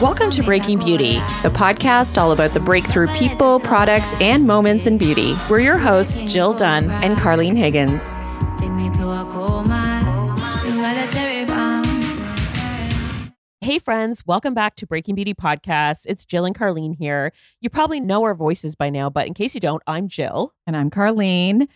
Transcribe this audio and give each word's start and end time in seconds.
Welcome 0.00 0.30
to 0.32 0.42
Breaking 0.42 0.80
Beauty, 0.80 1.14
the 1.44 1.50
podcast 1.50 2.18
all 2.18 2.32
about 2.32 2.52
the 2.52 2.58
breakthrough 2.58 3.06
people, 3.14 3.60
products, 3.60 4.12
and 4.14 4.44
moments 4.44 4.88
in 4.88 4.98
beauty. 4.98 5.36
We're 5.48 5.60
your 5.60 5.78
hosts, 5.78 6.20
Jill 6.20 6.52
Dunn 6.52 6.90
and 6.90 7.16
Carlene 7.16 7.56
Higgins. 7.56 8.16
Hey, 13.60 13.78
friends, 13.78 14.26
welcome 14.26 14.52
back 14.52 14.74
to 14.76 14.86
Breaking 14.86 15.14
Beauty 15.14 15.32
Podcast. 15.32 16.06
It's 16.06 16.24
Jill 16.24 16.44
and 16.44 16.58
Carlene 16.58 16.96
here. 16.96 17.32
You 17.60 17.70
probably 17.70 18.00
know 18.00 18.24
our 18.24 18.34
voices 18.34 18.74
by 18.74 18.90
now, 18.90 19.08
but 19.08 19.28
in 19.28 19.32
case 19.32 19.54
you 19.54 19.60
don't, 19.60 19.82
I'm 19.86 20.08
Jill. 20.08 20.52
And 20.66 20.76
I'm 20.76 20.90
Carlene. 20.90 21.68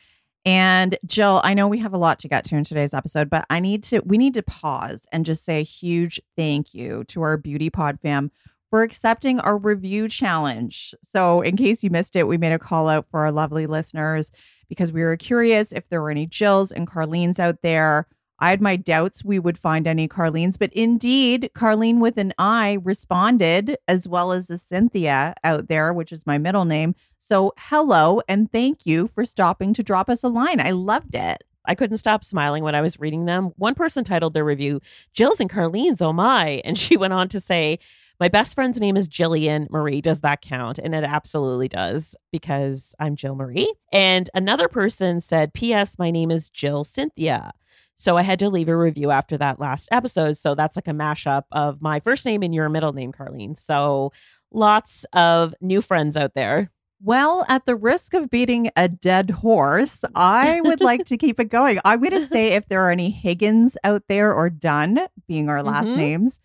And 0.44 0.96
Jill, 1.04 1.40
I 1.44 1.54
know 1.54 1.68
we 1.68 1.78
have 1.78 1.92
a 1.92 1.98
lot 1.98 2.18
to 2.20 2.28
get 2.28 2.44
to 2.46 2.56
in 2.56 2.64
today's 2.64 2.94
episode, 2.94 3.28
but 3.28 3.44
I 3.50 3.60
need 3.60 3.82
to 3.84 4.00
we 4.00 4.18
need 4.18 4.34
to 4.34 4.42
pause 4.42 5.02
and 5.12 5.26
just 5.26 5.44
say 5.44 5.60
a 5.60 5.64
huge 5.64 6.20
thank 6.36 6.74
you 6.74 7.04
to 7.08 7.22
our 7.22 7.36
Beauty 7.36 7.70
Pod 7.70 8.00
fam 8.00 8.30
for 8.70 8.82
accepting 8.82 9.40
our 9.40 9.56
review 9.56 10.08
challenge. 10.08 10.94
So, 11.02 11.40
in 11.40 11.56
case 11.56 11.82
you 11.82 11.90
missed 11.90 12.16
it, 12.16 12.26
we 12.26 12.38
made 12.38 12.52
a 12.52 12.58
call 12.58 12.88
out 12.88 13.06
for 13.10 13.20
our 13.20 13.32
lovely 13.32 13.66
listeners 13.66 14.30
because 14.68 14.92
we 14.92 15.02
were 15.02 15.16
curious 15.16 15.72
if 15.72 15.88
there 15.88 16.00
were 16.00 16.10
any 16.10 16.26
Jills 16.26 16.70
and 16.70 16.86
Carlene's 16.86 17.38
out 17.38 17.62
there 17.62 18.06
I 18.40 18.50
had 18.50 18.60
my 18.60 18.76
doubts 18.76 19.24
we 19.24 19.38
would 19.38 19.58
find 19.58 19.86
any 19.86 20.06
Carlene's, 20.06 20.56
but 20.56 20.72
indeed, 20.72 21.50
Carlene 21.54 21.98
with 21.98 22.18
an 22.18 22.32
I 22.38 22.78
responded, 22.84 23.76
as 23.88 24.06
well 24.06 24.30
as 24.30 24.46
the 24.46 24.58
Cynthia 24.58 25.34
out 25.42 25.68
there, 25.68 25.92
which 25.92 26.12
is 26.12 26.26
my 26.26 26.38
middle 26.38 26.64
name. 26.64 26.94
So, 27.18 27.52
hello 27.58 28.22
and 28.28 28.50
thank 28.50 28.86
you 28.86 29.08
for 29.08 29.24
stopping 29.24 29.74
to 29.74 29.82
drop 29.82 30.08
us 30.08 30.22
a 30.22 30.28
line. 30.28 30.60
I 30.60 30.70
loved 30.70 31.16
it. 31.16 31.42
I 31.64 31.74
couldn't 31.74 31.96
stop 31.98 32.24
smiling 32.24 32.62
when 32.62 32.74
I 32.74 32.80
was 32.80 33.00
reading 33.00 33.26
them. 33.26 33.52
One 33.56 33.74
person 33.74 34.04
titled 34.04 34.34
their 34.34 34.44
review, 34.44 34.80
Jill's 35.12 35.40
and 35.40 35.50
Carlene's, 35.50 36.00
oh 36.00 36.12
my. 36.12 36.62
And 36.64 36.78
she 36.78 36.96
went 36.96 37.12
on 37.12 37.28
to 37.28 37.40
say, 37.40 37.78
my 38.20 38.28
best 38.28 38.54
friend's 38.54 38.80
name 38.80 38.96
is 38.96 39.08
Jillian 39.08 39.70
Marie. 39.70 40.00
Does 40.00 40.20
that 40.20 40.42
count? 40.42 40.78
And 40.78 40.94
it 40.94 41.04
absolutely 41.04 41.68
does 41.68 42.16
because 42.32 42.94
I'm 42.98 43.14
Jill 43.14 43.36
Marie. 43.36 43.72
And 43.92 44.28
another 44.34 44.66
person 44.66 45.20
said, 45.20 45.54
P.S. 45.54 45.98
My 45.98 46.10
name 46.10 46.30
is 46.32 46.50
Jill 46.50 46.82
Cynthia. 46.82 47.52
So 47.98 48.16
I 48.16 48.22
had 48.22 48.38
to 48.38 48.48
leave 48.48 48.68
a 48.68 48.76
review 48.76 49.10
after 49.10 49.36
that 49.38 49.58
last 49.58 49.88
episode. 49.90 50.36
So 50.36 50.54
that's 50.54 50.76
like 50.76 50.86
a 50.86 50.92
mashup 50.92 51.44
of 51.50 51.82
my 51.82 51.98
first 51.98 52.24
name 52.24 52.42
and 52.42 52.54
your 52.54 52.68
middle 52.68 52.92
name, 52.92 53.12
Carlene. 53.12 53.58
So 53.58 54.12
lots 54.52 55.04
of 55.12 55.52
new 55.60 55.80
friends 55.80 56.16
out 56.16 56.34
there. 56.34 56.70
Well, 57.02 57.44
at 57.48 57.66
the 57.66 57.76
risk 57.76 58.14
of 58.14 58.30
beating 58.30 58.70
a 58.76 58.88
dead 58.88 59.30
horse, 59.30 60.04
I 60.14 60.60
would 60.62 60.80
like 60.80 61.04
to 61.06 61.16
keep 61.16 61.38
it 61.38 61.46
going. 61.46 61.78
I'm 61.84 62.00
going 62.00 62.10
to 62.12 62.26
say 62.26 62.48
if 62.54 62.68
there 62.68 62.82
are 62.82 62.90
any 62.90 63.10
Higgins 63.10 63.76
out 63.84 64.04
there 64.08 64.32
or 64.32 64.48
Dunn, 64.50 65.00
being 65.26 65.48
our 65.48 65.62
last 65.62 65.88
mm-hmm. 65.88 65.96
names, 65.96 66.40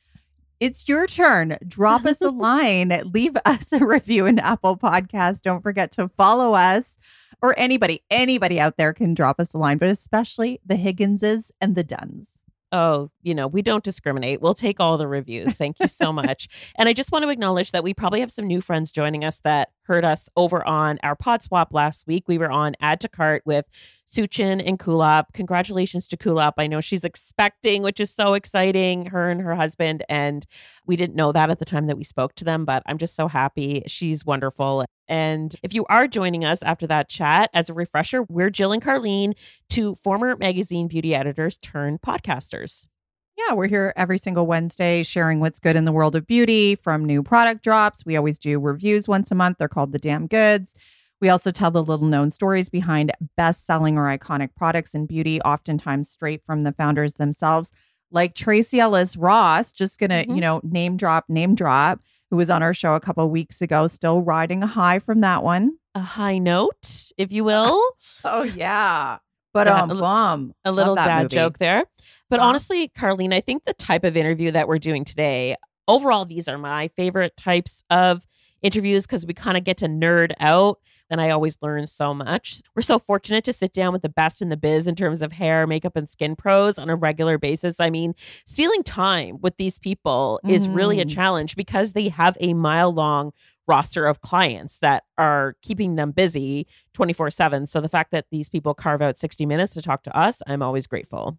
it's 0.60 0.88
your 0.88 1.08
turn. 1.08 1.58
Drop 1.68 2.06
us 2.06 2.22
a 2.22 2.30
line, 2.32 3.02
leave 3.14 3.36
us 3.46 3.72
a 3.74 3.86
review 3.86 4.26
in 4.26 4.40
Apple 4.40 4.78
Podcast. 4.78 5.42
Don't 5.42 5.62
forget 5.62 5.92
to 5.94 6.08
follow 6.10 6.54
us 6.54 6.98
or 7.44 7.54
anybody, 7.60 8.02
anybody 8.10 8.60
out 8.60 8.78
there 8.78 8.94
can 8.94 9.14
drop 9.14 9.40
us 9.40 9.54
a 9.54 9.60
line, 9.60 9.78
but 9.78 9.90
especially 9.90 10.60
the 10.66 10.76
Higginses 10.76 11.52
and 11.62 11.76
the 11.76 11.84
Dunns 11.84 12.40
Oh, 12.74 13.12
you 13.22 13.36
know, 13.36 13.46
we 13.46 13.62
don't 13.62 13.84
discriminate. 13.84 14.42
We'll 14.42 14.56
take 14.56 14.80
all 14.80 14.98
the 14.98 15.08
reviews. 15.08 15.54
Thank 15.54 15.80
you 15.80 15.88
so 15.88 16.12
much. 16.24 16.50
and 16.76 16.90
I 16.90 16.94
just 16.94 17.12
want 17.12 17.22
to 17.22 17.30
acknowledge 17.30 17.72
that 17.72 17.84
we 17.84 17.94
probably 17.94 18.20
have 18.22 18.32
some 18.32 18.48
new 18.48 18.62
friends 18.62 18.92
joining 18.92 19.24
us 19.24 19.40
that 19.42 19.70
heard 19.84 20.06
us 20.06 20.30
over 20.36 20.66
on 20.68 21.00
our 21.04 21.16
pod 21.16 21.44
swap 21.44 21.74
last 21.74 22.08
week. 22.08 22.26
We 22.28 22.38
were 22.38 22.52
on 22.52 22.76
Add 22.80 23.02
to 23.02 23.10
Cart 23.10 23.44
with 23.46 23.66
SuChin 24.08 24.62
and 24.66 24.80
Kulap. 24.80 25.26
Congratulations 25.34 26.08
to 26.10 26.18
Kulap. 26.18 26.54
I 26.58 26.68
know 26.68 26.82
she's 26.82 27.04
expecting, 27.04 27.82
which 27.82 28.00
is 28.00 28.12
so 28.12 28.34
exciting, 28.34 29.08
her 29.08 29.30
and 29.30 29.42
her 29.42 29.56
husband. 29.56 30.04
And 30.10 30.46
we 30.86 30.96
didn't 30.96 31.16
know 31.16 31.32
that 31.32 31.50
at 31.50 31.60
the 31.60 31.66
time 31.66 31.88
that 31.88 31.98
we 31.98 32.04
spoke 32.04 32.36
to 32.36 32.46
them, 32.46 32.66
but 32.66 32.84
I'm 32.86 32.98
just 32.98 33.16
so 33.16 33.28
happy. 33.28 33.84
She's 33.88 34.26
wonderful. 34.26 34.86
And 35.08 35.56
if 35.64 35.74
you 35.74 35.86
are 35.90 36.08
joining 36.08 36.46
us 36.46 36.64
after 36.64 36.88
that 36.88 37.10
chat, 37.10 37.50
as 37.54 37.70
a 37.70 37.74
refresher, 37.74 38.24
we're 38.24 38.50
Jill 38.50 38.72
and 38.72 38.82
Carlene, 38.82 39.34
two 39.70 39.96
former 39.96 40.36
magazine 40.38 40.88
beauty 40.88 41.14
editors 41.16 41.58
turned 41.58 42.02
podcasters. 42.02 42.88
Yeah, 43.36 43.56
we're 43.56 43.68
here 43.68 43.94
every 43.96 44.20
single 44.20 44.46
Wednesday 44.46 45.02
sharing 45.02 45.40
what's 45.40 45.60
good 45.60 45.76
in 45.76 45.86
the 45.86 45.92
world 45.92 46.16
of 46.16 46.28
beauty 46.28 46.76
from 46.76 47.04
new 47.04 47.24
product 47.24 47.64
drops. 47.64 48.06
We 48.06 48.16
always 48.16 48.38
do 48.38 48.60
reviews 48.60 49.08
once 49.08 49.32
a 49.32 49.36
month. 49.36 49.58
They're 49.58 49.68
called 49.68 49.92
the 49.92 50.00
damn 50.00 50.28
goods. 50.28 50.76
We 51.20 51.30
also 51.30 51.52
tell 51.52 51.72
the 51.72 51.84
little 51.84 52.06
known 52.06 52.30
stories 52.30 52.70
behind 52.70 53.12
best 53.36 53.66
selling 53.66 53.98
or 53.98 54.04
iconic 54.04 54.50
products 54.56 54.94
in 54.94 55.08
beauty, 55.08 55.42
oftentimes 55.42 56.10
straight 56.10 56.44
from 56.44 56.64
the 56.64 56.74
founders 56.74 57.16
themselves. 57.16 57.72
Like 58.12 58.36
Tracee 58.36 58.80
Ellis 58.80 59.18
Ross, 59.18 59.72
just 59.72 60.00
gonna, 60.00 60.24
mm-hmm. 60.24 60.36
you 60.36 60.42
know, 60.42 60.62
name 60.64 60.96
drop, 60.96 61.26
name 61.28 61.56
drop, 61.56 62.02
who 62.30 62.36
was 62.36 62.50
on 62.50 62.62
our 62.62 62.74
show 62.74 62.94
a 62.94 63.00
couple 63.00 63.28
weeks 63.30 63.62
ago, 63.62 63.88
still 63.88 64.22
riding 64.22 64.62
a 64.62 64.68
high 64.68 65.00
from 65.00 65.22
that 65.22 65.44
one. 65.44 65.78
A 65.96 66.02
high 66.02 66.38
note, 66.38 67.12
if 67.18 67.32
you 67.32 67.44
will. 67.44 67.82
oh, 68.26 68.44
yeah. 68.44 69.18
But 69.54 69.68
um, 69.68 69.92
a, 69.92 69.96
bum. 69.96 70.54
A 70.66 70.72
little 70.72 70.96
dad 70.96 71.24
movie. 71.24 71.36
joke 71.36 71.58
there. 71.60 71.86
But 72.34 72.40
honestly, 72.40 72.90
Carlene, 72.90 73.32
I 73.32 73.42
think 73.42 73.64
the 73.64 73.76
type 73.76 74.04
of 74.04 74.18
interview 74.18 74.50
that 74.50 74.68
we're 74.68 74.80
doing 74.80 75.06
today, 75.06 75.56
overall, 75.88 76.26
these 76.26 76.48
are 76.48 76.58
my 76.58 76.88
favorite 76.98 77.38
types 77.38 77.84
of 77.92 78.26
interviews 78.64 79.06
because 79.06 79.24
we 79.24 79.36
kind 79.36 79.56
of 79.56 79.64
get 79.64 79.78
to 79.78 79.86
nerd 79.86 80.32
out 80.40 80.80
and 81.12 81.22
I 81.22 81.30
always 81.30 81.60
learn 81.62 81.86
so 81.86 82.12
much. 82.12 82.64
We're 82.76 82.82
so 82.82 82.98
fortunate 82.98 83.44
to 83.44 83.54
sit 83.54 83.72
down 83.72 83.94
with 83.94 84.02
the 84.02 84.10
best 84.10 84.42
in 84.42 84.50
the 84.50 84.58
biz 84.58 84.88
in 84.88 84.96
terms 84.96 85.22
of 85.22 85.32
hair, 85.32 85.68
makeup, 85.68 85.96
and 85.96 86.10
skin 86.10 86.36
pros 86.36 86.80
on 86.80 86.90
a 86.90 86.96
regular 86.96 87.38
basis. 87.38 87.80
I 87.80 87.92
mean, 87.92 88.16
stealing 88.48 88.82
time 88.82 89.38
with 89.40 89.58
these 89.58 89.78
people 89.78 90.40
mm. 90.44 90.50
is 90.50 90.68
really 90.68 91.00
a 91.02 91.06
mm. 91.06 91.14
challenge 91.14 91.56
because 91.56 91.94
they 91.94 92.10
have 92.10 92.36
a 92.40 92.56
mile 92.56 92.92
long 92.92 93.32
roster 93.68 94.08
of 94.08 94.22
clients 94.22 94.80
that 94.80 95.04
are 95.20 95.56
keeping 95.62 95.98
them 95.98 96.10
busy 96.10 96.66
24 96.96 97.30
7. 97.30 97.68
So 97.68 97.80
the 97.80 97.90
fact 97.90 98.10
that 98.10 98.26
these 98.32 98.50
people 98.50 98.74
carve 98.74 99.04
out 99.04 99.20
60 99.20 99.46
minutes 99.46 99.76
to 99.76 99.84
talk 99.84 100.02
to 100.02 100.18
us, 100.18 100.42
I'm 100.48 100.64
always 100.64 100.88
grateful. 100.88 101.38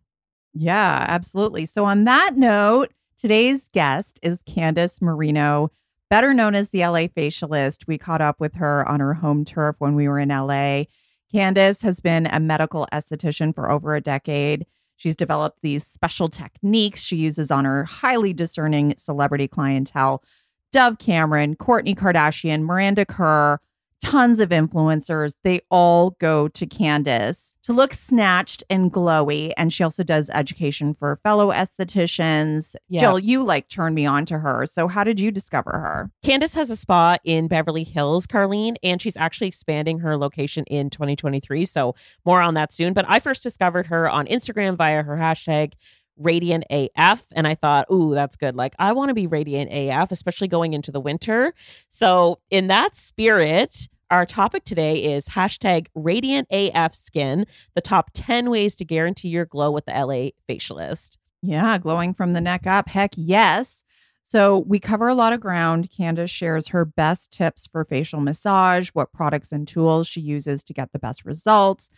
Yeah, 0.55 1.05
absolutely. 1.09 1.67
So, 1.67 1.85
on 1.85 2.05
that 2.05 2.37
note, 2.37 2.93
today's 3.19 3.69
guest 3.69 4.21
is 4.23 4.43
Candace 4.47 5.03
Marino 5.03 5.71
better 6.11 6.33
known 6.33 6.55
as 6.55 6.69
the 6.69 6.79
LA 6.81 7.09
facialist. 7.09 7.89
We 7.89 7.99
caught 7.99 8.21
up 8.21 8.39
with 8.39 8.55
her 8.55 8.89
on 8.89 9.01
her 9.01 9.15
home 9.15 9.45
turf 9.45 9.75
when 9.81 9.97
we 9.97 10.07
were 10.07 10.21
in 10.21 10.29
LA. 10.29 10.85
Candace 11.33 11.83
has 11.83 11.99
been 11.99 12.27
a 12.27 12.39
medical 12.39 12.87
esthetician 12.93 13.53
for 13.53 13.69
over 13.69 13.97
a 13.97 14.01
decade. 14.01 14.65
She's 14.97 15.17
developed 15.17 15.59
these 15.63 15.85
special 15.85 16.29
techniques 16.29 17.03
she 17.03 17.17
uses 17.17 17.51
on 17.51 17.65
her 17.65 17.83
highly 17.83 18.33
discerning 18.33 18.95
celebrity 18.97 19.49
clientele 19.49 20.23
Dove 20.73 20.99
Cameron, 20.99 21.57
Kourtney 21.57 21.97
Kardashian, 21.97 22.63
Miranda 22.63 23.05
Kerr, 23.05 23.61
tons 24.05 24.39
of 24.39 24.51
influencers. 24.51 25.35
They 25.45 25.61
all 25.71 26.11
go 26.21 26.47
to 26.49 26.67
Candace 26.67 27.55
to 27.63 27.73
look 27.73 27.95
snatched 27.95 28.63
and 28.69 28.93
glowy. 28.93 29.53
And 29.57 29.73
she 29.73 29.83
also 29.83 30.05
does 30.05 30.29
education 30.35 30.93
for 30.93 31.17
fellow 31.17 31.51
estheticians. 31.51 32.77
Yeah. 32.91 33.01
Jill, 33.01 33.19
you 33.19 33.43
like 33.43 33.69
turned 33.69 33.95
me 33.95 34.05
on 34.05 34.27
to 34.27 34.39
her. 34.39 34.67
So, 34.67 34.89
how 34.89 35.05
did 35.05 35.19
you 35.19 35.31
discover 35.31 35.71
her? 35.71 36.11
Candace 36.23 36.53
has 36.53 36.69
a 36.69 36.77
spa 36.77 37.17
in 37.25 37.49
Beverly 37.49 37.83
Hills, 37.83 38.27
Carlene, 38.27 38.77
and 38.83 39.01
she's 39.01 39.17
actually 39.17 39.49
expanding 39.49 40.01
her 40.01 40.19
location 40.19 40.65
in 40.65 40.91
2023. 40.91 41.65
So 41.65 41.95
more 42.27 42.43
on 42.43 42.53
that 42.55 42.75
soon. 42.75 42.93
But 42.93 43.07
I 43.09 43.21
first 43.21 43.43
discovered 43.43 43.87
her 43.87 44.09
on 44.09 44.27
Instagram 44.27 44.77
via 44.77 45.03
her 45.03 45.17
hashtag 45.17 45.73
radiant 46.19 46.65
AF. 46.71 47.25
And 47.33 47.47
I 47.47 47.55
thought, 47.55 47.87
ooh, 47.91 48.15
that's 48.15 48.37
good. 48.37 48.55
Like, 48.55 48.75
I 48.79 48.93
want 48.93 49.09
to 49.09 49.15
be 49.15 49.27
radiant 49.27 49.73
AF, 49.73 50.13
especially 50.13 50.49
going 50.49 50.75
into 50.75 50.93
the 50.93 51.01
winter. 51.01 51.55
So, 51.89 52.39
in 52.51 52.69
that 52.69 52.97
spirit, 52.97 53.89
our 54.15 54.25
topic 54.25 54.65
today 54.65 55.03
is 55.03 55.25
hashtag 55.31 55.89
radiant 55.93 56.47
AF 56.53 56.95
skin, 56.95 57.47
the 57.75 57.81
top 57.81 58.13
10 58.15 58.49
ways 58.49 58.77
to 58.77 58.85
guarantee 58.85 59.27
your 59.27 59.45
glow 59.45 59.73
with 59.73 59.87
the 59.87 59.93
LA 59.93 60.31
facialist. 60.49 61.19
Yeah, 61.43 61.79
glowing 61.79 62.15
from 62.15 62.33
the 62.33 62.41
neck 62.41 62.65
up. 62.65 62.89
Heck 62.89 63.11
yes. 63.17 63.83
So, 64.23 64.59
we 64.69 64.79
cover 64.79 65.09
a 65.09 65.17
lot 65.17 65.33
of 65.33 65.41
ground. 65.41 65.91
Candace 65.91 66.31
shares 66.31 66.69
her 66.69 66.85
best 66.85 67.33
tips 67.33 67.67
for 67.67 67.85
facial 67.85 68.21
massage, 68.21 68.89
what 68.91 69.13
products 69.13 69.51
and 69.51 69.67
tools 69.67 70.07
she 70.07 70.21
uses 70.21 70.63
to 70.63 70.73
get 70.73 70.93
the 70.93 71.01
best 71.01 71.25
results. 71.25 71.91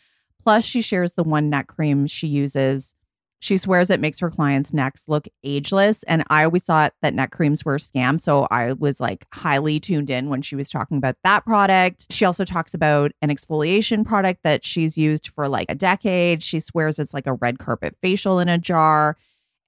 Plus, 0.43 0.65
she 0.65 0.81
shares 0.81 1.13
the 1.13 1.23
one 1.23 1.51
neck 1.51 1.69
cream 1.69 2.07
she 2.07 2.27
uses. 2.27 2.96
She 3.39 3.59
swears 3.59 3.91
it 3.91 4.01
makes 4.01 4.19
her 4.21 4.31
clients' 4.31 4.73
necks 4.73 5.05
look 5.09 5.29
ageless. 5.45 6.03
And 6.05 6.25
I 6.31 6.45
always 6.45 6.65
thought 6.65 6.95
that 7.03 7.15
neck 7.15 7.33
creams 7.33 7.65
were 7.65 7.75
a 7.75 7.79
scam. 7.79 8.19
So 8.19 8.49
I 8.51 8.73
was 8.73 8.99
like 8.99 9.27
highly 9.33 9.79
tuned 9.79 10.09
in 10.09 10.31
when 10.31 10.43
she 10.43 10.57
was 10.57 10.71
talking 10.71 10.97
about 10.97 11.17
that 11.23 11.45
product. 11.45 12.07
She 12.11 12.25
also 12.25 12.45
talks 12.45 12.73
about 12.73 13.13
an 13.21 13.29
exfoliation 13.29 14.07
product 14.07 14.41
that 14.43 14.65
she's 14.65 14.97
used 14.97 15.29
for 15.29 15.49
like 15.49 15.71
a 15.71 15.75
decade. 15.75 16.43
She 16.43 16.61
swears 16.61 16.99
it's 16.99 17.15
like 17.15 17.27
a 17.27 17.35
red 17.35 17.59
carpet 17.59 17.97
facial 18.01 18.39
in 18.39 18.49
a 18.49 18.59
jar. 18.59 19.17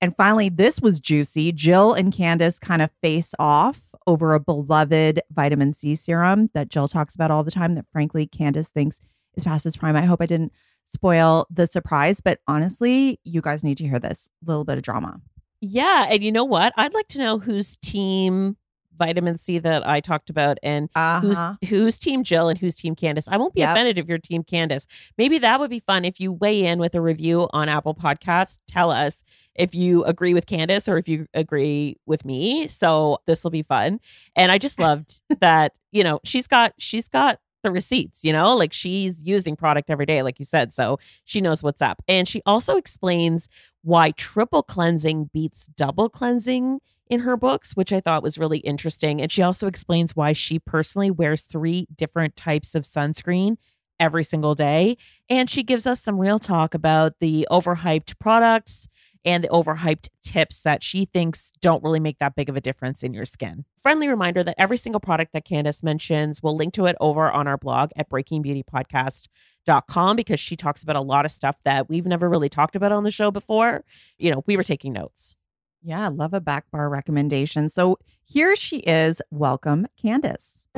And 0.00 0.16
finally, 0.16 0.48
this 0.48 0.80
was 0.80 1.00
juicy. 1.00 1.52
Jill 1.52 1.92
and 1.92 2.12
Candace 2.12 2.58
kind 2.58 2.82
of 2.82 2.90
face 3.02 3.34
off 3.38 3.82
over 4.06 4.32
a 4.32 4.40
beloved 4.40 5.20
vitamin 5.30 5.72
C 5.72 5.94
serum 5.94 6.48
that 6.54 6.70
Jill 6.70 6.88
talks 6.88 7.14
about 7.14 7.30
all 7.30 7.44
the 7.44 7.50
time 7.50 7.74
that 7.74 7.84
frankly 7.92 8.26
Candace 8.26 8.70
thinks 8.70 9.00
is 9.36 9.44
past 9.44 9.66
its 9.66 9.76
prime. 9.76 9.96
I 9.96 10.06
hope 10.06 10.22
I 10.22 10.26
didn't 10.26 10.52
spoil 10.92 11.46
the 11.50 11.66
surprise, 11.66 12.20
but 12.20 12.40
honestly, 12.48 13.20
you 13.24 13.40
guys 13.40 13.62
need 13.64 13.78
to 13.78 13.88
hear 13.88 13.98
this 13.98 14.28
little 14.44 14.64
bit 14.64 14.78
of 14.78 14.82
drama. 14.84 15.20
Yeah. 15.60 16.06
And 16.10 16.22
you 16.22 16.30
know 16.32 16.44
what? 16.44 16.72
I'd 16.76 16.94
like 16.94 17.08
to 17.08 17.18
know 17.18 17.38
whose 17.38 17.76
team 17.78 18.56
vitamin 18.96 19.38
C 19.38 19.58
that 19.58 19.86
I 19.86 20.00
talked 20.00 20.28
about 20.28 20.58
and 20.62 20.88
Uh-huh. 20.94 21.20
who's 21.60 21.70
who's 21.70 21.98
team 22.00 22.24
Jill 22.24 22.48
and 22.48 22.58
who's 22.58 22.74
team 22.74 22.96
Candace. 22.96 23.28
I 23.28 23.36
won't 23.36 23.54
be 23.54 23.60
Yep. 23.60 23.70
offended 23.70 23.98
if 23.98 24.06
you're 24.08 24.18
team 24.18 24.42
Candace. 24.42 24.86
Maybe 25.16 25.38
that 25.38 25.60
would 25.60 25.70
be 25.70 25.78
fun 25.78 26.04
if 26.04 26.18
you 26.18 26.32
weigh 26.32 26.64
in 26.64 26.80
with 26.80 26.94
a 26.96 27.00
review 27.00 27.48
on 27.52 27.68
Apple 27.68 27.94
Podcasts. 27.94 28.58
Tell 28.66 28.90
us 28.90 29.22
if 29.54 29.72
you 29.74 30.02
agree 30.04 30.34
with 30.34 30.46
Candace 30.46 30.88
or 30.88 30.98
if 30.98 31.08
you 31.08 31.26
agree 31.34 31.96
with 32.06 32.24
me. 32.24 32.66
So 32.66 33.18
this 33.26 33.44
will 33.44 33.50
be 33.52 33.62
fun. 33.62 34.00
And 34.34 34.50
I 34.50 34.58
just 34.58 34.80
loved 34.80 35.20
that, 35.40 35.74
you 35.92 36.02
know, 36.02 36.18
she's 36.24 36.48
got 36.48 36.72
she's 36.78 37.08
got 37.08 37.38
the 37.68 37.72
receipts, 37.72 38.24
you 38.24 38.32
know, 38.32 38.56
like 38.56 38.72
she's 38.72 39.22
using 39.22 39.54
product 39.54 39.90
every 39.90 40.06
day, 40.06 40.22
like 40.22 40.38
you 40.38 40.44
said. 40.44 40.72
So 40.72 40.98
she 41.24 41.40
knows 41.40 41.62
what's 41.62 41.82
up. 41.82 42.02
And 42.08 42.26
she 42.26 42.42
also 42.46 42.76
explains 42.76 43.48
why 43.82 44.12
triple 44.12 44.62
cleansing 44.62 45.30
beats 45.32 45.66
double 45.76 46.08
cleansing 46.08 46.80
in 47.08 47.20
her 47.20 47.36
books, 47.36 47.76
which 47.76 47.92
I 47.92 48.00
thought 48.00 48.22
was 48.22 48.38
really 48.38 48.58
interesting. 48.58 49.20
And 49.20 49.30
she 49.30 49.42
also 49.42 49.66
explains 49.66 50.16
why 50.16 50.32
she 50.32 50.58
personally 50.58 51.10
wears 51.10 51.42
three 51.42 51.86
different 51.94 52.36
types 52.36 52.74
of 52.74 52.84
sunscreen 52.84 53.56
every 54.00 54.24
single 54.24 54.54
day. 54.54 54.96
And 55.28 55.50
she 55.50 55.62
gives 55.62 55.86
us 55.86 56.00
some 56.00 56.18
real 56.18 56.38
talk 56.38 56.74
about 56.74 57.14
the 57.20 57.46
overhyped 57.50 58.18
products 58.18 58.88
and 59.28 59.44
the 59.44 59.48
overhyped 59.48 60.08
tips 60.22 60.62
that 60.62 60.82
she 60.82 61.04
thinks 61.04 61.52
don't 61.60 61.84
really 61.84 62.00
make 62.00 62.18
that 62.18 62.34
big 62.34 62.48
of 62.48 62.56
a 62.56 62.62
difference 62.62 63.02
in 63.02 63.12
your 63.12 63.26
skin. 63.26 63.66
Friendly 63.82 64.08
reminder 64.08 64.42
that 64.42 64.54
every 64.56 64.78
single 64.78 65.00
product 65.00 65.34
that 65.34 65.44
Candace 65.44 65.82
mentions, 65.82 66.42
we'll 66.42 66.56
link 66.56 66.72
to 66.74 66.86
it 66.86 66.96
over 66.98 67.30
on 67.30 67.46
our 67.46 67.58
blog 67.58 67.90
at 67.94 68.08
breakingbeautypodcast.com 68.08 70.16
because 70.16 70.40
she 70.40 70.56
talks 70.56 70.82
about 70.82 70.96
a 70.96 71.02
lot 71.02 71.26
of 71.26 71.30
stuff 71.30 71.56
that 71.64 71.90
we've 71.90 72.06
never 72.06 72.26
really 72.26 72.48
talked 72.48 72.74
about 72.74 72.90
on 72.90 73.04
the 73.04 73.10
show 73.10 73.30
before. 73.30 73.84
You 74.16 74.30
know, 74.30 74.42
we 74.46 74.56
were 74.56 74.64
taking 74.64 74.94
notes. 74.94 75.34
Yeah, 75.82 76.08
love 76.08 76.32
a 76.32 76.40
back 76.40 76.70
bar 76.70 76.88
recommendation. 76.88 77.68
So 77.68 77.98
here 78.24 78.56
she 78.56 78.78
is. 78.78 79.20
Welcome, 79.30 79.88
Candace. 80.00 80.68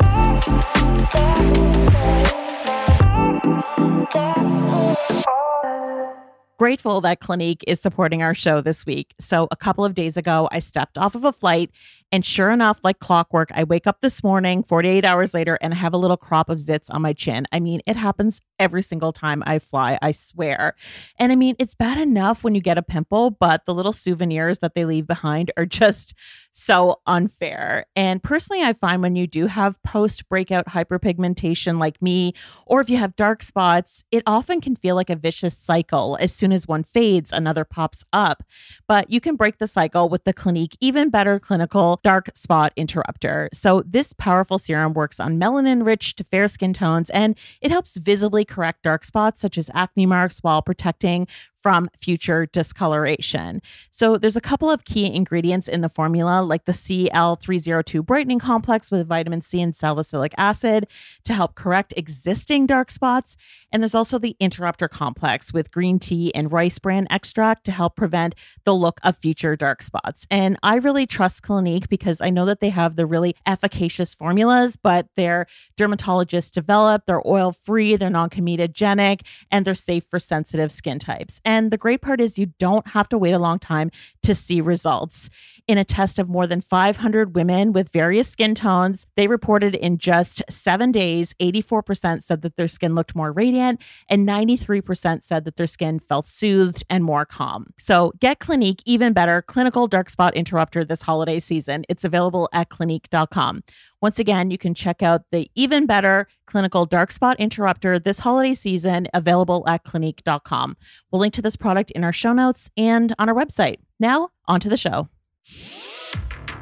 Grateful 6.61 7.01
that 7.01 7.21
Clinique 7.21 7.65
is 7.67 7.81
supporting 7.81 8.23
our 8.23 8.35
show 8.35 8.61
this 8.61 8.85
week. 8.85 9.15
So, 9.19 9.49
a 9.51 9.57
couple 9.57 9.83
of 9.83 9.95
days 9.95 10.19
ago, 10.19 10.47
I 10.53 10.59
stepped 10.59 10.99
off 10.99 11.15
of 11.15 11.25
a 11.25 11.33
flight, 11.33 11.71
and 12.13 12.25
sure 12.25 12.51
enough, 12.51 12.81
like 12.83 12.99
clockwork, 12.99 13.51
I 13.55 13.63
wake 13.63 13.87
up 13.87 14.01
this 14.01 14.25
morning, 14.25 14.65
48 14.65 15.05
hours 15.05 15.33
later, 15.33 15.57
and 15.61 15.73
I 15.73 15.77
have 15.77 15.93
a 15.95 15.97
little 15.97 16.17
crop 16.17 16.51
of 16.51 16.59
zits 16.59 16.87
on 16.91 17.03
my 17.03 17.13
chin. 17.13 17.47
I 17.53 17.61
mean, 17.61 17.83
it 17.87 17.95
happens 17.95 18.41
every 18.59 18.83
single 18.83 19.13
time 19.13 19.45
I 19.47 19.61
fly, 19.61 19.97
I 20.03 20.11
swear. 20.11 20.75
And 21.19 21.31
I 21.31 21.37
mean, 21.37 21.55
it's 21.61 21.75
bad 21.75 21.99
enough 21.99 22.43
when 22.43 22.57
you 22.57 22.61
get 22.61 22.79
a 22.79 22.83
pimple, 22.83 23.31
but 23.31 23.65
the 23.65 23.75
little 23.75 23.93
souvenirs 23.93 24.59
that 24.59 24.75
they 24.75 24.85
leave 24.85 25.07
behind 25.07 25.53
are 25.57 25.67
just 25.81 26.15
so 26.53 27.01
unfair. 27.07 27.87
And 27.95 28.23
personally, 28.23 28.63
I 28.63 28.73
find 28.73 29.03
when 29.03 29.15
you 29.15 29.29
do 29.29 29.47
have 29.47 29.81
post 29.85 30.29
breakout 30.29 30.67
hyperpigmentation 30.67 31.79
like 31.79 32.03
me, 32.03 32.35
or 32.67 32.81
if 32.81 32.91
you 32.91 32.97
have 32.97 33.15
dark 33.15 33.43
spots, 33.43 34.05
it 34.11 34.25
often 34.27 34.61
can 34.61 34.75
feel 34.75 34.97
like 34.97 35.11
a 35.11 35.17
vicious 35.17 35.57
cycle. 35.57 36.19
As 36.21 36.35
soon 36.35 36.51
as 36.53 36.67
one 36.67 36.83
fades, 36.83 37.33
another 37.33 37.65
pops 37.65 38.03
up. 38.13 38.43
But 38.89 39.11
you 39.11 39.21
can 39.21 39.37
break 39.37 39.59
the 39.59 39.69
cycle 39.69 40.09
with 40.09 40.25
the 40.25 40.33
Clinique 40.33 40.77
Even 40.81 41.09
Better 41.09 41.39
Clinical 41.39 42.00
Dark 42.03 42.31
Spot 42.35 42.73
Interrupter. 42.77 43.49
So, 43.53 43.83
this 43.87 44.13
powerful 44.13 44.59
serum 44.59 44.93
works 44.93 45.21
on 45.21 45.39
melanin 45.39 45.85
rich 45.85 46.15
to 46.17 46.25
fair 46.25 46.49
skin 46.49 46.73
tones 46.73 47.11
and 47.11 47.37
it 47.61 47.71
helps 47.71 47.97
visibly 47.97 48.45
correct 48.45 48.83
dark 48.83 49.05
spots 49.05 49.41
such 49.41 49.59
as 49.59 49.71
acne 49.75 50.07
marks 50.07 50.39
while 50.41 50.63
protecting 50.63 51.27
from 51.63 51.89
future 52.01 52.47
discoloration. 52.47 53.63
So 53.91 54.17
there's 54.17 54.37
a 54.37 54.41
couple 54.41 54.71
of 54.71 54.85
key 54.85 55.13
ingredients 55.13 55.69
in 55.69 55.81
the 55.81 55.89
formula 55.89 56.43
like 56.43 56.65
the 56.65 56.73
CL302 56.73 58.05
brightening 58.05 58.39
complex 58.39 58.91
with 58.91 59.07
vitamin 59.07 59.43
C 59.43 59.61
and 59.61 59.75
salicylic 59.75 60.33
acid 60.37 60.87
to 61.25 61.35
help 61.35 61.55
correct 61.55 61.95
existing 61.97 62.67
dark 62.67 62.91
spots, 62.91 63.37
and 63.73 63.83
there's 63.83 63.95
also 63.95 64.19
the 64.19 64.37
interrupter 64.41 64.89
complex 64.89 65.53
with 65.53 65.71
green 65.71 65.99
tea 65.99 66.35
and 66.35 66.53
rice 66.53 66.79
bran 66.79 67.07
extract 67.11 67.65
to 67.65 67.73
help 67.73 67.97
prevent 67.97 68.35
the 68.65 68.75
look 68.75 69.01
of 69.03 69.17
future 69.17 69.57
dark 69.57 69.83
spots. 69.83 70.27
And 70.31 70.59
I 70.63 70.77
really 70.77 71.07
trust 71.07 71.43
Clinique 71.43 71.89
because 71.89 72.21
I 72.21 72.31
know 72.31 72.45
that 72.47 72.61
they 72.61 72.71
have 72.71 72.97
the 72.97 73.07
really 73.07 73.37
efficacious 73.47 74.15
formulas, 74.15 74.77
but 74.77 75.09
they're 75.17 75.47
dermatologist 75.77 76.55
developed, 76.55 77.07
they're 77.07 77.27
oil 77.27 77.53
free, 77.53 77.97
they're 77.97 78.11
non 78.11 78.31
comedogenic, 78.31 79.23
and 79.51 79.65
they're 79.65 79.75
safe 79.75 80.05
for 80.09 80.19
sensitive 80.19 80.73
skin 80.73 80.99
types. 80.99 81.41
And 81.51 81.73
the 81.73 81.77
great 81.77 82.01
part 82.01 82.21
is 82.21 82.39
you 82.39 82.53
don't 82.61 82.87
have 82.87 83.09
to 83.09 83.19
wait 83.19 83.33
a 83.33 83.39
long 83.41 83.59
time 83.59 83.91
to 84.23 84.37
see 84.37 84.61
results. 84.61 85.29
In 85.71 85.79
a 85.79 85.85
test 85.85 86.19
of 86.19 86.29
more 86.29 86.49
than 86.49 86.61
500 86.61 87.37
women 87.37 87.73
with 87.73 87.93
various 87.93 88.29
skin 88.29 88.57
tones, 88.57 89.07
they 89.15 89.29
reported 89.29 89.77
in 89.77 89.99
just 89.99 90.43
seven 90.51 90.91
days, 90.91 91.33
84% 91.41 92.25
said 92.25 92.43
that 92.43 92.57
their 92.57 92.67
skin 92.67 92.97
looked 92.97 93.15
more 93.15 93.31
radiant, 93.31 93.81
and 94.09 94.29
93% 94.29 95.23
said 95.23 95.45
that 95.45 95.55
their 95.55 95.69
skin 95.69 96.01
felt 96.01 96.27
soothed 96.27 96.83
and 96.91 97.05
more 97.05 97.25
calm. 97.25 97.73
So 97.79 98.13
get 98.19 98.41
Clinique 98.41 98.83
even 98.85 99.13
better 99.13 99.43
clinical 99.43 99.87
dark 99.87 100.11
spot 100.11 100.35
interrupter 100.35 100.85
this 100.85 101.03
holiday 101.03 101.39
season. 101.39 101.85
It's 101.89 102.05
available 102.05 102.49
at 102.53 102.71
clinique.com. 102.71 103.63
Once 104.03 104.19
again, 104.19 104.51
you 104.51 104.59
can 104.59 104.75
check 104.75 105.05
out 105.05 105.23
the 105.31 105.49
even 105.55 105.87
better 105.87 106.27
clinical 106.47 106.85
dark 106.85 107.13
spot 107.13 107.39
interrupter 107.39 108.01
this 108.01 108.19
holiday 108.19 108.55
season, 108.55 109.07
available 109.15 109.63
at 109.69 109.85
clinique.com. 109.85 110.77
We'll 111.13 111.21
link 111.21 111.35
to 111.35 111.43
this 111.43 111.55
product 111.55 111.93
in 111.93 112.03
our 112.03 112.13
show 112.13 112.33
notes 112.33 112.69
and 112.77 113.15
on 113.21 113.29
our 113.29 113.37
website. 113.37 113.77
Now, 114.01 114.31
on 114.49 114.59
to 114.59 114.69
the 114.69 114.77
show. 114.77 115.09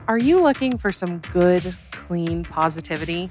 Are 0.09 0.19
you 0.19 0.43
looking 0.43 0.79
for 0.79 0.91
some 0.91 1.19
good, 1.19 1.75
clean 1.91 2.43
positivity? 2.43 3.29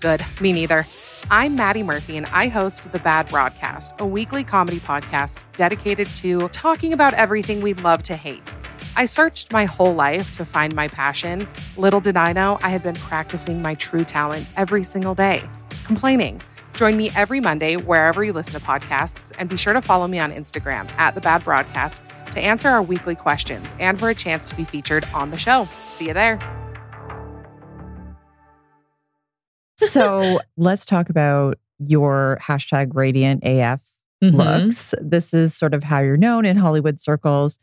Good, 0.00 0.22
me 0.42 0.52
neither. 0.52 0.86
I'm 1.30 1.56
Maddie 1.56 1.82
Murphy, 1.82 2.18
and 2.18 2.26
I 2.26 2.48
host 2.48 2.92
The 2.92 2.98
Bad 2.98 3.30
Broadcast, 3.30 3.94
a 3.98 4.06
weekly 4.06 4.44
comedy 4.44 4.76
podcast 4.76 5.46
dedicated 5.56 6.06
to 6.16 6.48
talking 6.48 6.92
about 6.92 7.14
everything 7.14 7.62
we 7.62 7.72
love 7.72 8.02
to 8.02 8.14
hate. 8.14 8.42
I 8.94 9.06
searched 9.06 9.52
my 9.52 9.64
whole 9.64 9.94
life 9.94 10.36
to 10.36 10.44
find 10.44 10.74
my 10.74 10.86
passion. 10.88 11.48
Little 11.78 12.00
did 12.00 12.18
I 12.18 12.34
know 12.34 12.58
I 12.62 12.68
had 12.68 12.82
been 12.82 12.96
practicing 12.96 13.62
my 13.62 13.74
true 13.76 14.04
talent 14.04 14.46
every 14.54 14.84
single 14.84 15.14
day 15.14 15.48
complaining. 15.86 16.42
Join 16.78 16.96
me 16.96 17.10
every 17.16 17.40
Monday 17.40 17.74
wherever 17.74 18.22
you 18.22 18.32
listen 18.32 18.52
to 18.60 18.64
podcasts, 18.64 19.32
and 19.36 19.48
be 19.48 19.56
sure 19.56 19.72
to 19.72 19.82
follow 19.82 20.06
me 20.06 20.20
on 20.20 20.30
Instagram 20.30 20.88
at 20.96 21.16
The 21.16 21.20
Bad 21.20 21.42
Broadcast 21.42 22.00
to 22.30 22.40
answer 22.40 22.68
our 22.68 22.80
weekly 22.80 23.16
questions 23.16 23.66
and 23.80 23.98
for 23.98 24.10
a 24.10 24.14
chance 24.14 24.48
to 24.48 24.54
be 24.54 24.62
featured 24.62 25.04
on 25.12 25.32
the 25.32 25.36
show. 25.36 25.66
See 25.88 26.06
you 26.06 26.14
there. 26.14 26.38
so 29.76 30.38
let's 30.56 30.84
talk 30.84 31.08
about 31.08 31.58
your 31.80 32.38
hashtag 32.40 32.90
radiant 32.94 33.42
AF 33.44 33.80
Mhm. 34.22 34.34
looks. 34.34 34.94
This 35.00 35.34
is 35.34 35.54
sort 35.56 35.74
of 35.74 35.82
how 35.82 35.98
you're 35.98 36.16
known 36.16 36.44
in 36.44 36.56
Hollywood 36.56 37.00
circles. 37.00 37.58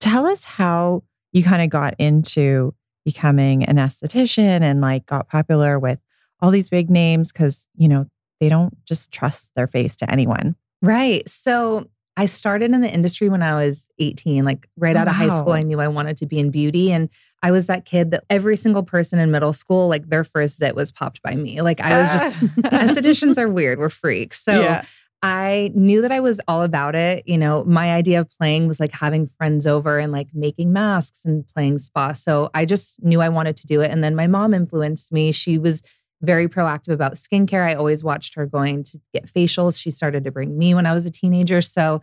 Tell 0.00 0.26
us 0.26 0.42
how 0.42 1.04
you 1.32 1.44
kind 1.44 1.62
of 1.62 1.70
got 1.70 1.94
into 2.00 2.74
becoming 3.04 3.62
an 3.64 3.76
esthetician 3.76 4.62
and 4.62 4.80
like 4.80 5.06
got 5.06 5.28
popular 5.28 5.78
with 5.78 6.00
all 6.40 6.50
these 6.50 6.68
big 6.68 6.90
names 6.90 7.30
because, 7.30 7.68
you 7.76 7.86
know, 7.88 8.06
they 8.40 8.48
don't 8.48 8.74
just 8.84 9.12
trust 9.12 9.50
their 9.56 9.66
face 9.66 9.96
to 9.96 10.10
anyone. 10.10 10.56
Right. 10.82 11.28
So 11.28 11.86
I 12.16 12.26
started 12.26 12.70
in 12.72 12.80
the 12.80 12.92
industry 12.92 13.28
when 13.28 13.42
I 13.42 13.54
was 13.54 13.88
18, 13.98 14.44
like 14.44 14.68
right 14.76 14.96
Oh, 14.96 15.00
out 15.00 15.08
of 15.08 15.14
high 15.14 15.28
school. 15.28 15.52
I 15.52 15.60
knew 15.60 15.80
I 15.80 15.88
wanted 15.88 16.16
to 16.18 16.26
be 16.26 16.38
in 16.38 16.50
beauty. 16.50 16.90
And 16.92 17.10
I 17.42 17.50
was 17.50 17.66
that 17.66 17.84
kid 17.84 18.10
that 18.12 18.24
every 18.30 18.56
single 18.56 18.82
person 18.82 19.18
in 19.18 19.30
middle 19.30 19.52
school, 19.52 19.88
like 19.88 20.08
their 20.08 20.24
first 20.24 20.56
zit 20.56 20.74
was 20.74 20.90
popped 20.90 21.20
by 21.22 21.34
me. 21.34 21.60
Like 21.60 21.80
I 21.80 22.00
was 22.00 22.10
just, 22.10 22.36
estheticians 22.72 23.36
are 23.38 23.48
weird. 23.48 23.78
We're 23.78 23.90
freaks. 23.90 24.42
So 24.42 24.60
Yeah. 24.60 24.84
I 25.22 25.72
knew 25.74 26.02
that 26.02 26.12
I 26.12 26.20
was 26.20 26.40
all 26.46 26.62
about 26.62 26.94
it. 26.94 27.26
You 27.26 27.38
know, 27.38 27.64
my 27.64 27.92
idea 27.94 28.20
of 28.20 28.30
playing 28.30 28.68
was 28.68 28.78
like 28.78 28.92
having 28.92 29.28
friends 29.38 29.66
over 29.66 29.98
and 29.98 30.12
like 30.12 30.28
making 30.34 30.72
masks 30.72 31.20
and 31.24 31.46
playing 31.48 31.78
spa. 31.78 32.12
So 32.12 32.50
I 32.54 32.64
just 32.64 33.02
knew 33.02 33.20
I 33.20 33.30
wanted 33.30 33.56
to 33.56 33.66
do 33.66 33.80
it. 33.80 33.90
And 33.90 34.04
then 34.04 34.14
my 34.14 34.26
mom 34.26 34.52
influenced 34.54 35.10
me. 35.12 35.32
She 35.32 35.58
was 35.58 35.82
very 36.22 36.48
proactive 36.48 36.92
about 36.92 37.14
skincare. 37.14 37.68
I 37.68 37.74
always 37.74 38.02
watched 38.02 38.34
her 38.34 38.46
going 38.46 38.82
to 38.84 39.00
get 39.12 39.26
facials. 39.32 39.80
She 39.80 39.90
started 39.90 40.24
to 40.24 40.30
bring 40.30 40.56
me 40.56 40.74
when 40.74 40.86
I 40.86 40.94
was 40.94 41.06
a 41.06 41.10
teenager. 41.10 41.60
So 41.60 42.00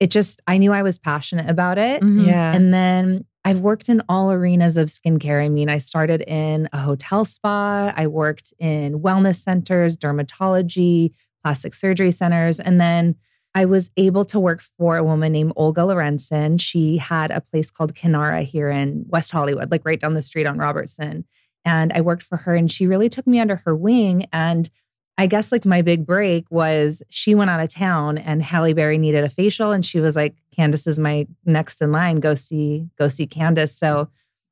it 0.00 0.10
just, 0.10 0.42
I 0.46 0.58
knew 0.58 0.72
I 0.72 0.82
was 0.82 0.98
passionate 0.98 1.48
about 1.48 1.78
it. 1.78 2.02
Mhm. 2.02 2.26
Yeah. 2.26 2.52
And 2.52 2.74
then 2.74 3.24
I've 3.44 3.60
worked 3.60 3.88
in 3.88 4.02
all 4.08 4.32
arenas 4.32 4.76
of 4.76 4.88
skincare. 4.88 5.44
I 5.44 5.48
mean, 5.48 5.68
I 5.68 5.78
started 5.78 6.22
in 6.22 6.68
a 6.72 6.78
hotel 6.78 7.24
spa, 7.24 7.92
I 7.94 8.06
worked 8.06 8.52
in 8.58 9.00
wellness 9.00 9.36
centers, 9.36 9.96
dermatology, 9.96 11.12
plastic 11.42 11.74
surgery 11.74 12.10
centers. 12.10 12.58
And 12.58 12.80
then 12.80 13.16
I 13.54 13.66
was 13.66 13.90
able 13.96 14.24
to 14.26 14.40
work 14.40 14.62
for 14.78 14.96
a 14.96 15.04
woman 15.04 15.32
named 15.32 15.52
Olga 15.56 15.82
Lorenzen. 15.82 16.60
She 16.60 16.96
had 16.96 17.30
a 17.30 17.40
place 17.40 17.70
called 17.70 17.94
Kinara 17.94 18.42
here 18.42 18.68
in 18.68 19.04
West 19.08 19.30
Hollywood, 19.30 19.70
like 19.70 19.84
right 19.84 20.00
down 20.00 20.14
the 20.14 20.22
street 20.22 20.46
on 20.46 20.58
Robertson. 20.58 21.24
And 21.64 21.92
I 21.92 22.00
worked 22.00 22.22
for 22.22 22.36
her 22.38 22.54
and 22.54 22.70
she 22.70 22.86
really 22.86 23.08
took 23.08 23.26
me 23.26 23.40
under 23.40 23.56
her 23.56 23.74
wing. 23.74 24.26
And 24.32 24.68
I 25.16 25.26
guess 25.28 25.52
like 25.52 25.64
my 25.64 25.80
big 25.80 26.04
break 26.04 26.44
was 26.50 27.02
she 27.08 27.34
went 27.34 27.48
out 27.50 27.60
of 27.60 27.68
town 27.72 28.18
and 28.18 28.42
Halle 28.42 28.72
Berry 28.72 28.98
needed 28.98 29.22
a 29.24 29.28
facial 29.28 29.70
and 29.70 29.86
she 29.86 30.00
was 30.00 30.16
like, 30.16 30.34
Candace 30.54 30.86
is 30.86 30.98
my 30.98 31.26
next 31.44 31.80
in 31.80 31.92
line. 31.92 32.20
Go 32.20 32.34
see, 32.34 32.88
go 32.98 33.08
see 33.08 33.26
Candace. 33.26 33.76
So 33.76 34.08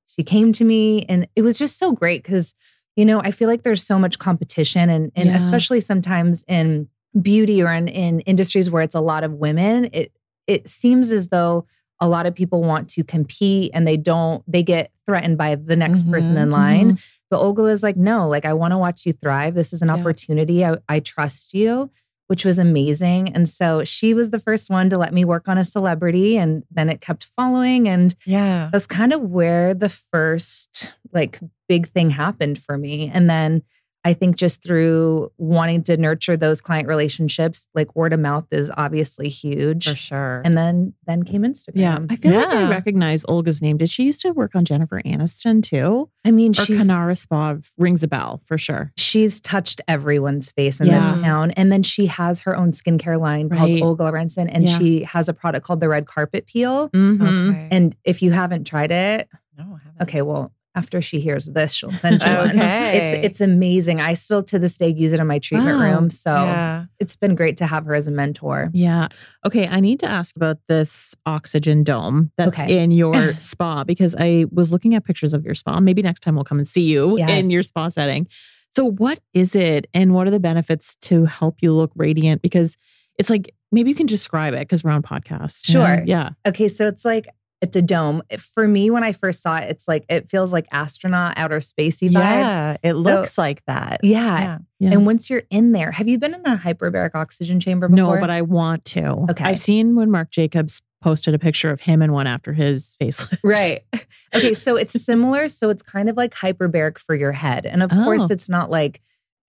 she 0.06 0.22
came 0.22 0.52
to 0.52 0.64
me 0.64 1.04
and 1.08 1.26
it 1.34 1.42
was 1.42 1.58
just 1.58 1.78
so 1.78 1.90
great 1.92 2.22
because, 2.22 2.54
you 2.94 3.04
know, 3.04 3.20
I 3.20 3.32
feel 3.32 3.48
like 3.48 3.62
there's 3.64 3.82
so 3.84 3.98
much 3.98 4.18
competition 4.20 4.88
and, 4.88 5.10
and 5.16 5.30
Yeah. 5.30 5.36
especially 5.36 5.80
sometimes 5.80 6.44
in 6.46 6.88
beauty 7.20 7.60
or 7.62 7.72
in, 7.72 7.88
in 7.88 8.20
industries 8.20 8.70
where 8.70 8.82
it's 8.82 8.94
a 8.94 9.00
lot 9.00 9.24
of 9.24 9.32
women, 9.34 9.90
it 9.92 10.12
it 10.46 10.68
seems 10.68 11.10
as 11.10 11.28
though 11.28 11.66
a 12.00 12.08
lot 12.08 12.26
of 12.26 12.34
people 12.34 12.62
want 12.62 12.88
to 12.90 13.02
compete 13.04 13.70
and 13.74 13.86
they 13.86 13.96
don't, 13.96 14.42
they 14.50 14.62
get 14.62 14.91
threatened 15.06 15.38
by 15.38 15.54
the 15.56 15.76
next 15.76 16.08
person 16.10 16.34
Mhm, 16.36 16.42
in 16.42 16.50
line. 16.50 16.98
But 17.30 17.38
Olga 17.40 17.62
was 17.62 17.82
like, 17.82 17.96
no, 17.96 18.28
like 18.28 18.44
I 18.44 18.52
want 18.52 18.72
to 18.72 18.78
watch 18.78 19.06
you 19.06 19.12
thrive. 19.14 19.54
This 19.54 19.72
is 19.72 19.82
an 19.82 19.88
Yeah. 19.88 19.94
opportunity. 19.94 20.64
I, 20.64 20.76
I 20.88 21.00
trust 21.00 21.54
you, 21.54 21.90
which 22.26 22.44
was 22.44 22.58
amazing. 22.58 23.32
And 23.34 23.48
so 23.48 23.84
she 23.84 24.12
was 24.14 24.30
the 24.30 24.38
first 24.38 24.68
one 24.70 24.90
to 24.90 24.98
let 24.98 25.12
me 25.14 25.24
work 25.24 25.48
on 25.48 25.58
a 25.58 25.64
celebrity. 25.64 26.36
And 26.36 26.62
then 26.70 26.88
it 26.90 27.00
kept 27.00 27.24
following. 27.36 27.88
And 27.88 28.14
yeah. 28.26 28.68
that's 28.72 28.86
kind 28.86 29.12
of 29.12 29.22
where 29.22 29.72
the 29.74 29.88
first 29.88 30.92
like 31.12 31.40
big 31.68 31.88
thing 31.90 32.10
happened 32.10 32.62
for 32.62 32.76
me. 32.78 33.10
And 33.12 33.28
then 33.30 33.62
I 34.04 34.14
think 34.14 34.34
just 34.36 34.62
through 34.64 35.30
wanting 35.38 35.84
to 35.84 35.96
nurture 35.96 36.36
those 36.36 36.60
client 36.60 36.88
relationships, 36.88 37.66
like 37.74 37.94
word 37.94 38.12
of 38.12 38.18
mouth 38.18 38.46
is 38.50 38.68
obviously 38.76 39.28
huge. 39.28 39.88
For 39.88 39.94
sure. 39.94 40.42
And 40.44 40.58
then 40.58 40.94
then 41.06 41.22
came 41.22 41.42
Instagram. 41.42 41.72
Yeah. 41.76 41.98
I 42.10 42.16
feel 42.16 42.32
like 42.34 42.48
I 42.48 42.68
recognize 42.68 43.24
Olga's 43.28 43.62
name. 43.62 43.76
Did 43.76 43.90
she 43.90 44.02
used 44.04 44.20
to 44.22 44.30
work 44.32 44.56
on 44.56 44.64
Jennifer 44.64 45.00
Aniston 45.04 45.62
too? 45.62 46.10
I 46.24 46.32
mean, 46.32 46.50
Or 46.58 46.64
she's 46.64 46.80
Kinara 46.80 47.16
Spa 47.16 47.56
rings 47.78 48.02
a 48.02 48.08
bell 48.08 48.42
for 48.46 48.58
sure. 48.58 48.92
she's 48.96 49.40
touched 49.40 49.80
everyone's 49.86 50.50
face 50.52 50.80
in 50.80 50.88
Yeah. 50.88 51.12
this 51.12 51.22
town. 51.22 51.52
And 51.52 51.70
then 51.70 51.82
she 51.84 52.06
has 52.06 52.40
her 52.40 52.56
own 52.56 52.72
skincare 52.72 53.20
line 53.20 53.48
Right. 53.48 53.58
called 53.58 53.82
Olga 53.82 54.04
Lorenzen, 54.10 54.48
and 54.52 54.66
Yeah. 54.68 54.78
she 54.78 55.02
has 55.04 55.28
a 55.28 55.32
product 55.32 55.64
called 55.64 55.80
the 55.80 55.88
Red 55.88 56.06
Carpet 56.06 56.46
Peel. 56.46 56.88
Mhm. 56.90 57.48
Okay. 57.50 57.68
And 57.70 57.94
if 58.04 58.20
you 58.22 58.32
haven't 58.32 58.64
tried 58.64 58.90
it, 58.90 59.28
no, 59.56 59.64
I 59.64 59.66
haven't. 59.84 60.02
okay, 60.02 60.22
well, 60.22 60.52
after 60.74 61.02
she 61.02 61.20
hears 61.20 61.46
this, 61.46 61.72
she'll 61.74 61.92
send 61.92 62.22
you 62.22 62.28
one. 62.28 62.58
It's 62.58 63.26
it's 63.26 63.40
amazing. 63.40 64.00
I 64.00 64.14
still 64.14 64.42
to 64.44 64.58
this 64.58 64.76
day 64.76 64.88
use 64.88 65.12
it 65.12 65.20
in 65.20 65.26
my 65.26 65.38
treatment 65.38 65.78
Wow. 65.78 65.84
room. 65.84 66.10
So 66.10 66.32
yeah. 66.32 66.86
it's 66.98 67.14
been 67.14 67.34
great 67.34 67.56
to 67.58 67.66
have 67.66 67.84
her 67.84 67.94
as 67.94 68.06
a 68.08 68.10
mentor. 68.10 68.70
Yeah. 68.72 69.08
Okay. 69.44 69.68
I 69.68 69.80
need 69.80 70.00
to 70.00 70.06
ask 70.10 70.34
about 70.34 70.58
this 70.68 71.14
oxygen 71.26 71.84
dome 71.84 72.32
that's 72.38 72.58
Okay. 72.60 72.78
in 72.82 72.90
your 72.90 73.34
spa 73.38 73.84
because 73.84 74.14
I 74.18 74.46
was 74.50 74.72
looking 74.72 74.94
at 74.94 75.04
pictures 75.04 75.34
of 75.34 75.44
your 75.44 75.54
spa. 75.54 75.78
Maybe 75.80 76.00
next 76.02 76.20
time 76.20 76.34
we'll 76.36 76.44
come 76.44 76.58
and 76.58 76.66
see 76.68 76.82
you 76.82 77.18
Yes. 77.18 77.30
in 77.30 77.50
your 77.50 77.62
spa 77.62 77.88
setting. 77.90 78.26
So, 78.74 78.86
what 78.90 79.20
is 79.34 79.54
it 79.54 79.86
and 79.92 80.14
what 80.14 80.26
are 80.26 80.30
the 80.30 80.40
benefits 80.40 80.96
to 81.02 81.26
help 81.26 81.56
you 81.60 81.74
look 81.74 81.92
radiant? 81.94 82.40
Because 82.40 82.78
it's 83.18 83.28
like, 83.28 83.54
maybe 83.70 83.90
you 83.90 83.94
can 83.94 84.06
describe 84.06 84.54
it 84.54 84.60
because 84.60 84.82
we're 84.82 84.90
on 84.92 85.02
podcast. 85.02 85.68
you 85.68 85.74
know? 85.78 85.84
Sure. 85.84 86.02
Yeah. 86.06 86.30
Okay, 86.46 86.68
so 86.68 86.86
it's 86.88 87.04
like 87.04 87.28
it's 87.62 87.76
a 87.76 87.80
dome. 87.82 88.22
For 88.54 88.68
me, 88.68 88.90
when 88.90 89.02
I 89.04 89.12
first 89.12 89.40
saw 89.40 89.56
it, 89.56 89.70
it's 89.70 89.88
like 89.88 90.04
it 90.10 90.28
feels 90.28 90.52
like 90.52 90.66
astronaut 90.72 91.34
outer 91.38 91.60
spacey 91.60 92.10
vibes. 92.10 92.14
Yeah. 92.14 92.76
It 92.82 92.94
looks 92.94 93.38
like 93.38 93.64
that. 93.66 94.00
Yeah. 94.02 94.40
Yeah. 94.40 94.58
Yeah. 94.80 94.90
And 94.90 95.06
once 95.06 95.30
you're 95.30 95.44
in 95.48 95.72
there, 95.72 95.92
have 95.92 96.08
you 96.08 96.18
been 96.18 96.34
in 96.34 96.44
a 96.44 96.56
hyperbaric 96.58 97.12
oxygen 97.14 97.60
chamber 97.60 97.88
before? 97.88 98.16
No, 98.16 98.20
but 98.20 98.30
I 98.30 98.42
want 98.42 98.84
to. 98.86 99.26
Okay. 99.30 99.44
I've 99.44 99.58
seen 99.60 99.94
when 99.94 100.10
Marc 100.10 100.30
Jacobs 100.30 100.82
posted 101.00 101.34
a 101.34 101.38
picture 101.38 101.70
of 101.70 101.80
him 101.80 102.02
and 102.02 102.12
one 102.12 102.26
after 102.26 102.52
his 102.52 102.96
facelift. 103.00 103.38
Right. 103.42 103.82
Okay, 104.34 104.54
so 104.54 104.76
it's 104.76 104.94
similar. 105.04 105.46
So 105.46 105.68
it's 105.68 105.82
kind 105.82 106.08
of 106.08 106.16
like 106.16 106.32
hyperbaric 106.34 106.96
for 106.96 107.14
your 107.14 107.32
head. 107.32 107.66
And 107.66 107.82
of 107.82 107.90
course, 107.90 108.22
Oh. 108.22 108.28
it's 108.30 108.48
not 108.48 108.70
like, 108.70 109.02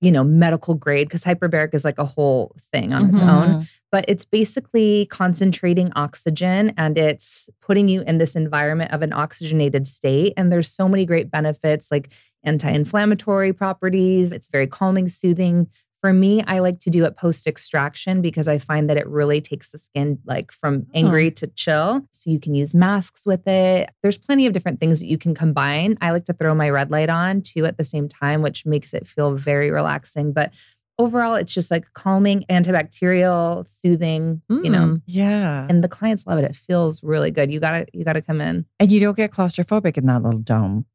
you 0.03 0.11
know, 0.11 0.23
medical 0.23 0.75
grade 0.75 1.07
because 1.07 1.23
hyperbaric 1.23 1.73
is 1.73 1.85
like 1.85 1.97
a 1.97 2.05
whole 2.05 2.55
thing 2.71 2.93
on 2.93 3.09
its 3.09 3.21
Mhm. 3.21 3.29
own. 3.29 3.67
But 3.91 4.05
it's 4.07 4.25
basically 4.25 5.05
concentrating 5.11 5.91
oxygen 5.95 6.73
and 6.77 6.97
it's 6.97 7.49
putting 7.61 7.87
you 7.87 8.01
in 8.01 8.17
this 8.17 8.35
environment 8.35 8.91
of 8.91 9.01
an 9.01 9.13
oxygenated 9.13 9.87
state. 9.87 10.33
And 10.35 10.51
there's 10.51 10.67
so 10.67 10.89
many 10.89 11.05
great 11.05 11.29
benefits 11.31 11.91
like 11.91 12.11
anti 12.43 12.69
inflammatory 12.69 13.53
properties. 13.53 14.31
It's 14.33 14.49
very 14.49 14.67
calming, 14.67 15.07
soothing. 15.07 15.67
For 16.03 16.11
me, 16.11 16.43
I 16.45 16.59
like 16.59 16.81
to 16.81 16.89
do 16.89 17.05
it 17.05 17.15
post 17.15 17.47
extraction 17.47 18.21
because 18.21 18.49
I 18.49 18.57
find 18.57 18.89
that 18.89 18.97
it 18.97 19.07
really 19.07 19.39
takes 19.39 19.71
the 19.71 19.77
skin 19.77 20.19
like 20.25 20.51
from 20.51 20.85
angry 20.93 21.31
to 21.31 21.47
chill. 21.47 22.05
So 22.11 22.29
you 22.29 22.41
can 22.41 22.53
use 22.53 22.73
masks 22.73 23.25
with 23.25 23.47
it. 23.47 23.89
There's 24.01 24.17
plenty 24.17 24.45
of 24.45 24.51
different 24.51 24.81
things 24.81 24.99
that 24.99 25.05
you 25.05 25.17
can 25.17 25.33
combine. 25.33 25.97
I 26.01 26.11
like 26.11 26.25
to 26.25 26.33
throw 26.33 26.53
my 26.53 26.69
red 26.69 26.91
light 26.91 27.09
on 27.09 27.41
too 27.41 27.65
at 27.65 27.77
the 27.77 27.85
same 27.85 28.09
time, 28.09 28.41
which 28.41 28.65
makes 28.65 28.93
it 28.93 29.07
feel 29.07 29.35
very 29.35 29.71
relaxing. 29.71 30.33
But 30.33 30.51
overall, 30.99 31.35
it's 31.35 31.53
just 31.53 31.71
like 31.71 31.93
calming, 31.93 32.43
antibacterial, 32.49 33.65
soothing, 33.65 34.41
you 34.49 34.69
know. 34.69 34.85
Mm. 34.87 35.01
Yeah. 35.05 35.67
And 35.69 35.81
the 35.81 35.87
clients 35.87 36.27
love 36.27 36.37
it. 36.37 36.43
It 36.43 36.55
feels 36.57 37.01
really 37.01 37.31
good. 37.31 37.49
You 37.49 37.61
gotta, 37.61 37.85
you 37.93 38.03
gotta 38.03 38.21
come 38.21 38.41
in. 38.41 38.65
And 38.77 38.91
you 38.91 38.99
don't 38.99 39.15
get 39.15 39.31
claustrophobic 39.31 39.97
in 39.97 40.05
that 40.07 40.21
little 40.21 40.41
dome. 40.41 40.85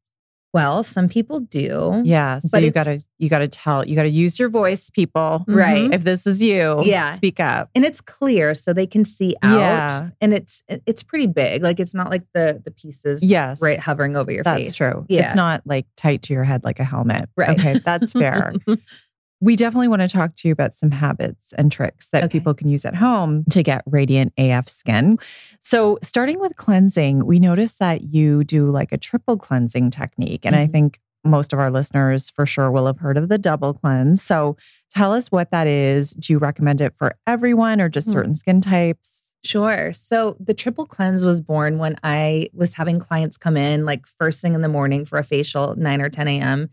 Well, 0.51 0.83
some 0.83 1.07
people 1.09 1.41
do. 1.41 2.01
Yeah. 2.03 2.39
So 2.39 2.49
But 2.51 2.63
you 2.63 2.71
gotta 2.71 3.03
you 3.19 3.29
gotta 3.29 3.47
tell 3.47 3.85
you 3.85 3.95
gotta 3.95 4.09
use 4.09 4.39
your 4.39 4.49
voice, 4.49 4.89
people. 4.89 5.43
Right. 5.47 5.93
If 5.93 6.03
this 6.03 6.25
is 6.25 6.41
you, 6.41 6.81
Yeah. 6.83 7.13
speak 7.13 7.39
up. 7.39 7.69
and 7.75 7.85
it's 7.85 8.01
clear 8.01 8.53
so 8.55 8.73
they 8.73 8.87
can 8.87 9.05
see 9.05 9.35
out 9.43 9.59
Yeah. 9.59 10.09
and 10.21 10.33
it's 10.33 10.63
it's 10.67 11.03
pretty 11.03 11.27
big 11.27 11.61
like 11.61 11.79
it's 11.79 11.93
not 11.93 12.09
like 12.09 12.23
the 12.33 12.61
the 12.65 12.71
pieces 12.71 13.23
Yes. 13.23 13.61
right 13.61 13.77
hovering 13.77 14.15
over 14.15 14.31
your 14.31 14.43
That's 14.43 14.57
face 14.59 14.67
That's 14.69 14.77
true. 14.77 15.05
yeah 15.07 15.25
It's 15.25 15.35
not 15.35 15.61
like 15.65 15.85
tight 15.95 16.23
to 16.23 16.33
your 16.33 16.43
head 16.45 16.63
like 16.63 16.79
a 16.79 16.83
helmet. 16.83 17.29
Right. 17.37 17.59
Okay, 17.59 17.79
that's 17.85 18.13
fair. 18.13 18.53
we 19.41 19.55
definitely 19.55 19.87
want 19.87 20.01
to 20.01 20.07
talk 20.07 20.35
to 20.37 20.47
you 20.47 20.51
about 20.51 20.73
some 20.73 20.91
habits 20.91 21.53
and 21.57 21.71
tricks 21.71 22.09
that 22.11 22.23
Okay. 22.25 22.39
people 22.39 22.53
can 22.53 22.67
use 22.69 22.85
at 22.85 22.95
home 22.95 23.45
to 23.51 23.63
get 23.63 23.83
radiant 23.85 24.33
AF 24.37 24.67
skin. 24.67 25.17
So, 25.61 25.97
starting 26.03 26.39
with 26.39 26.55
cleansing, 26.57 27.25
we 27.25 27.39
noticed 27.39 27.79
that 27.79 28.01
you 28.03 28.43
do 28.43 28.69
like 28.69 28.91
a 28.91 28.97
triple 28.97 29.37
cleansing 29.37 29.91
technique. 29.91 30.45
And 30.45 30.55
I 30.55 30.67
Mhm. 30.67 30.71
think 30.71 30.99
most 31.25 31.51
of 31.53 31.59
our 31.59 31.69
listeners 31.69 32.29
for 32.29 32.45
sure 32.45 32.71
will 32.71 32.85
have 32.85 32.99
heard 32.99 33.17
of 33.17 33.29
the 33.29 33.37
double 33.37 33.73
cleanse. 33.73 34.21
So, 34.21 34.57
tell 34.93 35.13
us 35.13 35.31
what 35.31 35.51
that 35.51 35.67
is. 35.67 36.11
Do 36.11 36.33
you 36.33 36.39
recommend 36.39 36.81
it 36.81 36.93
for 36.97 37.15
everyone 37.27 37.79
or 37.81 37.89
just 37.89 38.07
Hmm. 38.07 38.13
certain 38.13 38.35
skin 38.35 38.61
types? 38.61 39.31
Sure. 39.45 39.93
So 39.93 40.35
the 40.39 40.53
triple 40.53 40.85
cleanse 40.85 41.23
was 41.23 41.39
born 41.39 41.77
when 41.77 41.95
I 42.03 42.49
was 42.53 42.73
having 42.73 42.99
clients 42.99 43.37
come 43.37 43.55
in 43.55 43.85
like 43.85 44.05
first 44.05 44.41
thing 44.41 44.53
in 44.53 44.61
the 44.61 44.67
morning 44.67 45.05
for 45.05 45.17
a 45.17 45.23
facial, 45.23 45.75
9 45.77 46.01
or 46.01 46.09
10 46.09 46.27
a.m. 46.27 46.69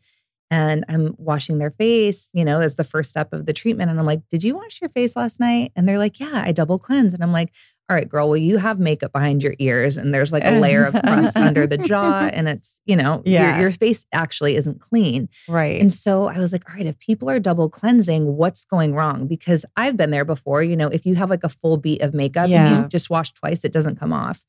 And 0.51 0.85
I'm 0.89 1.15
washing 1.19 1.59
their 1.59 1.73
face, 1.73 2.31
you 2.33 2.45
know, 2.45 2.61
as 2.61 2.77
the 2.77 2.85
first 2.85 3.11
step 3.11 3.33
of 3.33 3.47
the 3.47 3.53
treatment. 3.53 3.91
And 3.91 3.99
I'm 3.99 4.07
like, 4.07 4.21
Did 4.31 4.45
you 4.45 4.55
wash 4.55 4.81
your 4.81 4.91
face 4.91 5.17
last 5.17 5.41
night? 5.41 5.73
And 5.75 5.89
they're 5.89 5.99
like, 5.99 6.21
Yeah, 6.21 6.43
I 6.45 6.53
double 6.53 6.79
cleanse. 6.79 7.15
And 7.15 7.23
I'm 7.23 7.33
like, 7.33 7.53
all 7.89 7.95
right, 7.95 8.09
girl, 8.09 8.29
well, 8.29 8.37
you 8.37 8.59
have 8.59 8.81
makeup 8.81 9.13
behind 9.13 9.45
your 9.45 9.55
ears 9.61 9.97
and 9.97 10.13
there's 10.13 10.33
like 10.33 10.43
a 10.45 10.59
layer 10.59 10.85
of 10.85 10.95
crust 11.05 11.37
under 11.37 11.69
the 11.69 11.79
jaw 11.79 12.29
and 12.33 12.49
it's, 12.49 12.81
you 12.85 12.97
know, 12.97 13.23
Yeah. 13.25 13.53
your, 13.59 13.69
your 13.69 13.73
face 13.73 14.05
actually 14.13 14.57
isn't 14.57 14.81
clean. 14.81 15.29
Right. 15.49 15.81
And 15.81 15.93
so 15.93 16.27
I 16.27 16.39
was 16.39 16.53
like, 16.53 16.69
all 16.69 16.75
right, 16.75 16.87
if 16.87 16.99
people 16.99 17.31
are 17.31 17.39
double 17.39 17.69
cleansing, 17.71 18.37
what's 18.37 18.65
going 18.65 18.95
wrong? 18.95 19.29
Because 19.29 19.65
I've 19.77 19.97
been 19.97 20.11
there 20.11 20.25
before. 20.25 20.65
You 20.65 20.77
know, 20.77 20.89
if 20.89 21.07
you 21.07 21.15
have 21.15 21.31
like 21.31 21.45
a 21.45 21.49
full 21.49 21.77
beat 21.77 22.03
of 22.03 22.13
makeup 22.13 22.49
and 22.51 22.77
you 22.83 22.89
just 22.89 23.09
wash 23.09 23.33
twice, 23.35 23.65
it 23.65 23.73
doesn't 23.73 24.01
come 24.01 24.13
off. 24.13 24.45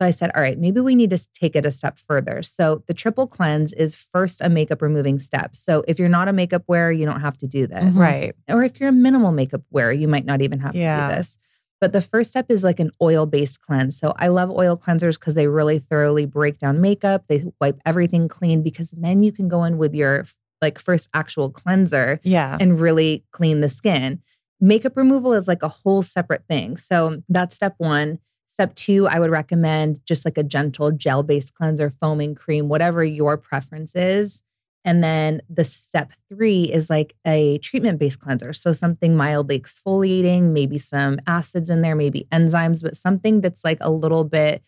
So 0.00 0.06
I 0.06 0.10
said, 0.10 0.30
all 0.36 0.42
right, 0.42 0.56
maybe 0.56 0.80
we 0.80 0.94
need 0.94 1.10
to 1.10 1.18
take 1.34 1.56
it 1.56 1.66
a 1.66 1.72
step 1.72 1.98
further. 1.98 2.40
So 2.44 2.84
the 2.86 2.94
triple 2.94 3.26
cleanse 3.26 3.72
is 3.72 3.96
first 3.96 4.40
a 4.40 4.48
makeup 4.48 4.80
removing 4.80 5.18
step. 5.18 5.56
So 5.56 5.82
if 5.88 5.98
you're 5.98 6.08
not 6.08 6.28
a 6.28 6.32
makeup 6.32 6.62
wearer, 6.68 6.92
you 6.92 7.04
don't 7.04 7.20
have 7.20 7.36
to 7.38 7.48
do 7.48 7.66
this. 7.66 7.82
Mm-hmm. 7.96 7.98
right. 8.00 8.34
Or 8.48 8.62
if 8.62 8.78
you're 8.78 8.90
a 8.90 8.92
minimal 8.92 9.32
makeup 9.32 9.62
wearer, 9.72 9.90
you 9.90 10.06
might 10.06 10.24
not 10.24 10.40
even 10.40 10.60
have 10.60 10.76
Yeah. 10.76 11.08
to 11.08 11.12
do 11.14 11.16
this. 11.18 11.38
But 11.80 11.92
the 11.92 12.00
first 12.00 12.30
step 12.30 12.46
is 12.48 12.62
like 12.62 12.78
an 12.78 12.92
oil 13.02 13.26
based 13.26 13.60
cleanse. 13.60 13.98
So 13.98 14.12
I 14.16 14.28
love 14.28 14.50
oil 14.50 14.76
cleansers 14.76 15.18
because 15.18 15.34
they 15.34 15.48
really 15.48 15.80
thoroughly 15.80 16.26
break 16.26 16.58
down 16.58 16.80
makeup. 16.80 17.24
They 17.28 17.44
wipe 17.60 17.80
everything 17.84 18.28
clean 18.28 18.62
because 18.62 18.90
then 18.92 19.22
you 19.24 19.32
can 19.32 19.48
go 19.48 19.64
in 19.64 19.78
with 19.78 19.94
your 19.94 20.26
like 20.62 20.78
first 20.78 21.08
actual 21.14 21.50
cleanser 21.50 22.20
Yeah. 22.22 22.56
and 22.60 22.78
really 22.78 23.24
clean 23.32 23.62
the 23.62 23.68
skin. 23.68 24.20
Makeup 24.60 24.96
removal 24.96 25.32
is 25.32 25.48
like 25.48 25.62
a 25.64 25.68
whole 25.68 26.02
separate 26.04 26.44
thing. 26.48 26.76
So 26.76 27.22
that's 27.28 27.54
step 27.56 27.74
one. 27.78 28.18
Step 28.58 28.74
two, 28.74 29.06
I 29.06 29.20
would 29.20 29.30
recommend 29.30 30.04
just 30.04 30.24
like 30.24 30.36
a 30.36 30.42
gentle 30.42 30.90
gel 30.90 31.22
based 31.22 31.54
cleanser, 31.54 31.90
foaming 31.90 32.34
cream, 32.34 32.68
whatever 32.68 33.04
your 33.04 33.36
preference 33.36 33.94
is. 33.94 34.42
And 34.84 35.04
then 35.04 35.42
the 35.48 35.64
step 35.64 36.12
three 36.28 36.64
is 36.64 36.90
like 36.90 37.14
a 37.24 37.58
treatment 37.58 38.00
based 38.00 38.18
cleanser. 38.18 38.52
So 38.52 38.72
something 38.72 39.16
mildly 39.16 39.60
exfoliating, 39.60 40.50
maybe 40.50 40.76
some 40.76 41.20
acids 41.24 41.70
in 41.70 41.82
there, 41.82 41.94
maybe 41.94 42.26
enzymes, 42.32 42.82
but 42.82 42.96
something 42.96 43.40
that's 43.40 43.64
like 43.64 43.78
a 43.80 43.92
little 43.92 44.24
bit 44.24 44.60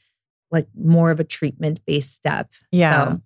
like 0.52 0.68
more 0.78 1.10
of 1.10 1.18
a 1.18 1.24
treatment 1.24 1.80
based 1.84 2.14
step. 2.14 2.48
Yeah. 2.70 3.14
So 3.14 3.20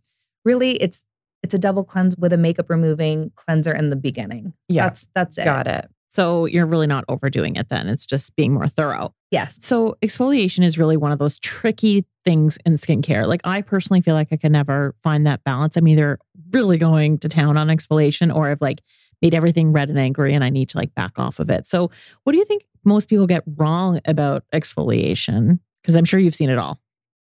really 0.47 0.76
it's 0.76 1.04
it's 1.42 1.52
a 1.52 1.59
double 1.59 1.85
cleanse 1.85 2.16
with 2.16 2.33
a 2.33 2.38
makeup 2.38 2.71
removing 2.71 3.33
cleanser 3.37 3.75
in 3.75 3.90
the 3.90 3.97
beginning. 3.97 4.54
Yeah. 4.71 4.85
That's 4.85 5.09
that's 5.14 5.37
it. 5.37 5.44
Got 5.44 5.66
it. 5.66 5.90
So 6.14 6.47
you're 6.47 6.64
really 6.66 6.87
not 6.87 7.04
overdoing 7.09 7.56
it 7.56 7.71
then. 7.71 7.88
It's 7.88 8.06
just 8.06 8.37
being 8.37 8.52
more 8.54 8.68
thorough. 8.68 9.12
Yes. 9.33 9.59
So 9.61 9.97
exfoliation 10.00 10.62
is 10.64 10.78
really 10.78 10.97
one 10.97 11.11
of 11.11 11.18
those 11.18 11.40
tricky 11.40 12.04
things 12.25 12.56
in 12.64 12.75
skincare. 12.75 13.26
Like 13.26 13.40
I 13.42 13.62
personally 13.62 14.00
feel 14.00 14.14
like 14.14 14.28
I 14.30 14.37
can 14.37 14.52
never 14.52 14.94
find 15.02 15.26
that 15.26 15.42
balance. 15.42 15.76
I'm 15.76 15.88
either 15.88 16.21
really 16.52 16.78
going 16.78 17.18
to 17.18 17.28
town 17.28 17.56
on 17.56 17.66
exfoliation 17.66 18.33
or 18.33 18.49
I've 18.49 18.61
like 18.61 18.80
made 19.23 19.35
everything 19.35 19.73
red 19.73 19.88
and 19.88 19.99
angry 19.99 20.35
and 20.35 20.44
I 20.44 20.50
need 20.50 20.68
to 20.68 20.78
like 20.78 20.94
back 20.94 21.18
off 21.18 21.40
of 21.40 21.50
it. 21.50 21.66
So 21.66 21.90
what 22.23 22.33
do 22.33 22.38
you 22.38 22.44
think 22.44 22.64
most 22.85 23.09
people 23.09 23.26
get 23.26 23.42
wrong 23.56 24.00
about 24.04 24.44
exfoliation? 24.52 25.59
Because 25.83 25.97
I'm 25.97 26.04
sure 26.04 26.21
you've 26.21 26.37
seen 26.37 26.49
it 26.50 26.59
all. 26.59 26.78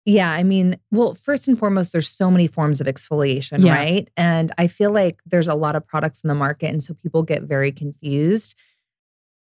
Yeah, 0.06 0.30
I 0.30 0.44
mean, 0.44 0.78
well, 0.90 1.12
first 1.12 1.46
and 1.46 1.58
foremost, 1.58 1.92
there's 1.92 2.08
so 2.08 2.30
many 2.30 2.46
forms 2.46 2.80
of 2.80 2.86
exfoliation, 2.86 3.62
Yeah. 3.62 3.74
right? 3.74 4.08
And 4.16 4.50
I 4.56 4.66
feel 4.66 4.90
like 4.90 5.20
there's 5.26 5.48
a 5.48 5.54
lot 5.54 5.76
of 5.76 5.86
products 5.86 6.22
in 6.24 6.28
the 6.28 6.34
market, 6.34 6.68
and 6.68 6.82
so 6.82 6.94
people 6.94 7.22
get 7.22 7.42
very 7.42 7.70
confused. 7.70 8.54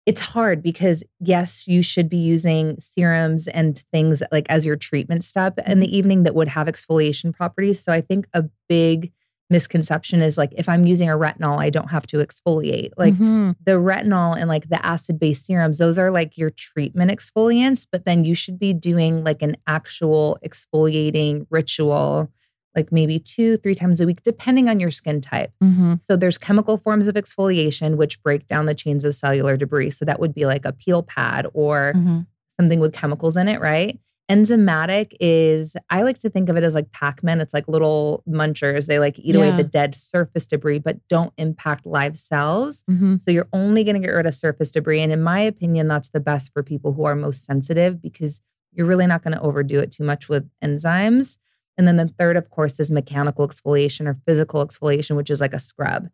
It's 0.08 0.22
hard 0.22 0.62
because 0.62 1.04
yes, 1.20 1.68
you 1.68 1.82
should 1.82 2.08
be 2.08 2.16
using 2.16 2.78
serums 2.80 3.46
and 3.46 3.76
things 3.92 4.22
like 4.32 4.46
as 4.48 4.64
your 4.64 4.74
treatment 4.76 5.22
step 5.22 5.58
in 5.66 5.80
the 5.80 5.94
evening 5.94 6.22
that 6.22 6.34
would 6.34 6.48
have 6.48 6.66
exfoliation 6.66 7.34
properties. 7.34 7.78
So 7.78 7.92
I 7.92 8.00
think 8.00 8.26
a 8.32 8.44
big 8.70 9.12
misconception 9.50 10.22
is 10.22 10.38
like 10.38 10.50
if 10.56 10.66
I'm 10.66 10.86
using 10.86 11.10
a 11.10 11.18
retinol, 11.18 11.58
I 11.58 11.68
don't 11.68 11.88
have 11.90 12.06
to 12.06 12.18
exfoliate. 12.18 12.92
Like 12.96 13.12
Mhm. 13.12 13.56
the 13.66 13.72
retinol 13.72 14.34
and 14.38 14.48
like 14.48 14.70
the 14.70 14.82
acid 14.84 15.18
based 15.18 15.44
serums, 15.44 15.76
those 15.76 15.98
are 15.98 16.10
like 16.10 16.38
your 16.38 16.48
treatment 16.50 17.10
exfoliants, 17.10 17.86
but 17.92 18.06
then 18.06 18.24
you 18.24 18.34
should 18.34 18.58
be 18.58 18.72
doing 18.72 19.24
like 19.24 19.42
an 19.42 19.58
actual 19.66 20.38
exfoliating 20.42 21.46
ritual, 21.50 22.30
like 22.76 22.92
maybe 22.92 23.18
two, 23.18 23.56
three 23.56 23.74
times 23.74 24.00
a 24.00 24.06
week, 24.06 24.22
depending 24.22 24.68
on 24.68 24.78
your 24.78 24.90
skin 24.90 25.20
type. 25.20 25.50
Mhm. 25.62 26.02
So 26.02 26.16
there's 26.16 26.38
chemical 26.38 26.76
forms 26.76 27.08
of 27.08 27.14
exfoliation, 27.16 27.96
which 27.96 28.22
break 28.22 28.46
down 28.46 28.66
the 28.66 28.74
chains 28.74 29.04
of 29.04 29.14
cellular 29.14 29.56
debris. 29.56 29.90
So 29.90 30.04
that 30.04 30.20
would 30.20 30.34
be 30.34 30.46
like 30.46 30.64
a 30.64 30.72
peel 30.72 31.02
pad 31.02 31.46
or 31.54 31.92
Mhm. 31.96 32.26
something 32.60 32.78
with 32.80 32.92
chemicals 32.92 33.36
in 33.36 33.48
it, 33.48 33.60
right? 33.60 33.98
Enzymatic 34.30 35.14
is, 35.20 35.74
I 35.88 36.02
like 36.02 36.18
to 36.20 36.28
think 36.28 36.50
of 36.50 36.56
it 36.56 36.62
as 36.62 36.74
like 36.74 36.92
Pac 36.92 37.22
Man. 37.24 37.40
It's 37.40 37.54
like 37.54 37.66
little 37.66 38.22
munchers. 38.28 38.84
They 38.86 38.98
like 38.98 39.18
eat 39.18 39.34
away 39.34 39.50
the 39.56 39.64
dead 39.64 39.94
surface 39.94 40.46
debris, 40.46 40.78
but 40.80 40.98
don't 41.08 41.32
impact 41.38 41.86
live 41.86 42.18
cells. 42.18 42.84
Mhm. 42.90 43.20
So 43.22 43.30
you're 43.30 43.48
only 43.54 43.84
going 43.84 43.94
to 44.00 44.06
get 44.06 44.12
rid 44.12 44.26
of 44.26 44.34
surface 44.34 44.70
debris. 44.70 45.00
And 45.00 45.10
in 45.12 45.22
my 45.22 45.40
opinion, 45.40 45.88
that's 45.88 46.10
the 46.10 46.20
best 46.20 46.52
for 46.52 46.62
people 46.62 46.92
who 46.92 47.04
are 47.04 47.16
most 47.16 47.44
sensitive 47.46 48.02
because 48.02 48.42
you're 48.74 48.86
really 48.86 49.06
not 49.06 49.24
going 49.24 49.34
to 49.34 49.40
overdo 49.40 49.80
it 49.80 49.90
too 49.90 50.04
much 50.04 50.28
with 50.28 50.46
enzymes. 50.62 51.38
And 51.78 51.86
then 51.86 51.96
the 51.96 52.08
third, 52.08 52.36
of 52.36 52.50
course, 52.50 52.80
is 52.80 52.90
mechanical 52.90 53.46
exfoliation 53.46 54.06
or 54.06 54.14
physical 54.26 54.66
exfoliation, 54.66 55.16
which 55.16 55.30
is 55.30 55.40
like 55.40 55.54
a 55.54 55.60
scrub. 55.60 56.08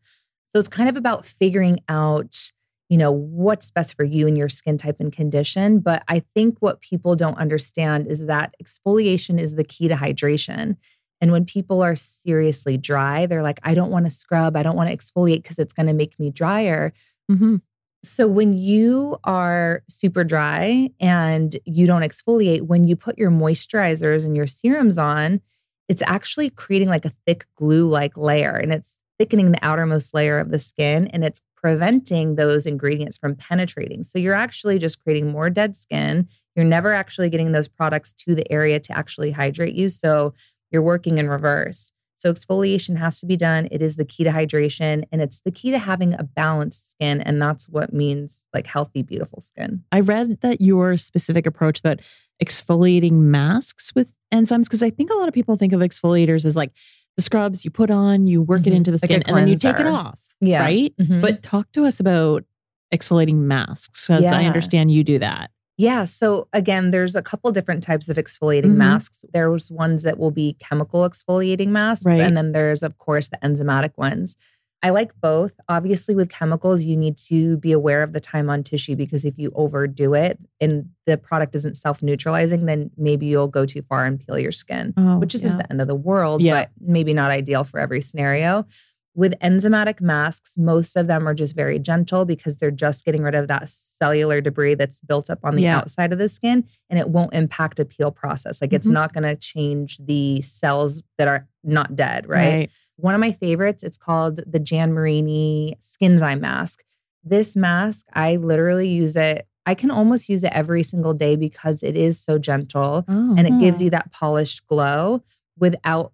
So 0.51 0.59
it's 0.59 0.69
kind 0.69 0.89
of 0.89 0.97
about 0.97 1.27
figuring 1.27 1.81
out, 1.89 2.53
you 2.91 2.99
know, 2.99 3.11
what's 3.11 3.71
best 3.71 3.95
for 3.95 4.05
you 4.05 4.29
and 4.29 4.39
your 4.39 4.51
skin 4.51 4.79
type 4.79 5.01
and 5.01 5.13
condition. 5.13 5.81
But 5.81 6.05
I 6.07 6.23
think 6.35 6.59
what 6.61 6.81
people 6.83 7.17
don't 7.17 7.39
understand 7.39 8.07
is 8.07 8.27
that 8.27 8.55
exfoliation 8.63 9.41
is 9.41 9.55
the 9.55 9.65
key 9.65 9.89
to 9.89 9.95
hydration. 9.95 10.77
And 11.21 11.33
when 11.33 11.47
people 11.47 11.83
are 11.83 11.97
seriously 11.97 12.77
dry, 12.77 13.25
they're 13.27 13.43
like, 13.43 13.59
I 13.63 13.73
don't 13.73 13.91
want 13.91 14.05
to 14.05 14.11
scrub, 14.11 14.57
I 14.57 14.63
don't 14.63 14.77
want 14.77 14.91
to 14.91 14.97
exfoliate 14.97 15.43
because 15.43 15.59
it's 15.59 15.73
going 15.73 15.87
to 15.87 15.95
make 15.95 16.21
me 16.21 16.31
drier. 16.31 16.93
Mhm. 17.31 17.63
So 18.05 18.29
when 18.29 18.53
you 18.53 19.17
are 19.25 19.83
super 19.89 20.25
dry 20.25 20.91
and 21.01 21.59
you 21.65 21.87
don't 21.87 22.03
exfoliate, 22.03 22.63
when 22.63 22.85
you 22.85 22.97
put 22.97 23.17
your 23.17 23.31
moisturizers 23.31 24.27
and 24.27 24.37
your 24.37 24.47
serums 24.47 24.99
on, 24.99 25.41
it's 25.89 26.03
actually 26.07 26.51
creating 26.51 26.89
like 26.89 27.05
a 27.05 27.13
thick 27.27 27.47
glue 27.57 27.89
like 27.89 28.17
layer 28.17 28.57
and 28.57 28.73
it's 28.73 28.95
thickening 29.19 29.53
the 29.53 29.65
outermost 29.65 30.15
layer 30.15 30.39
of 30.39 30.51
the 30.51 30.59
skin 30.59 31.07
and 31.09 31.25
it's 31.25 31.41
preventing 31.57 32.35
those 32.35 32.67
ingredients 32.67 33.17
from 33.17 33.35
penetrating. 33.35 34.03
So 34.03 34.19
you're 34.19 34.35
actually 34.35 34.79
just 34.79 35.03
creating 35.03 35.31
more 35.31 35.49
dead 35.51 35.77
skin. 35.77 36.29
You're 36.57 36.65
never 36.65 36.93
actually 36.93 37.31
getting 37.31 37.53
those 37.53 37.69
products 37.69 38.13
to 38.25 38.35
the 38.35 38.51
area 38.53 38.81
to 38.81 38.97
actually 38.97 39.31
hydrate 39.31 39.75
you. 39.75 39.89
So 39.89 40.35
you're 40.71 40.83
working 40.83 41.19
in 41.19 41.29
reverse. 41.29 41.93
So 42.25 42.33
exfoliation 42.33 42.97
has 42.97 43.21
to 43.21 43.27
be 43.27 43.37
done. 43.37 43.69
It 43.71 43.83
is 43.83 43.97
the 43.97 44.05
key 44.05 44.25
to 44.25 44.31
hydration 44.31 45.05
and 45.13 45.21
it's 45.21 45.41
the 45.45 45.51
key 45.51 45.71
to 45.73 45.79
having 45.79 46.15
a 46.15 46.23
balanced 46.23 46.93
skin. 46.93 47.21
And 47.21 47.41
that's 47.41 47.69
what 47.69 47.93
means 47.93 48.45
like 48.55 48.67
healthy, 48.67 49.03
beautiful 49.03 49.43
skin. 49.43 49.83
I 49.93 50.01
read 50.01 50.39
that 50.41 50.63
your 50.63 50.97
specific 50.97 51.45
approach 51.47 51.83
that 51.83 52.01
exfoliating 52.43 53.13
masks 53.13 53.93
with 53.95 54.11
enzymes, 54.33 54.65
because 54.65 54.83
I 54.83 54.89
think 54.89 55.11
a 55.11 55.15
lot 55.15 55.29
of 55.29 55.35
people 55.35 55.57
think 55.57 55.75
of 55.75 55.81
exfoliators 55.81 56.47
as 56.47 56.57
like 56.57 56.73
the 57.19 57.23
scrubs 57.23 57.63
you 57.63 57.71
put 57.71 57.91
on, 57.91 58.27
you 58.27 58.41
work 58.41 58.67
it 58.67 58.73
Mhm. 58.73 58.77
into 58.77 58.91
the 58.91 58.97
Like 59.03 59.11
skin, 59.11 59.23
and 59.23 59.37
then 59.37 59.47
you 59.49 59.57
take 59.57 59.79
it 59.79 59.87
off. 59.87 60.19
Yeah. 60.41 60.61
Right. 60.63 60.95
Mhm. 60.97 61.21
But 61.21 61.43
talk 61.43 61.71
to 61.73 61.85
us 61.85 62.01
about 62.01 62.45
exfoliating 62.93 63.37
masks, 63.37 64.07
because 64.09 64.25
I 64.25 64.45
understand 64.47 64.91
you 64.91 65.05
do 65.05 65.19
that. 65.19 65.51
Yeah. 65.77 66.05
So 66.05 66.49
again, 66.53 66.91
there's 66.93 67.17
a 67.17 67.23
couple 67.23 67.51
different 67.53 67.83
types 67.83 68.09
of 68.09 68.17
exfoliating 68.17 68.73
Mhm. 68.73 68.77
masks. 68.77 69.25
There's 69.33 69.71
ones 69.71 70.03
that 70.05 70.19
will 70.19 70.31
be 70.31 70.55
chemical 70.61 71.09
exfoliating 71.09 71.69
masks. 71.69 72.07
Right. 72.07 72.21
And 72.21 72.37
then 72.37 72.53
there's, 72.53 72.83
of 72.83 72.99
course, 72.99 73.29
the 73.29 73.39
enzymatic 73.39 73.93
ones. 73.97 74.37
I 74.85 74.91
like 74.91 75.13
both. 75.21 75.53
Obviously, 75.69 76.15
with 76.15 76.29
chemicals, 76.29 76.85
you 76.85 76.95
need 76.95 77.17
to 77.29 77.57
be 77.57 77.73
aware 77.73 78.03
of 78.03 78.13
the 78.13 78.21
time 78.21 78.51
on 78.51 78.63
tissue 78.63 78.95
because 78.97 79.25
if 79.25 79.39
you 79.39 79.51
overdo 79.55 80.13
it 80.13 80.39
and 80.61 80.91
the 81.07 81.17
product 81.17 81.55
isn't 81.55 81.79
self 81.79 82.03
neutralizing, 82.03 82.67
then 82.67 82.91
maybe 82.99 83.25
you'll 83.25 83.49
go 83.49 83.65
too 83.65 83.81
far 83.81 84.05
and 84.05 84.21
peel 84.21 84.39
your 84.39 84.53
skin, 84.53 84.93
Oh, 84.99 85.19
which 85.19 85.35
isn't 85.35 85.53
yeah. 85.53 85.57
the 85.57 85.71
end 85.73 85.81
of 85.81 85.89
the 85.89 85.95
world, 85.95 86.43
Yeah. 86.43 86.53
but 86.65 86.71
maybe 86.81 87.15
not 87.15 87.31
ideal 87.31 87.65
for 87.65 87.81
every 87.81 88.03
scenario. 88.03 88.67
With 89.17 89.39
enzymatic 89.39 90.01
masks, 90.01 90.55
most 90.57 90.97
of 90.97 91.07
them 91.07 91.29
are 91.29 91.35
just 91.35 91.55
very 91.55 91.79
gentle 91.79 92.25
because 92.25 92.57
they're 92.57 92.73
just 92.73 93.05
getting 93.05 93.23
rid 93.23 93.37
of 93.37 93.47
that 93.47 93.69
cellular 93.69 94.41
debris 94.41 94.75
that's 94.75 95.01
built 95.01 95.31
up 95.31 95.39
on 95.45 95.55
the 95.55 95.63
Yeah. 95.63 95.79
outside 95.79 96.13
of 96.13 96.19
the 96.19 96.29
skin 96.29 96.65
and 96.91 96.99
it 96.99 97.09
won't 97.09 97.33
impact 97.33 97.79
a 97.79 97.85
peel 97.85 98.11
process. 98.11 98.61
Like 98.61 98.73
it's 98.73 98.89
Mhm. 98.89 98.93
not 98.93 99.13
going 99.13 99.23
to 99.23 99.37
change 99.37 99.99
the 99.99 100.41
cells 100.41 101.03
that 101.19 101.29
are 101.29 101.47
not 101.63 101.95
dead, 101.95 102.29
right? 102.29 102.71
One 102.97 103.15
of 103.15 103.21
my 103.21 103.31
favorites, 103.31 103.83
it's 103.85 103.97
called 103.97 104.41
the 104.47 104.59
Jan 104.59 104.93
Marini 104.93 105.77
Skinzyme 105.81 106.41
mask. 106.41 106.83
This 107.23 107.55
mask, 107.55 108.07
I 108.13 108.37
literally 108.37 108.89
use 108.89 109.17
it. 109.17 109.47
I 109.65 109.75
can 109.75 109.91
almost 109.93 110.29
use 110.29 110.43
it 110.45 110.53
every 110.53 110.83
single 110.83 111.15
day 111.15 111.37
because 111.37 111.83
it 111.85 111.97
is 111.97 112.19
so 112.19 112.37
gentle 112.39 113.05
Oh. 113.09 113.35
and 113.37 113.47
it 113.47 113.59
gives 113.61 113.81
you 113.81 113.91
that 113.91 114.11
polished 114.11 114.67
glow 114.67 115.23
without 115.59 116.13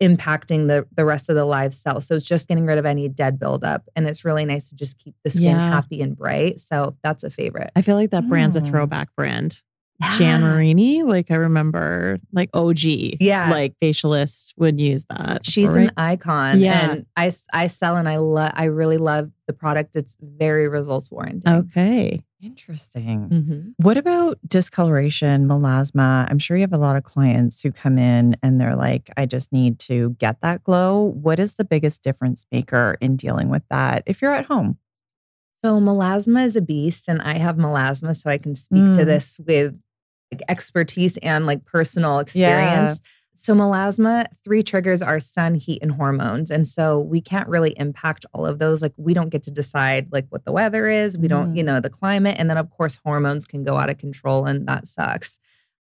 impacting 0.00 0.66
the 0.68 0.86
the 0.96 1.04
rest 1.04 1.28
of 1.28 1.36
the 1.36 1.44
live 1.44 1.74
cells. 1.74 2.06
So 2.06 2.16
it's 2.16 2.24
just 2.26 2.48
getting 2.48 2.64
rid 2.66 2.78
of 2.78 2.86
any 2.86 3.08
dead 3.08 3.38
buildup. 3.38 3.88
And 3.94 4.06
it's 4.06 4.24
really 4.24 4.44
nice 4.44 4.68
to 4.70 4.74
just 4.76 4.98
keep 4.98 5.14
the 5.24 5.30
skin 5.30 5.42
Yeah. 5.56 5.70
happy 5.70 6.00
and 6.02 6.16
bright. 6.16 6.60
So 6.60 6.96
that's 7.02 7.22
a 7.24 7.30
favorite. 7.30 7.70
I 7.76 7.82
feel 7.82 7.96
like 7.96 8.10
that 8.10 8.28
brand's 8.28 8.56
a 8.56 8.60
Oh. 8.60 8.64
throwback 8.64 9.14
brand. 9.14 9.60
Jan 10.16 10.40
Marini. 10.40 11.02
Like 11.02 11.30
I 11.30 11.34
remember, 11.34 12.18
like 12.32 12.50
OG, 12.54 13.16
Yeah. 13.20 13.50
like 13.50 13.74
facialist 13.82 14.52
would 14.56 14.80
use 14.80 15.04
that. 15.10 15.44
She's 15.44 15.68
before, 15.68 15.82
an 15.82 15.92
icon. 15.96 16.60
Yeah. 16.60 16.90
And 16.92 17.06
I, 17.16 17.26
s- 17.28 17.44
I 17.52 17.68
sell 17.68 17.96
and 17.96 18.08
I 18.08 18.16
love, 18.16 18.52
I 18.54 18.64
really 18.64 18.96
love 18.98 19.30
the 19.46 19.52
product. 19.52 19.96
It's 19.96 20.16
very 20.20 20.68
results 20.68 21.08
oriented. 21.12 21.46
okay. 21.48 22.22
Interesting. 22.42 23.28
Mhm. 23.28 23.74
What 23.84 23.98
about 23.98 24.38
discoloration, 24.48 25.46
melasma? 25.46 26.26
I'm 26.30 26.38
sure 26.38 26.56
you 26.56 26.62
have 26.62 26.72
a 26.72 26.78
lot 26.78 26.96
of 26.96 27.04
clients 27.04 27.60
who 27.60 27.70
come 27.70 27.98
in 27.98 28.34
and 28.42 28.58
they're 28.58 28.76
like, 28.76 29.10
I 29.18 29.26
just 29.26 29.52
need 29.52 29.78
to 29.80 30.16
get 30.18 30.40
that 30.40 30.64
glow. 30.64 31.12
What 31.20 31.38
is 31.38 31.56
the 31.56 31.64
biggest 31.64 32.02
difference 32.02 32.46
maker 32.50 32.96
in 33.02 33.16
dealing 33.16 33.50
with 33.50 33.62
that 33.68 34.04
if 34.06 34.22
you're 34.22 34.32
at 34.32 34.46
home? 34.46 34.78
So 35.62 35.78
melasma 35.78 36.46
is 36.46 36.56
a 36.56 36.62
beast, 36.62 37.06
and 37.08 37.20
I 37.20 37.34
have 37.36 37.56
melasma, 37.56 38.16
so 38.16 38.30
I 38.30 38.38
can 38.38 38.54
speak 38.54 38.80
to 38.96 39.02
Mm. 39.02 39.04
this 39.04 39.38
with 39.38 39.74
like 40.32 40.42
expertise 40.48 41.16
and 41.18 41.46
like 41.46 41.64
personal 41.64 42.16
Yeah. 42.16 42.20
experience. 42.22 43.00
So 43.34 43.54
melasma, 43.54 44.26
three 44.44 44.62
triggers 44.62 45.00
are 45.00 45.18
sun, 45.18 45.54
heat, 45.54 45.78
and 45.82 45.92
hormones, 45.92 46.50
and 46.50 46.66
so 46.66 46.98
we 47.00 47.22
can't 47.22 47.48
really 47.48 47.72
impact 47.78 48.26
all 48.34 48.44
of 48.44 48.58
those. 48.58 48.82
Like 48.82 48.92
we 48.98 49.14
don't 49.14 49.30
get 49.30 49.42
to 49.44 49.50
decide 49.50 50.08
like 50.12 50.26
what 50.28 50.44
the 50.44 50.52
weather 50.52 50.88
is. 50.88 51.16
We 51.16 51.26
don't, 51.26 51.56
you 51.56 51.62
Mm. 51.62 51.66
know, 51.66 51.80
the 51.80 51.88
climate, 51.88 52.36
and 52.38 52.50
then 52.50 52.58
of 52.58 52.68
course 52.70 52.98
hormones 53.02 53.46
can 53.46 53.64
go 53.64 53.78
out 53.78 53.88
of 53.88 53.96
control, 53.96 54.44
and 54.44 54.68
that 54.68 54.86
sucks. 54.86 55.38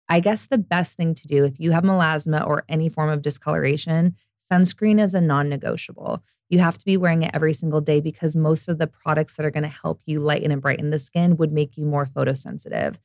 I 0.08 0.20
guess 0.20 0.46
the 0.46 0.56
best 0.56 0.96
thing 0.96 1.14
to 1.16 1.26
do 1.26 1.44
if 1.44 1.58
you 1.58 1.72
have 1.72 1.82
melasma 1.82 2.46
or 2.46 2.64
any 2.68 2.88
form 2.88 3.10
of 3.10 3.22
discoloration, 3.22 4.14
sunscreen 4.50 5.02
is 5.02 5.12
a 5.14 5.20
non-negotiable 5.20 6.20
you 6.50 6.60
have 6.60 6.78
to 6.78 6.84
be 6.86 6.96
wearing 6.96 7.22
it 7.24 7.30
every 7.34 7.52
single 7.52 7.82
day 7.82 8.00
because 8.00 8.34
most 8.34 8.68
of 8.70 8.78
the 8.78 8.86
products 8.86 9.36
that 9.36 9.44
are 9.44 9.50
going 9.50 9.64
to 9.64 9.68
help 9.68 10.00
you 10.06 10.18
lighten 10.18 10.50
and 10.50 10.62
brighten 10.62 10.88
the 10.88 10.98
skin 10.98 11.36
would 11.36 11.52
make 11.52 11.76
you 11.76 11.84
more 11.84 12.06
photosensitive. 12.06 12.96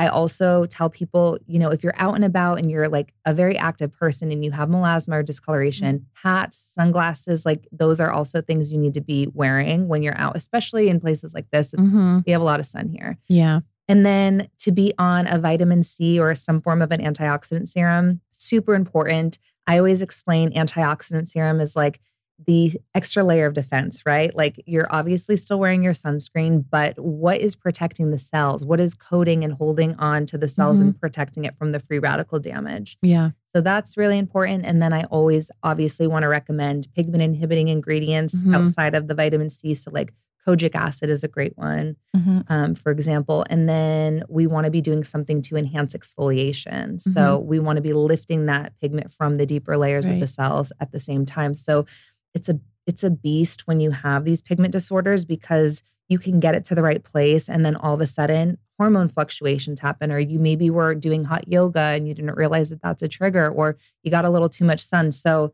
I 0.00 0.06
also 0.08 0.64
tell 0.64 0.88
people, 0.88 1.38
you 1.46 1.58
know, 1.58 1.70
if 1.70 1.84
you're 1.84 1.92
out 1.96 2.14
and 2.14 2.24
about 2.24 2.58
and 2.58 2.70
you're 2.70 2.88
like 2.88 3.12
a 3.26 3.34
very 3.34 3.58
active 3.58 3.92
person 3.92 4.32
and 4.32 4.42
you 4.42 4.50
have 4.50 4.70
melasma 4.70 5.16
or 5.16 5.22
discoloration, 5.22 6.06
hats, 6.14 6.56
sunglasses, 6.56 7.44
like 7.44 7.68
those 7.70 8.00
are 8.00 8.10
also 8.10 8.40
things 8.40 8.72
you 8.72 8.78
need 8.78 8.94
to 8.94 9.02
be 9.02 9.28
wearing 9.34 9.88
when 9.88 10.02
you're 10.02 10.16
out, 10.16 10.38
especially 10.38 10.88
in 10.88 11.00
places 11.00 11.34
like 11.34 11.50
this. 11.50 11.74
It's, 11.74 11.82
Mhm. 11.82 12.24
We 12.24 12.32
have 12.32 12.40
a 12.40 12.44
lot 12.44 12.60
of 12.60 12.66
sun 12.66 12.88
here. 12.88 13.18
Yeah. 13.28 13.60
And 13.88 14.06
then 14.06 14.48
to 14.60 14.72
be 14.72 14.94
on 14.98 15.26
a 15.26 15.38
vitamin 15.38 15.82
C 15.82 16.18
or 16.18 16.34
some 16.34 16.62
form 16.62 16.80
of 16.80 16.92
an 16.92 17.02
antioxidant 17.02 17.68
serum, 17.68 18.20
super 18.30 18.74
important. 18.74 19.38
I 19.66 19.76
always 19.76 20.00
explain 20.00 20.50
antioxidant 20.54 21.28
serum 21.28 21.60
is 21.60 21.76
like 21.76 22.00
the 22.46 22.72
extra 22.94 23.22
layer 23.22 23.46
of 23.46 23.54
defense, 23.54 24.02
right? 24.06 24.34
Like 24.34 24.62
you're 24.66 24.86
obviously 24.90 25.36
still 25.36 25.58
wearing 25.58 25.82
your 25.84 25.92
sunscreen, 25.92 26.64
but 26.70 26.98
what 26.98 27.40
is 27.40 27.54
protecting 27.54 28.10
the 28.10 28.18
cells? 28.18 28.64
What 28.64 28.80
is 28.80 28.94
coating 28.94 29.44
and 29.44 29.52
holding 29.52 29.94
on 29.96 30.26
to 30.26 30.38
the 30.38 30.48
cells 30.48 30.80
and 30.80 30.98
protecting 30.98 31.44
it 31.44 31.54
from 31.54 31.72
the 31.72 31.80
free 31.80 31.98
radical 31.98 32.38
damage? 32.38 32.96
Yeah. 33.02 33.30
So 33.54 33.60
that's 33.60 33.96
really 33.96 34.16
important. 34.18 34.64
And 34.64 34.80
then 34.80 34.92
I 34.92 35.04
always 35.04 35.50
obviously 35.62 36.06
want 36.06 36.22
to 36.22 36.28
recommend 36.28 36.88
pigment 36.94 37.22
inhibiting 37.22 37.68
ingredients 37.68 38.34
Mhm. 38.36 38.54
outside 38.56 38.94
of 38.94 39.06
the 39.08 39.14
vitamin 39.14 39.50
C. 39.50 39.74
So, 39.74 39.90
like 39.90 40.14
kojic 40.48 40.74
acid 40.74 41.10
is 41.10 41.22
a 41.22 41.28
great 41.28 41.52
one 41.58 41.96
Mhm. 42.16 42.44
um, 42.48 42.74
for 42.74 42.90
example. 42.90 43.44
And 43.50 43.68
then 43.68 44.22
we 44.28 44.46
want 44.46 44.64
to 44.64 44.70
be 44.70 44.80
doing 44.80 45.04
something 45.04 45.42
to 45.42 45.56
enhance 45.56 45.92
exfoliation. 45.94 46.98
So 46.98 47.38
we 47.40 47.58
want 47.60 47.76
to 47.76 47.82
be 47.82 47.92
lifting 47.92 48.46
that 48.46 48.72
pigment 48.80 49.12
from 49.12 49.36
the 49.36 49.44
deeper 49.44 49.76
layers 49.76 50.06
of 50.06 50.18
the 50.18 50.26
cells 50.26 50.72
at 50.80 50.92
the 50.92 51.00
same 51.00 51.26
time. 51.26 51.54
So 51.54 51.84
it's 52.34 52.48
a 52.48 52.58
it's 52.86 53.04
a 53.04 53.10
beast 53.10 53.66
when 53.66 53.80
you 53.80 53.90
have 53.90 54.24
these 54.24 54.42
pigment 54.42 54.72
disorders 54.72 55.24
because 55.24 55.82
you 56.08 56.18
can 56.18 56.40
get 56.40 56.54
it 56.54 56.64
to 56.64 56.74
the 56.74 56.82
right 56.82 57.04
place 57.04 57.48
and 57.48 57.64
then 57.64 57.76
all 57.76 57.94
of 57.94 58.00
a 58.00 58.06
sudden 58.06 58.58
hormone 58.78 59.08
fluctuations 59.08 59.80
happen 59.80 60.10
or 60.10 60.18
you 60.18 60.38
maybe 60.38 60.70
were 60.70 60.94
doing 60.94 61.24
hot 61.24 61.46
yoga 61.46 61.80
and 61.80 62.08
you 62.08 62.14
didn't 62.14 62.34
realize 62.36 62.70
that 62.70 62.80
that's 62.82 63.02
a 63.02 63.08
trigger 63.08 63.48
or 63.48 63.76
you 64.02 64.10
got 64.10 64.24
a 64.24 64.30
little 64.30 64.48
too 64.48 64.64
much 64.64 64.80
sun 64.80 65.12
so 65.12 65.52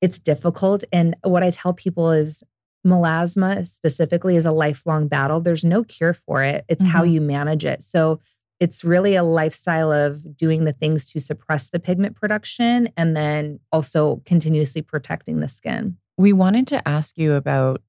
it's 0.00 0.18
difficult 0.18 0.84
and 0.92 1.16
what 1.24 1.42
i 1.42 1.50
tell 1.50 1.72
people 1.72 2.10
is 2.12 2.42
melasma 2.86 3.66
specifically 3.66 4.36
is 4.36 4.46
a 4.46 4.52
lifelong 4.52 5.08
battle. 5.08 5.40
There's 5.40 5.64
no 5.64 5.82
cure 5.82 6.14
for 6.14 6.44
it. 6.44 6.64
It's 6.68 6.84
how 6.84 7.02
Mhm. 7.04 7.12
you 7.14 7.20
manage 7.20 7.64
it. 7.64 7.82
So 7.82 8.20
it's 8.60 8.84
really 8.84 9.14
a 9.14 9.22
lifestyle 9.22 9.92
of 9.92 10.36
doing 10.36 10.64
the 10.64 10.72
things 10.72 11.04
to 11.12 11.20
suppress 11.20 11.70
the 11.70 11.78
pigment 11.78 12.16
production 12.16 12.88
and 12.96 13.16
then 13.16 13.60
also 13.72 14.22
continuously 14.24 14.82
protecting 14.82 15.40
the 15.40 15.48
skin. 15.48 15.96
We 16.16 16.32
wanted 16.32 16.66
to 16.68 16.88
ask 16.88 17.18
you 17.18 17.34
about 17.34 17.82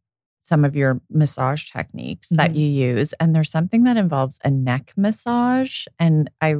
some 0.43 0.65
of 0.65 0.75
your 0.75 1.01
massage 1.09 1.69
techniques 1.71 2.27
that 2.31 2.51
Mhm. 2.51 2.55
you 2.55 2.65
use. 2.95 3.13
And 3.19 3.35
there's 3.35 3.49
something 3.51 3.83
that 3.83 3.97
involves 3.97 4.39
a 4.43 4.51
neck 4.51 4.93
massage. 4.97 5.85
And 5.99 6.29
I 6.41 6.55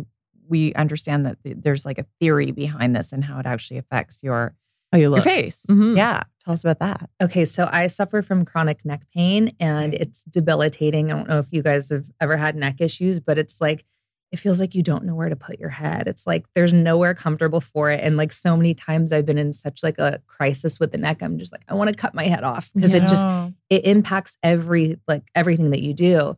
we 0.49 0.73
understand 0.75 1.25
that 1.25 1.37
th- 1.43 1.57
there's 1.59 1.85
like 1.85 1.99
a 1.99 2.05
theory 2.21 2.51
behind 2.51 2.95
this 2.95 3.11
and 3.11 3.21
how 3.25 3.37
it 3.37 3.45
actually 3.45 3.77
affects 3.77 4.23
your, 4.23 4.55
Oh, 4.93 4.97
you 4.97 5.01
your 5.03 5.09
look. 5.09 5.25
face. 5.25 5.65
Mhm. 5.69 5.97
Yeah. 5.97 6.21
Tell 6.45 6.53
us 6.53 6.63
about 6.63 6.79
that. 6.79 7.09
Okay, 7.21 7.43
so 7.43 7.67
I 7.69 7.87
suffer 7.87 8.21
from 8.21 8.45
chronic 8.45 8.85
neck 8.85 9.01
pain 9.13 9.51
and 9.59 9.93
Okay. 9.93 10.01
it's 10.03 10.23
debilitating. 10.23 11.11
I 11.11 11.15
don't 11.17 11.27
know 11.27 11.39
if 11.39 11.51
you 11.51 11.61
guys 11.61 11.89
have 11.89 12.05
ever 12.21 12.37
had 12.37 12.55
neck 12.55 12.79
issues, 12.79 13.19
but 13.19 13.37
it's 13.37 13.59
like 13.59 13.83
it 14.31 14.37
feels 14.39 14.59
like 14.59 14.75
you 14.75 14.83
don't 14.83 15.05
know 15.05 15.15
where 15.15 15.29
to 15.29 15.35
put 15.35 15.57
your 15.59 15.69
head. 15.69 16.07
It's 16.07 16.27
like 16.27 16.45
there's 16.53 16.73
nowhere 16.73 17.13
comfortable 17.13 17.61
for 17.61 17.89
it 17.91 18.01
and 18.03 18.17
like 18.17 18.33
so 18.33 18.57
many 18.57 18.73
times 18.73 19.11
I've 19.13 19.25
been 19.25 19.37
in 19.37 19.53
such 19.53 19.83
like 19.83 19.97
a 19.99 20.21
crisis 20.27 20.79
with 20.79 20.91
the 20.91 20.97
neck. 20.97 21.21
I'm 21.21 21.37
just 21.39 21.51
like 21.53 21.63
I 21.69 21.73
want 21.75 21.89
to 21.89 21.95
cut 21.95 22.13
my 22.13 22.25
head 22.25 22.43
off 22.43 22.69
because 22.75 22.93
it 22.93 23.01
just 23.07 23.25
it 23.69 23.85
impacts 23.85 24.37
every 24.43 24.99
like 25.07 25.23
everything 25.33 25.69
that 25.71 25.81
you 25.81 25.93
do. 25.93 26.35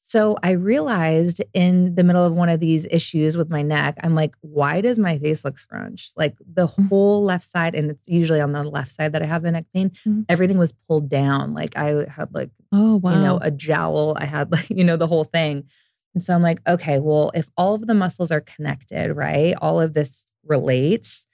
So 0.00 0.36
I 0.42 0.52
realized 0.52 1.42
in 1.52 1.94
the 1.94 2.02
middle 2.02 2.24
of 2.24 2.32
one 2.32 2.48
of 2.48 2.60
these 2.60 2.86
issues 2.90 3.36
with 3.36 3.50
my 3.50 3.60
neck, 3.60 3.98
I'm 4.02 4.14
like, 4.14 4.34
why 4.40 4.80
does 4.80 4.98
my 4.98 5.18
face 5.18 5.44
look 5.44 5.58
scrunched? 5.58 6.14
Like 6.16 6.34
the 6.50 6.66
Mm. 6.66 6.88
whole 6.88 7.22
left 7.24 7.44
side, 7.48 7.74
and 7.74 7.90
it's 7.90 8.02
usually 8.08 8.40
on 8.40 8.52
the 8.52 8.62
left 8.62 8.90
side 8.90 9.12
that 9.12 9.22
I 9.22 9.26
have 9.26 9.42
the 9.42 9.50
neck 9.52 9.66
pain. 9.74 9.92
Mhm. 10.06 10.24
Everything 10.30 10.56
was 10.56 10.72
pulled 10.88 11.10
down. 11.10 11.52
Like 11.52 11.76
I 11.76 12.06
had 12.08 12.32
like 12.32 12.50
Oh, 12.72 12.96
wow. 12.96 13.12
you 13.14 13.20
know 13.20 13.38
a 13.42 13.50
jowl. 13.50 14.16
I 14.18 14.24
had 14.24 14.50
like 14.50 14.70
you 14.70 14.82
know 14.82 14.96
the 14.96 15.06
whole 15.06 15.24
thing. 15.24 15.64
And 16.14 16.22
so 16.22 16.34
I'm 16.34 16.42
like, 16.42 16.60
okay, 16.66 16.98
well, 16.98 17.30
if 17.34 17.48
all 17.56 17.74
of 17.74 17.86
the 17.86 17.94
muscles 17.94 18.30
are 18.30 18.40
connected, 18.40 19.14
right? 19.14 19.54
All 19.60 19.80
of 19.80 19.94
this 19.94 20.24
relates 20.44 21.26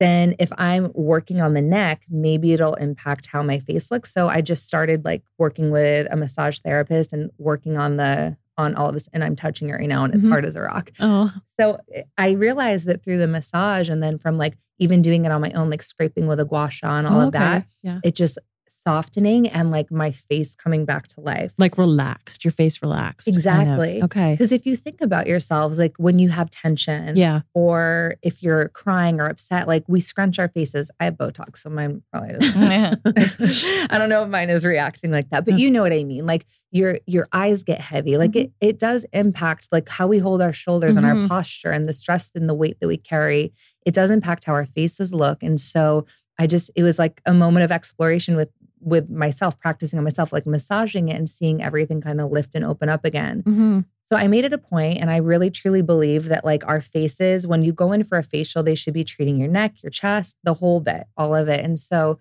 then 0.00 0.34
if 0.40 0.52
I'm 0.58 0.90
working 0.94 1.40
on 1.40 1.54
the 1.54 1.62
neck, 1.62 2.02
maybe 2.10 2.52
it'll 2.52 2.74
impact 2.74 3.26
how 3.28 3.42
my 3.42 3.60
face 3.60 3.90
looks. 3.92 4.12
So 4.12 4.28
I 4.28 4.40
just 4.40 4.66
started 4.66 5.04
like 5.04 5.22
working 5.38 5.70
with 5.70 6.08
a 6.10 6.16
massage 6.16 6.58
therapist 6.58 7.12
and 7.12 7.30
working 7.38 7.76
on 7.78 7.96
the 7.96 8.36
on 8.58 8.74
all 8.74 8.88
of 8.88 8.94
this 8.94 9.08
and 9.12 9.24
I'm 9.24 9.34
touching 9.34 9.68
it 9.68 9.72
right 9.72 9.88
now 9.88 10.04
and 10.04 10.14
it's 10.14 10.24
Mhm. 10.26 10.30
hard 10.30 10.44
as 10.44 10.56
a 10.56 10.60
rock. 10.62 10.90
oh, 11.00 11.32
So 11.58 11.78
eh, 11.92 12.02
I 12.18 12.32
realized 12.32 12.86
that 12.86 13.02
through 13.04 13.18
the 13.18 13.26
massage 13.28 13.88
and 13.88 14.02
then 14.02 14.18
from 14.18 14.36
like 14.38 14.56
even 14.78 15.02
doing 15.02 15.24
it 15.24 15.32
on 15.32 15.40
my 15.40 15.50
own 15.52 15.70
like 15.70 15.82
scraping 15.82 16.26
with 16.26 16.38
a 16.40 16.44
gua 16.44 16.68
sha 16.70 16.98
and 16.98 17.06
all 17.06 17.20
oh, 17.20 17.26
of 17.26 17.32
that. 17.32 17.66
Yeah. 17.82 18.00
it 18.04 18.14
just 18.14 18.38
softening 18.86 19.48
and 19.48 19.70
like 19.70 19.90
my 19.90 20.10
face 20.10 20.54
coming 20.54 20.84
back 20.84 21.08
to 21.08 21.20
life. 21.20 21.52
Like 21.58 21.78
relaxed, 21.78 22.44
your 22.44 22.52
face 22.52 22.82
relaxed. 22.82 23.26
kind 23.26 23.34
of. 23.34 23.38
Exactly. 23.38 24.02
Okay. 24.02 24.32
Because 24.32 24.52
if 24.52 24.66
you 24.66 24.76
think 24.76 25.00
about 25.00 25.26
yourselves, 25.26 25.78
like 25.78 25.94
when 25.98 26.18
you 26.18 26.28
have 26.28 26.50
tension, 26.50 27.16
Yeah. 27.16 27.40
or 27.54 28.16
if 28.22 28.42
you're 28.42 28.68
crying 28.68 29.20
or 29.20 29.26
upset, 29.26 29.66
like 29.66 29.84
we 29.88 30.00
scrunch 30.00 30.38
our 30.38 30.48
faces. 30.48 30.90
I 31.00 31.04
have 31.06 31.14
Botox, 31.14 31.58
so 31.58 31.70
mine 31.70 32.02
probably 32.12 32.34
doesn't. 32.38 33.00
I 33.90 33.98
don't 33.98 34.08
know 34.08 34.22
if 34.24 34.28
mine 34.28 34.50
is 34.50 34.64
reacting 34.64 35.10
like 35.10 35.30
that, 35.30 35.44
but 35.44 35.58
you 35.58 35.70
know 35.70 35.82
what 35.82 35.92
I 35.92 36.04
mean. 36.04 36.26
Like 36.26 36.46
your 36.70 36.98
your 37.06 37.28
eyes 37.32 37.62
get 37.62 37.80
heavy. 37.80 38.16
Like 38.18 38.36
it 38.36 38.52
it 38.60 38.78
does 38.78 39.06
impact 39.12 39.68
like 39.72 39.88
how 39.88 40.06
we 40.06 40.18
hold 40.18 40.42
our 40.42 40.52
shoulders 40.52 40.96
and 40.96 41.06
our 41.06 41.14
Mhm. 41.14 41.28
posture 41.28 41.70
and 41.70 41.86
the 41.86 41.92
stress 41.92 42.30
and 42.34 42.48
the 42.48 42.54
weight 42.54 42.78
that 42.80 42.88
we 42.88 42.96
carry. 42.96 43.52
It 43.86 43.94
does 43.94 44.10
impact 44.10 44.44
how 44.44 44.52
our 44.54 44.66
faces 44.66 45.14
look. 45.14 45.42
And 45.42 45.60
so 45.60 46.06
I 46.38 46.46
just 46.48 46.70
it 46.74 46.82
was 46.82 46.98
like 46.98 47.20
a 47.26 47.32
moment 47.32 47.64
of 47.64 47.70
exploration 47.70 48.34
with 48.36 48.48
with 48.84 49.08
myself, 49.10 49.58
practicing 49.58 49.98
on 49.98 50.04
myself, 50.04 50.32
like 50.32 50.46
massaging 50.46 51.08
it 51.08 51.16
and 51.16 51.28
seeing 51.28 51.62
everything 51.62 52.00
kind 52.00 52.20
of 52.20 52.30
lift 52.30 52.54
and 52.54 52.64
open 52.64 52.88
up 52.88 53.04
again. 53.04 53.40
hmm 53.44 53.80
So 54.08 54.16
I 54.16 54.26
made 54.28 54.44
it 54.44 54.52
a 54.52 54.58
point, 54.58 54.98
and 55.00 55.10
I 55.10 55.16
really 55.18 55.50
truly 55.50 55.80
believe 55.82 56.26
that 56.26 56.44
like 56.44 56.66
our 56.66 56.80
faces, 56.80 57.46
when 57.46 57.62
you 57.64 57.72
go 57.72 57.92
in 57.92 58.04
for 58.04 58.18
a 58.18 58.22
facial, 58.22 58.62
they 58.62 58.74
should 58.74 58.94
be 58.94 59.04
treating 59.04 59.38
your 59.38 59.48
neck, 59.48 59.82
your 59.82 59.90
chest, 59.90 60.36
the 60.44 60.54
whole 60.54 60.80
bit, 60.80 61.04
all 61.16 61.34
of 61.34 61.48
it. 61.48 61.64
And 61.64 61.78
so 61.78 62.18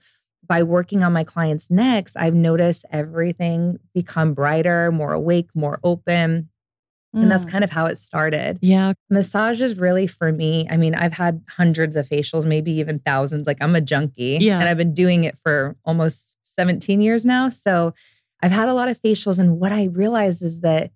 by 0.47 0.63
working 0.63 1.03
on 1.03 1.13
my 1.13 1.23
clients' 1.23 1.69
necks, 1.69 2.13
I've 2.15 2.35
noticed 2.35 2.85
everything 2.91 3.79
become 3.93 4.33
brighter, 4.33 4.91
more 4.91 5.13
awake, 5.13 5.49
more 5.55 5.79
open. 5.83 6.49
And 7.15 7.29
that's 7.29 7.45
Mm. 7.45 7.51
kind 7.51 7.63
of 7.63 7.69
how 7.69 7.85
it 7.85 7.99
started. 7.99 8.57
Yeah. 8.61 8.93
Massage 9.07 9.61
is 9.61 9.77
really 9.77 10.07
for 10.07 10.31
me. 10.31 10.65
I 10.71 10.77
mean, 10.77 10.95
I've 10.95 11.13
had 11.13 11.43
hundreds 11.47 11.95
of 11.95 12.09
facials, 12.09 12.43
maybe 12.43 12.71
even 12.71 12.97
thousands. 12.99 13.45
Like 13.45 13.57
I'm 13.61 13.75
a 13.75 13.81
junkie. 13.81 14.39
Yeah. 14.41 14.59
And 14.59 14.67
I've 14.67 14.77
been 14.77 14.95
doing 14.95 15.23
it 15.25 15.37
for 15.43 15.75
almost 15.85 16.35
17 16.55 17.01
years 17.01 17.25
now. 17.25 17.49
So 17.49 17.93
I've 18.41 18.51
had 18.51 18.69
a 18.69 18.73
lot 18.73 18.89
of 18.89 19.01
facials. 19.01 19.39
And 19.39 19.59
what 19.59 19.71
I 19.71 19.85
realized 19.85 20.43
is 20.43 20.61
that 20.61 20.91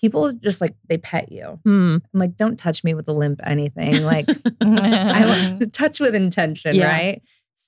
people 0.00 0.32
just 0.32 0.60
like 0.60 0.74
they 0.88 0.98
pet 0.98 1.32
you. 1.32 1.58
Hmm. 1.64 1.96
I'm 2.12 2.20
like, 2.20 2.36
don't 2.36 2.58
touch 2.58 2.84
me 2.84 2.94
with 2.94 3.08
a 3.08 3.12
limp 3.12 3.40
anything. 3.44 4.02
Like 4.02 4.28
I 4.60 5.22
want 5.26 5.60
to 5.60 5.66
touch 5.66 6.00
with 6.00 6.14
intention, 6.14 6.74
Yeah. 6.74 6.88
right? 6.90 7.22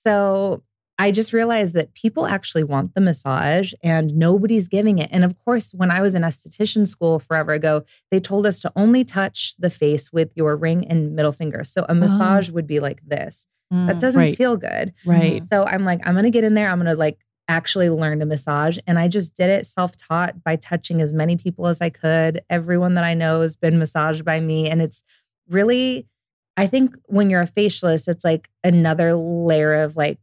So 0.05 0.63
I 1.01 1.13
just 1.13 1.33
realized 1.33 1.75
that 1.75 1.95
people 1.95 2.27
actually 2.27 2.65
want 2.65 2.95
the 2.95 3.01
massage 3.01 3.73
and 3.85 4.17
nobody's 4.17 4.67
giving 4.67 4.99
it. 4.99 5.09
And 5.13 5.25
of 5.25 5.39
course, 5.39 5.73
when 5.73 5.91
I 5.93 6.01
was 6.03 6.15
in 6.17 6.23
esthetician 6.23 6.89
school 6.89 7.19
forever 7.21 7.53
ago, 7.53 7.85
they 8.11 8.19
told 8.19 8.47
us 8.47 8.61
to 8.63 8.73
only 8.75 9.05
touch 9.05 9.55
the 9.59 9.71
face 9.71 10.13
with 10.13 10.31
your 10.35 10.57
ring 10.57 10.87
and 10.89 11.15
middle 11.15 11.31
finger. 11.33 11.63
So 11.65 11.87
a 11.89 11.95
massage 11.95 12.51
would 12.51 12.67
be 12.67 12.81
like 12.81 13.01
this. 13.07 13.47
That 13.71 14.01
doesn't 14.01 14.19
Right. 14.19 14.37
feel 14.37 14.57
good. 14.57 14.93
Right. 15.07 15.47
So 15.49 15.65
I'm 15.65 15.85
like, 15.85 16.01
I'm 16.05 16.15
going 16.15 16.25
to 16.25 16.31
get 16.31 16.43
in 16.43 16.55
there. 16.55 16.69
I'm 16.71 16.79
going 16.79 16.91
to 16.91 16.97
like 16.97 17.19
actually 17.49 17.91
learned 17.91 18.23
a 18.23 18.27
massage. 18.27 18.79
And 18.87 18.99
I 18.99 19.09
just 19.09 19.35
did 19.35 19.51
it 19.51 19.67
self 19.67 19.97
taught 19.97 20.45
by 20.45 20.57
touching 20.57 21.01
as 21.01 21.13
many 21.13 21.37
people 21.37 21.67
as 21.67 21.81
I 21.81 21.91
could. 21.91 22.43
Everyone 22.51 22.95
that 22.95 23.05
I 23.05 23.15
know 23.15 23.41
has 23.41 23.57
been 23.57 23.79
massaged 23.79 24.25
by 24.25 24.39
me. 24.39 24.69
And 24.69 24.81
it's 24.83 25.03
really, 25.49 26.07
I 26.57 26.67
think 26.67 26.97
when 27.07 27.31
you're 27.31 27.41
a 27.41 27.47
facialist, 27.47 28.07
it's 28.07 28.25
like 28.25 28.49
another 28.63 29.15
layer 29.15 29.75
of 29.75 29.97
like 29.97 30.21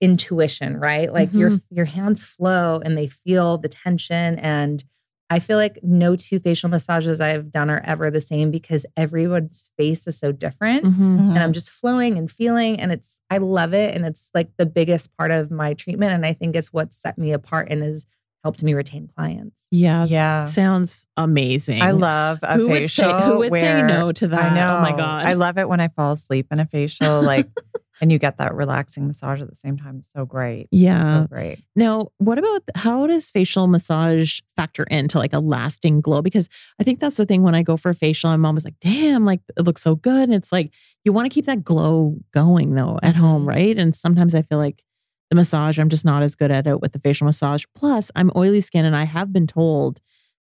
intuition, 0.00 0.76
right? 0.78 1.12
Like 1.12 1.32
your 1.32 1.50
mm-hmm. 1.50 1.74
your 1.74 1.86
hands 1.86 2.22
flow 2.22 2.80
and 2.84 2.98
they 2.98 3.06
feel 3.06 3.56
the 3.58 3.68
tension 3.68 4.38
and 4.38 4.84
I 5.30 5.38
feel 5.38 5.56
like 5.56 5.78
no 5.82 6.16
two 6.16 6.38
facial 6.38 6.68
massages 6.68 7.20
I've 7.20 7.50
done 7.50 7.70
are 7.70 7.80
ever 7.84 8.10
the 8.10 8.20
same 8.20 8.50
because 8.50 8.84
everyone's 8.96 9.70
face 9.76 10.06
is 10.06 10.18
so 10.18 10.32
different 10.32 10.84
Mhm. 10.84 11.30
and 11.30 11.38
I'm 11.38 11.52
just 11.52 11.70
flowing 11.70 12.18
and 12.18 12.30
feeling 12.30 12.78
and 12.78 12.92
it's 12.92 13.18
I 13.30 13.38
love 13.38 13.72
it 13.74 13.94
and 13.96 14.04
it's 14.04 14.30
like 14.34 14.50
the 14.58 14.66
biggest 14.66 15.16
part 15.16 15.30
of 15.30 15.50
my 15.50 15.74
treatment 15.74 16.12
and 16.12 16.26
I 16.26 16.34
think 16.34 16.54
it's 16.54 16.72
what 16.72 16.92
set 16.92 17.16
me 17.18 17.32
apart 17.32 17.68
and 17.70 17.82
has 17.82 18.04
helped 18.42 18.62
me 18.62 18.74
retain 18.74 19.08
clients. 19.16 19.66
Yeah. 19.70 20.04
Yeah. 20.04 20.44
Sounds 20.44 21.06
amazing. 21.16 21.80
I 21.80 21.92
love 21.92 22.40
a 22.42 22.56
who 22.56 22.68
facial. 22.68 23.06
Would 23.06 23.16
say, 23.22 23.26
who 23.26 23.38
would 23.38 23.52
say 23.60 23.82
no 23.82 24.12
to 24.12 24.28
that? 24.28 24.52
I 24.52 24.54
know. 24.54 24.76
Oh 24.76 24.80
my 24.82 24.94
God. 24.94 25.24
I 25.24 25.32
love 25.32 25.56
it 25.56 25.66
when 25.66 25.80
I 25.80 25.88
fall 25.88 26.12
asleep 26.12 26.48
in 26.50 26.60
a 26.60 26.66
facial, 26.66 27.22
like, 27.22 27.48
and 28.00 28.10
you 28.12 28.18
get 28.18 28.38
that 28.38 28.54
relaxing 28.54 29.06
massage 29.06 29.40
at 29.40 29.48
the 29.48 29.54
same 29.56 29.76
time. 29.76 29.96
It's 30.00 30.12
so 30.12 30.24
great. 30.24 30.68
yeah. 30.70 31.22
So 31.22 31.26
great. 31.28 31.60
Now, 31.76 32.08
what 32.18 32.38
about 32.38 32.62
how 32.74 33.06
does 33.06 33.30
facial 33.30 33.66
massage 33.66 34.40
factor 34.56 34.82
into 34.84 35.18
like 35.18 35.32
a 35.32 35.38
lasting 35.38 36.00
glow? 36.00 36.20
Because 36.22 36.48
I 36.80 36.84
think 36.84 37.00
that's 37.00 37.16
the 37.16 37.26
thing 37.26 37.42
when 37.42 37.54
I 37.54 37.62
go 37.62 37.76
for 37.76 37.90
a 37.90 37.94
facial, 37.94 38.30
I'm 38.30 38.44
always 38.44 38.64
like, 38.64 38.78
damn, 38.80 39.24
like 39.24 39.40
it 39.56 39.62
looks 39.64 39.82
so 39.82 39.94
good. 39.94 40.22
And 40.24 40.34
it's 40.34 40.50
like 40.52 40.72
you 41.04 41.12
want 41.12 41.26
to 41.26 41.34
keep 41.34 41.46
that 41.46 41.64
glow 41.64 42.16
going 42.32 42.74
though 42.74 42.98
at 43.02 43.14
home, 43.16 43.44
Mhm. 43.44 43.48
right? 43.48 43.78
And 43.78 43.94
sometimes 43.94 44.34
I 44.34 44.42
feel 44.42 44.58
like 44.58 44.82
the 45.30 45.36
massage, 45.36 45.78
I'm 45.78 45.88
just 45.88 46.04
not 46.04 46.22
as 46.22 46.34
good 46.34 46.50
at 46.50 46.66
it 46.66 46.80
with 46.80 46.92
the 46.92 46.98
facial 46.98 47.24
massage. 47.26 47.64
Plus, 47.74 48.10
I'm 48.14 48.30
oily 48.36 48.60
skin 48.60 48.84
and 48.84 48.94
I 48.96 49.04
have 49.04 49.32
been 49.32 49.46
told 49.46 50.00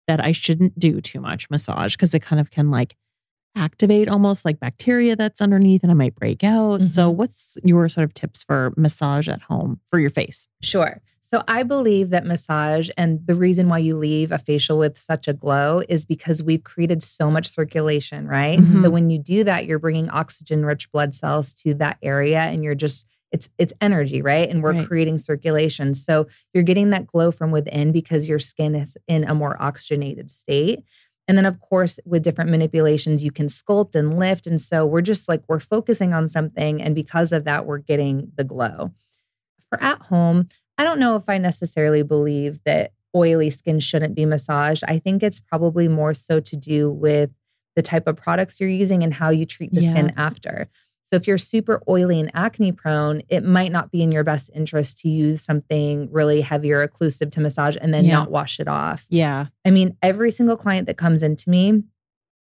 that 0.07 0.23
I 0.23 0.31
shouldn't 0.31 0.77
do 0.79 0.99
too 0.99 1.21
much 1.21 1.49
massage 1.49 1.95
because 1.95 2.13
it 2.15 2.21
kind 2.21 2.39
of 2.39 2.49
can 2.49 2.71
like 2.71 2.95
activate 3.55 4.07
almost 4.07 4.45
like 4.45 4.59
bacteria 4.59 5.15
that's 5.15 5.41
underneath 5.41 5.83
and 5.83 5.91
I 5.91 5.95
might 5.95 6.15
break 6.15 6.43
out. 6.43 6.81
So, 6.89 7.11
Mhm. 7.11 7.15
what's 7.15 7.57
your 7.63 7.89
sort 7.89 8.05
of 8.05 8.13
tips 8.13 8.43
for 8.43 8.73
massage 8.77 9.27
at 9.27 9.41
home 9.41 9.79
for 9.87 9.99
your 9.99 10.09
face? 10.09 10.47
Sure. 10.61 11.01
So 11.21 11.43
I 11.47 11.63
believe 11.63 12.09
that 12.09 12.25
massage 12.25 12.89
and 12.97 13.19
the 13.25 13.35
reason 13.35 13.69
why 13.69 13.77
you 13.77 13.95
leave 13.95 14.33
a 14.33 14.37
facial 14.37 14.77
with 14.77 14.97
such 14.97 15.29
a 15.29 15.33
glow 15.33 15.81
is 15.87 16.03
because 16.03 16.43
we've 16.43 16.63
created 16.63 17.01
so 17.01 17.31
much 17.31 17.47
circulation, 17.47 18.27
right? 18.27 18.59
Mhm. 18.59 18.81
So 18.81 18.89
when 18.89 19.09
you 19.09 19.17
do 19.17 19.45
that, 19.45 19.65
you're 19.65 19.79
bringing 19.79 20.09
oxygen 20.09 20.65
rich 20.65 20.91
blood 20.91 21.15
cells 21.15 21.53
to 21.55 21.73
that 21.75 21.97
area 22.01 22.41
and 22.41 22.63
you're 22.63 22.75
just 22.75 23.05
it's 23.31 23.49
it's 23.57 23.71
energy, 23.79 24.21
right? 24.21 24.49
And 24.49 24.61
we're 24.61 24.73
Right. 24.73 24.85
creating 24.85 25.17
circulation. 25.19 25.93
So 25.93 26.27
you're 26.53 26.63
getting 26.65 26.89
that 26.89 27.07
glow 27.07 27.31
from 27.31 27.49
within 27.51 27.93
because 27.93 28.27
your 28.27 28.39
skin 28.39 28.75
is 28.75 28.97
in 29.07 29.23
a 29.23 29.33
more 29.33 29.55
oxygenated 29.61 30.29
state. 30.29 30.83
And 31.31 31.37
then, 31.37 31.45
of 31.45 31.61
course, 31.61 31.97
with 32.05 32.23
different 32.23 32.51
manipulations, 32.51 33.23
you 33.23 33.31
can 33.31 33.47
sculpt 33.47 33.95
and 33.95 34.19
lift. 34.19 34.47
And 34.47 34.59
so 34.59 34.85
we're 34.85 34.99
just 34.99 35.29
like, 35.29 35.41
we're 35.47 35.61
focusing 35.61 36.13
on 36.13 36.27
something. 36.27 36.81
And 36.81 36.93
because 36.93 37.31
of 37.31 37.45
that, 37.45 37.65
we're 37.65 37.77
getting 37.77 38.33
the 38.35 38.43
glow. 38.43 38.91
For 39.69 39.81
at 39.81 40.01
home, 40.01 40.49
I 40.77 40.83
don't 40.83 40.99
know 40.99 41.15
if 41.15 41.29
I 41.29 41.37
necessarily 41.37 42.03
believe 42.03 42.59
that 42.65 42.91
oily 43.15 43.49
skin 43.49 43.79
shouldn't 43.79 44.13
be 44.13 44.25
massaged. 44.25 44.83
I 44.89 44.99
think 44.99 45.23
it's 45.23 45.39
probably 45.39 45.87
more 45.87 46.13
so 46.13 46.41
to 46.41 46.57
do 46.57 46.91
with 46.91 47.29
the 47.77 47.81
type 47.81 48.07
of 48.07 48.17
products 48.17 48.59
you're 48.59 48.67
using 48.67 49.01
and 49.01 49.13
how 49.13 49.29
you 49.29 49.45
treat 49.45 49.73
the 49.73 49.87
skin 49.87 50.11
after. 50.17 50.67
So 51.11 51.17
if 51.17 51.27
you're 51.27 51.37
super 51.37 51.81
oily 51.89 52.21
and 52.21 52.31
acne 52.33 52.71
prone, 52.71 53.21
it 53.27 53.43
might 53.43 53.71
not 53.73 53.91
be 53.91 54.01
in 54.01 54.13
your 54.13 54.23
best 54.23 54.49
interest 54.55 54.99
to 54.99 55.09
use 55.09 55.41
something 55.41 56.09
really 56.09 56.39
heavy 56.39 56.71
or 56.71 56.87
occlusive 56.87 57.31
to 57.31 57.41
massage 57.41 57.75
and 57.81 57.93
then 57.93 58.05
Yeah. 58.05 58.13
not 58.13 58.31
wash 58.31 58.61
it 58.61 58.69
off. 58.69 59.05
Yeah. 59.09 59.47
I 59.65 59.71
mean, 59.71 59.97
every 60.01 60.31
single 60.31 60.55
client 60.55 60.87
that 60.87 60.95
comes 60.97 61.21
into 61.21 61.49
me 61.49 61.83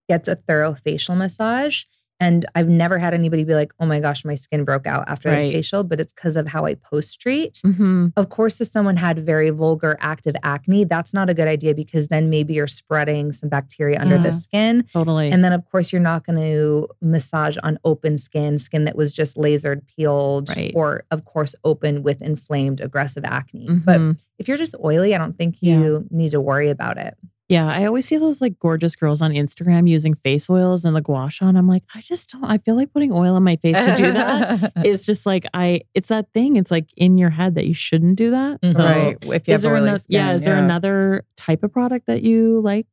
gets 0.07 0.27
a 0.27 0.35
thorough 0.35 0.75
facial 0.75 1.15
massage. 1.15 1.85
And 2.21 2.45
I've 2.55 2.69
never 2.69 2.99
had 2.99 3.13
anybody 3.15 3.43
be 3.43 3.55
like, 3.55 3.73
oh 3.79 3.85
my 3.87 3.99
gosh, 3.99 4.23
my 4.23 4.35
skin 4.35 4.63
broke 4.63 4.85
out 4.85 5.03
after 5.07 5.29
Right. 5.29 5.47
the 5.47 5.53
facial, 5.53 5.83
but 5.83 5.99
it's 5.99 6.13
because 6.13 6.37
of 6.37 6.47
how 6.47 6.65
I 6.65 6.75
post 6.75 7.19
treat. 7.19 7.59
Mm-hmm. 7.65 8.09
Of 8.15 8.29
course, 8.29 8.61
if 8.61 8.67
someone 8.67 8.95
had 8.95 9.25
very 9.25 9.49
vulgar 9.49 9.97
active 9.99 10.35
acne, 10.43 10.83
that's 10.85 11.13
not 11.15 11.29
a 11.29 11.33
good 11.33 11.47
idea 11.47 11.73
because 11.73 12.09
then 12.09 12.29
maybe 12.29 12.53
you're 12.53 12.67
spreading 12.67 13.33
some 13.33 13.49
bacteria 13.49 13.99
under 13.99 14.19
the 14.19 14.29
Mhm. 14.29 14.39
skin. 14.41 14.83
Totally. 14.93 15.31
And 15.31 15.43
then, 15.43 15.51
of 15.51 15.65
course, 15.71 15.91
you're 15.91 16.01
not 16.01 16.23
going 16.25 16.37
to 16.39 16.87
massage 17.01 17.57
on 17.63 17.79
open 17.83 18.19
skin, 18.19 18.59
skin 18.59 18.85
that 18.85 18.95
was 18.95 19.11
just 19.11 19.35
lasered, 19.37 19.81
peeled, 19.87 20.49
Right. 20.49 20.71
or, 20.75 21.03
of 21.09 21.25
course, 21.25 21.55
open 21.63 22.03
with 22.03 22.21
inflamed, 22.21 22.81
aggressive 22.81 23.25
acne. 23.25 23.67
But 23.83 23.99
Mhm. 23.99 24.19
if 24.37 24.47
you're 24.47 24.57
just 24.57 24.75
oily, 24.83 25.15
I 25.15 25.17
don't 25.17 25.35
think 25.37 25.55
Yeah. 25.59 25.79
you 25.79 26.07
need 26.11 26.29
to 26.31 26.39
worry 26.39 26.69
about 26.69 26.97
it. 26.97 27.15
Yeah, 27.51 27.67
I 27.67 27.85
always 27.85 28.05
see 28.05 28.17
those 28.17 28.39
like 28.39 28.57
gorgeous 28.59 28.95
girls 28.95 29.21
on 29.21 29.31
Instagram 29.31 29.89
using 29.89 30.13
face 30.13 30.49
oils 30.49 30.85
and 30.85 30.95
the 30.95 31.01
gua 31.01 31.29
sha. 31.29 31.47
And 31.49 31.57
I'm 31.57 31.67
like, 31.67 31.83
I 31.93 31.99
just 31.99 32.29
don't, 32.31 32.45
I 32.45 32.57
feel 32.57 32.75
like 32.77 32.93
putting 32.93 33.11
oil 33.11 33.35
on 33.35 33.43
my 33.43 33.57
face 33.57 33.83
to 33.85 33.93
do 33.95 34.13
that 34.13 34.71
is 34.85 35.05
just 35.05 35.25
like, 35.25 35.45
I, 35.53 35.81
it's 35.93 36.07
that 36.07 36.31
thing. 36.33 36.55
It's 36.55 36.71
like 36.71 36.87
in 36.95 37.17
your 37.17 37.29
head 37.29 37.55
that 37.55 37.67
you 37.67 37.73
shouldn't 37.73 38.15
do 38.15 38.31
that. 38.31 38.61
Mhm. 38.61 38.73
So 38.73 38.79
right. 38.83 39.17
If 39.35 39.47
you 39.49 39.53
Is 39.53 39.63
have 39.63 39.73
oily 39.73 39.81
another, 39.81 39.99
skin, 39.99 40.13
yeah, 40.15 40.31
is 40.31 40.43
there 40.43 40.55
another 40.55 41.25
type 41.35 41.61
of 41.63 41.73
product 41.73 42.05
that 42.07 42.21
you 42.23 42.61
like 42.61 42.87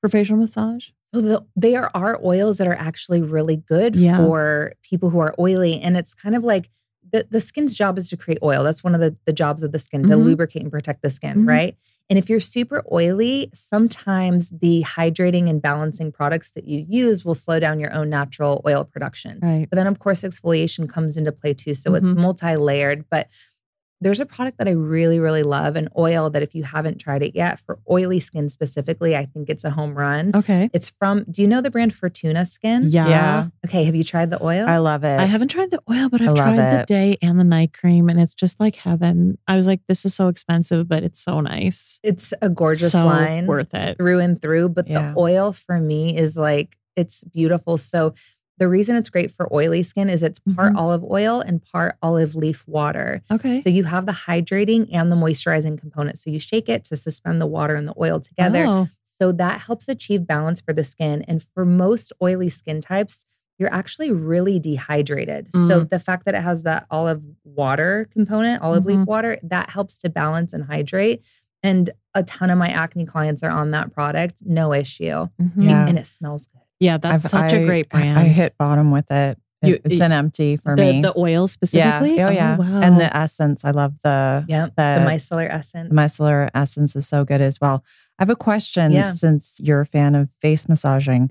for 0.00 0.08
facial 0.08 0.36
massage? 0.36 0.88
So 1.14 1.20
the, 1.20 1.46
there 1.54 1.94
are 1.96 2.20
oils 2.24 2.58
that 2.58 2.66
are 2.66 2.74
actually 2.74 3.22
really 3.22 3.56
good 3.58 3.94
Yeah. 3.94 4.16
for 4.16 4.72
people 4.82 5.10
who 5.10 5.20
are 5.20 5.34
oily. 5.38 5.80
And 5.80 5.96
it's 5.96 6.14
kind 6.14 6.34
of 6.34 6.42
like 6.42 6.68
the, 7.12 7.26
the 7.30 7.40
skin's 7.40 7.74
job 7.76 7.96
is 7.96 8.08
to 8.10 8.16
create 8.16 8.38
oil. 8.42 8.64
That's 8.64 8.82
one 8.84 8.94
of 8.94 9.00
the, 9.00 9.16
the 9.24 9.32
jobs 9.32 9.62
of 9.62 9.70
the 9.72 9.78
skin 9.78 10.02
to 10.04 10.14
Mhm. 10.14 10.24
lubricate 10.24 10.62
and 10.62 10.70
protect 10.70 11.02
the 11.02 11.10
skin, 11.10 11.44
Mhm. 11.44 11.48
right? 11.48 11.76
And 12.10 12.18
if 12.18 12.28
you're 12.28 12.40
super 12.40 12.82
oily, 12.92 13.50
sometimes 13.54 14.50
the 14.50 14.82
hydrating 14.84 15.48
and 15.48 15.62
balancing 15.62 16.10
products 16.10 16.50
that 16.50 16.66
you 16.66 16.84
use 16.88 17.24
will 17.24 17.36
slow 17.36 17.60
down 17.60 17.78
your 17.78 17.92
own 17.94 18.10
natural 18.10 18.60
oil 18.66 18.84
production. 18.84 19.38
Right. 19.40 19.68
But 19.70 19.76
then, 19.76 19.86
of 19.86 20.00
course, 20.00 20.22
exfoliation 20.22 20.88
comes 20.88 21.16
into 21.16 21.30
play 21.30 21.54
too. 21.54 21.72
So 21.74 21.94
it's 21.94 22.08
Mhm. 22.08 22.16
multi 22.16 22.56
layered. 22.56 23.04
But 23.08 23.28
there's 24.00 24.20
a 24.20 24.26
product 24.26 24.58
that 24.58 24.66
I 24.66 24.72
really, 24.72 25.18
really 25.18 25.42
love 25.42 25.76
an 25.76 25.88
oil 25.96 26.30
that 26.30 26.42
if 26.42 26.54
you 26.54 26.64
haven't 26.64 26.98
tried 26.98 27.22
it 27.22 27.34
yet 27.34 27.60
for 27.60 27.78
oily 27.90 28.18
skin 28.20 28.48
specifically, 28.48 29.14
I 29.16 29.26
think 29.26 29.50
it's 29.50 29.64
a 29.64 29.70
home 29.70 29.94
run. 29.94 30.32
Okay. 30.34 30.70
It's 30.72 30.88
from, 30.88 31.24
do 31.30 31.42
you 31.42 31.48
know 31.48 31.60
the 31.60 31.70
brand 31.70 31.94
Furtuna 31.94 32.48
Skin? 32.48 32.84
Yeah. 32.86 33.08
Yeah. 33.08 33.46
Okay. 33.66 33.84
Have 33.84 33.94
you 33.94 34.04
tried 34.04 34.30
the 34.30 34.42
oil? 34.42 34.66
I 34.68 34.78
love 34.78 35.04
it. 35.04 35.20
I 35.20 35.24
haven't 35.26 35.48
tried 35.48 35.70
the 35.70 35.80
oil, 35.90 36.08
but 36.08 36.20
I 36.22 36.24
I've 36.24 36.36
love 36.36 36.54
tried 36.56 36.80
the 36.80 36.84
day 36.86 37.18
and 37.20 37.38
the 37.38 37.44
night 37.44 37.72
cream, 37.72 38.08
and 38.08 38.20
it's 38.20 38.34
just 38.34 38.58
like 38.58 38.76
heaven. 38.76 39.36
I 39.46 39.56
was 39.56 39.66
like, 39.66 39.80
this 39.86 40.04
is 40.04 40.14
so 40.14 40.28
expensive, 40.28 40.88
but 40.88 41.02
it's 41.02 41.20
so 41.22 41.40
nice. 41.40 41.98
it's 42.02 42.32
a 42.40 42.48
gorgeous 42.48 42.92
so 42.92 43.04
line 43.04 43.46
worth 43.46 43.74
it. 43.74 43.98
through 43.98 44.20
and 44.20 44.40
through. 44.40 44.70
But 44.70 44.88
Yeah. 44.88 45.12
the 45.12 45.18
oil 45.20 45.52
for 45.52 45.78
me 45.78 46.16
is 46.16 46.36
like, 46.36 46.76
it's 46.96 47.22
beautiful. 47.24 47.76
So 47.78 48.14
the 48.60 48.68
reason 48.68 48.94
it's 48.94 49.08
great 49.10 49.30
for 49.32 49.52
oily 49.52 49.82
skin 49.82 50.08
is 50.08 50.22
it's 50.22 50.38
part 50.54 50.74
Mhm. 50.74 50.76
olive 50.78 51.02
oil 51.02 51.40
and 51.40 51.60
part 51.72 51.96
olive 52.02 52.36
leaf 52.36 52.62
water. 52.68 53.22
Okay. 53.30 53.60
So 53.62 53.70
you 53.70 53.84
have 53.84 54.06
the 54.06 54.12
hydrating 54.12 54.88
and 54.92 55.10
the 55.10 55.16
moisturizing 55.16 55.76
component. 55.78 56.18
So 56.18 56.30
you 56.30 56.38
shake 56.38 56.68
it 56.68 56.84
to 56.84 56.96
suspend 56.96 57.40
the 57.40 57.46
water 57.46 57.74
and 57.74 57.88
the 57.88 57.94
oil 57.98 58.20
together. 58.20 58.66
Oh, 58.66 58.88
So 59.18 59.32
that 59.32 59.60
helps 59.62 59.86
achieve 59.88 60.26
balance 60.26 60.60
for 60.62 60.72
the 60.72 60.84
skin. 60.84 61.22
And 61.28 61.42
for 61.42 61.64
most 61.66 62.10
oily 62.22 62.48
skin 62.48 62.80
types, 62.80 63.24
you're 63.58 63.72
actually 63.72 64.10
really 64.12 64.58
dehydrated. 64.58 65.48
So 65.52 65.82
Mm. 65.84 65.90
the 65.90 65.98
fact 65.98 66.24
that 66.24 66.34
it 66.34 66.40
has 66.40 66.62
that 66.62 66.86
olive 66.90 67.22
water 67.44 68.08
component, 68.10 68.62
olive 68.62 68.84
Mhm. 68.84 68.86
leaf 68.86 69.06
water, 69.06 69.38
that 69.42 69.68
helps 69.70 69.98
to 69.98 70.08
balance 70.08 70.54
and 70.54 70.64
hydrate. 70.64 71.22
And 71.62 71.90
a 72.14 72.22
ton 72.22 72.48
of 72.48 72.56
my 72.56 72.68
acne 72.68 73.04
clients 73.04 73.42
are 73.42 73.50
on 73.50 73.70
that 73.72 73.92
product, 73.92 74.42
no 74.46 74.72
issue. 74.72 75.28
mhm. 75.38 75.50
Yeah. 75.56 75.86
And 75.86 75.98
it 75.98 76.06
smells 76.06 76.46
good. 76.46 76.62
Yeah, 76.80 76.96
that's 76.98 77.26
I've- 77.26 77.28
such 77.28 77.52
a 77.52 77.60
I- 77.60 77.64
great 77.64 77.88
brand. 77.90 78.18
I 78.18 78.24
hit 78.24 78.56
bottom 78.58 78.90
with 78.90 79.10
it. 79.10 79.38
It- 79.62 79.68
You- 79.68 79.78
it's 79.84 80.00
an 80.00 80.10
empty 80.12 80.56
for 80.56 80.74
the, 80.74 80.82
me. 80.82 81.02
the 81.02 81.12
oil 81.18 81.46
specifically. 81.46 81.80
yeah. 81.80 81.98
specifically. 81.98 82.22
Oh, 82.22 82.28
oh 82.28 82.30
yeah. 82.30 82.56
wow. 82.56 82.80
And 82.80 82.98
the 82.98 83.14
essence. 83.14 83.64
I 83.64 83.70
love 83.72 83.94
the 84.02 84.44
Yeah. 84.48 84.66
the, 84.66 84.72
the 85.04 85.06
micellar 85.06 85.48
essence. 85.50 85.90
the 85.90 85.94
micellar 85.94 86.48
essence 86.54 86.96
is 86.96 87.06
so 87.06 87.24
good 87.26 87.42
as 87.42 87.60
well. 87.60 87.84
I 88.18 88.22
have 88.22 88.30
a 88.30 88.36
question 88.36 88.90
Yeah. 88.92 89.10
since 89.10 89.56
you're 89.60 89.82
a 89.82 89.86
fan 89.86 90.14
of 90.14 90.28
face 90.40 90.68
massaging. 90.68 91.30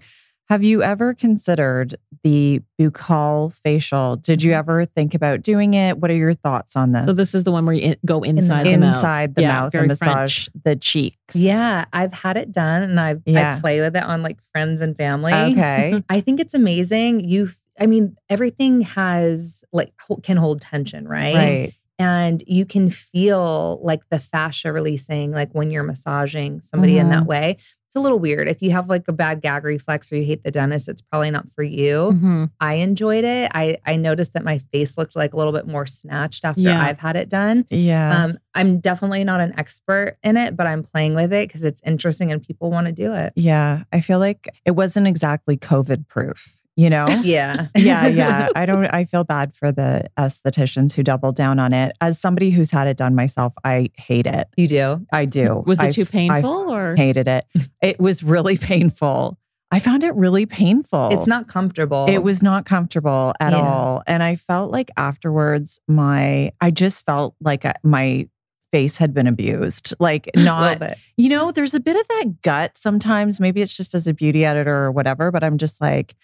Have 0.49 0.63
you 0.63 0.81
ever 0.81 1.13
considered 1.13 1.95
the 2.23 2.63
buccal 2.79 3.53
facial? 3.53 4.15
Did 4.15 4.41
you 4.41 4.51
mm-hmm. 4.51 4.59
ever 4.59 4.85
think 4.85 5.13
about 5.13 5.43
doing 5.43 5.75
it? 5.75 5.99
What 5.99 6.09
are 6.09 6.15
your 6.15 6.33
thoughts 6.33 6.75
on 6.75 6.91
this? 6.91 7.05
so 7.05 7.13
this 7.13 7.35
is 7.35 7.43
the 7.43 7.51
one 7.51 7.67
where 7.67 7.75
you 7.75 7.81
in, 7.81 7.97
go 8.03 8.21
the 8.21 8.29
inside 8.29 8.65
the, 8.65 8.75
mouth. 8.77 8.95
inside 8.95 9.35
the 9.35 9.41
Yeah, 9.43 9.59
mouth 9.59 9.75
and 9.75 9.87
massage 9.87 10.47
the 10.63 10.75
cheeks. 10.75 11.35
yeah, 11.35 11.85
I've 11.93 12.13
had 12.13 12.35
it 12.35 12.51
done 12.51 12.81
and 12.81 12.99
I've 12.99 13.21
Yeah. 13.27 13.57
I 13.57 13.59
play 13.59 13.79
with 13.79 13.95
it 13.95 14.01
on 14.01 14.23
like 14.23 14.39
friends 14.51 14.81
and 14.81 14.97
family. 14.97 15.33
Okay. 15.33 16.03
I 16.09 16.19
think 16.19 16.39
it's 16.39 16.55
amazing. 16.55 17.19
You, 17.19 17.49
I 17.79 17.85
mean, 17.85 18.17
everything 18.27 18.81
has 18.81 19.63
like 19.71 19.93
can 20.23 20.37
hold 20.37 20.61
tension, 20.61 21.07
right? 21.07 21.35
right. 21.35 21.73
and 21.99 22.43
you 22.47 22.65
can 22.65 22.89
feel 22.89 23.79
like 23.83 24.01
the 24.09 24.17
fascia 24.17 24.73
releasing 24.73 25.31
like 25.31 25.51
when 25.51 25.69
you're 25.69 25.83
massaging 25.83 26.61
somebody 26.61 26.97
in 26.97 27.09
that 27.09 27.19
mm-hmm. 27.19 27.27
way. 27.27 27.57
It's 27.89 27.95
a 27.95 27.99
little 28.01 28.19
weird. 28.19 28.47
If 28.47 28.61
you 28.61 28.69
have 28.69 28.87
like 28.87 29.07
a 29.07 29.11
bad 29.11 29.41
gag 29.41 29.63
reflex 29.63 30.11
or 30.11 30.17
you 30.17 30.23
hate 30.23 30.43
the 30.43 30.51
dentist, 30.51 30.87
it's 30.87 31.01
probably 31.01 31.31
not 31.31 31.49
for 31.49 31.63
you. 31.63 32.11
Mhm. 32.13 32.51
I 32.59 32.75
enjoyed 32.75 33.23
it. 33.23 33.49
I 33.55 33.77
I 33.83 33.95
noticed 33.95 34.33
that 34.33 34.43
my 34.43 34.59
face 34.71 34.95
looked 34.95 35.15
like 35.15 35.33
a 35.33 35.37
little 35.37 35.53
bit 35.53 35.65
more 35.65 35.87
snatched 35.87 36.45
after 36.45 36.61
Yeah. 36.61 36.79
I've 36.83 36.99
had 36.99 37.15
it 37.15 37.29
done. 37.29 37.65
Yeah. 37.71 38.25
Um, 38.25 38.37
I'm 38.53 38.79
definitely 38.79 39.23
not 39.23 39.39
an 39.41 39.55
expert 39.57 40.17
in 40.21 40.37
it, 40.37 40.55
but 40.55 40.67
I'm 40.67 40.83
playing 40.83 41.15
with 41.15 41.33
it 41.33 41.47
because 41.47 41.63
it's 41.63 41.81
interesting 41.83 42.31
and 42.31 42.43
people 42.43 42.69
want 42.69 42.85
to 42.85 42.93
do 42.93 43.11
it. 43.13 43.33
yeah. 43.35 43.83
I 43.91 44.01
feel 44.01 44.19
like 44.19 44.47
it 44.65 44.71
wasn't 44.71 45.07
exactly 45.07 45.57
COVID 45.57 46.07
proof, 46.07 46.58
you 46.79 46.89
know? 46.89 47.07
Yeah. 47.23 47.67
yeah, 47.75 48.07
yeah. 48.07 48.47
I 48.55 48.65
don't 48.65 48.85
I 48.85 49.03
feel 49.03 49.25
bad 49.25 49.53
for 49.53 49.69
the 49.71 50.05
estheticians 50.17 50.93
who 50.93 51.03
double 51.03 51.33
down 51.33 51.59
on 51.59 51.73
it. 51.73 51.91
As 51.99 52.17
somebody 52.17 52.51
who's 52.51 52.71
had 52.71 52.87
it 52.87 52.95
done 52.95 53.15
myself, 53.15 53.53
I 53.65 53.89
hate 53.97 54.25
it. 54.25 54.47
You 54.55 54.65
do. 54.67 55.05
I 55.11 55.25
do. 55.25 55.61
Was 55.67 55.77
it 55.79 55.83
I 55.83 55.91
too 55.91 56.03
f- 56.03 56.07
I 56.09 56.11
painful 56.11 56.71
or? 56.73 56.95
hated 56.95 57.27
it. 57.27 57.45
It 57.81 57.99
was 57.99 58.23
really 58.23 58.57
painful. 58.57 59.37
I 59.71 59.79
found 59.79 60.03
it 60.05 60.15
really 60.15 60.45
painful. 60.45 61.09
It's 61.11 61.27
not 61.27 61.47
comfortable. 61.49 62.05
It 62.09 62.19
was 62.19 62.41
not 62.41 62.65
comfortable 62.65 63.33
at 63.41 63.51
Yeah. 63.51 63.59
all. 63.59 64.01
And 64.07 64.23
I 64.23 64.37
felt 64.37 64.71
like 64.71 64.89
afterwards, 64.95 65.79
my, 65.87 66.53
I 66.61 66.71
just 66.71 67.05
felt 67.05 67.35
like 67.41 67.65
uh, 67.65 67.73
my 67.83 68.27
face 68.71 68.97
had 68.97 69.13
been 69.13 69.27
abused. 69.27 69.93
Like, 69.99 70.29
not, 70.35 70.81
you 71.17 71.27
know, 71.29 71.51
there's 71.51 71.73
a 71.75 71.79
bit 71.79 71.97
of 71.97 72.07
that 72.07 72.41
gut 72.41 72.77
sometimes. 72.77 73.39
Maybe 73.39 73.61
it's 73.61 73.75
just 73.75 73.93
as 73.93 74.07
a 74.07 74.13
beauty 74.13 74.45
editor 74.45 74.85
or 74.85 74.91
whatever, 74.91 75.29
but 75.29 75.43
I'm 75.43 75.57
just 75.57 75.81
like, 75.81 76.15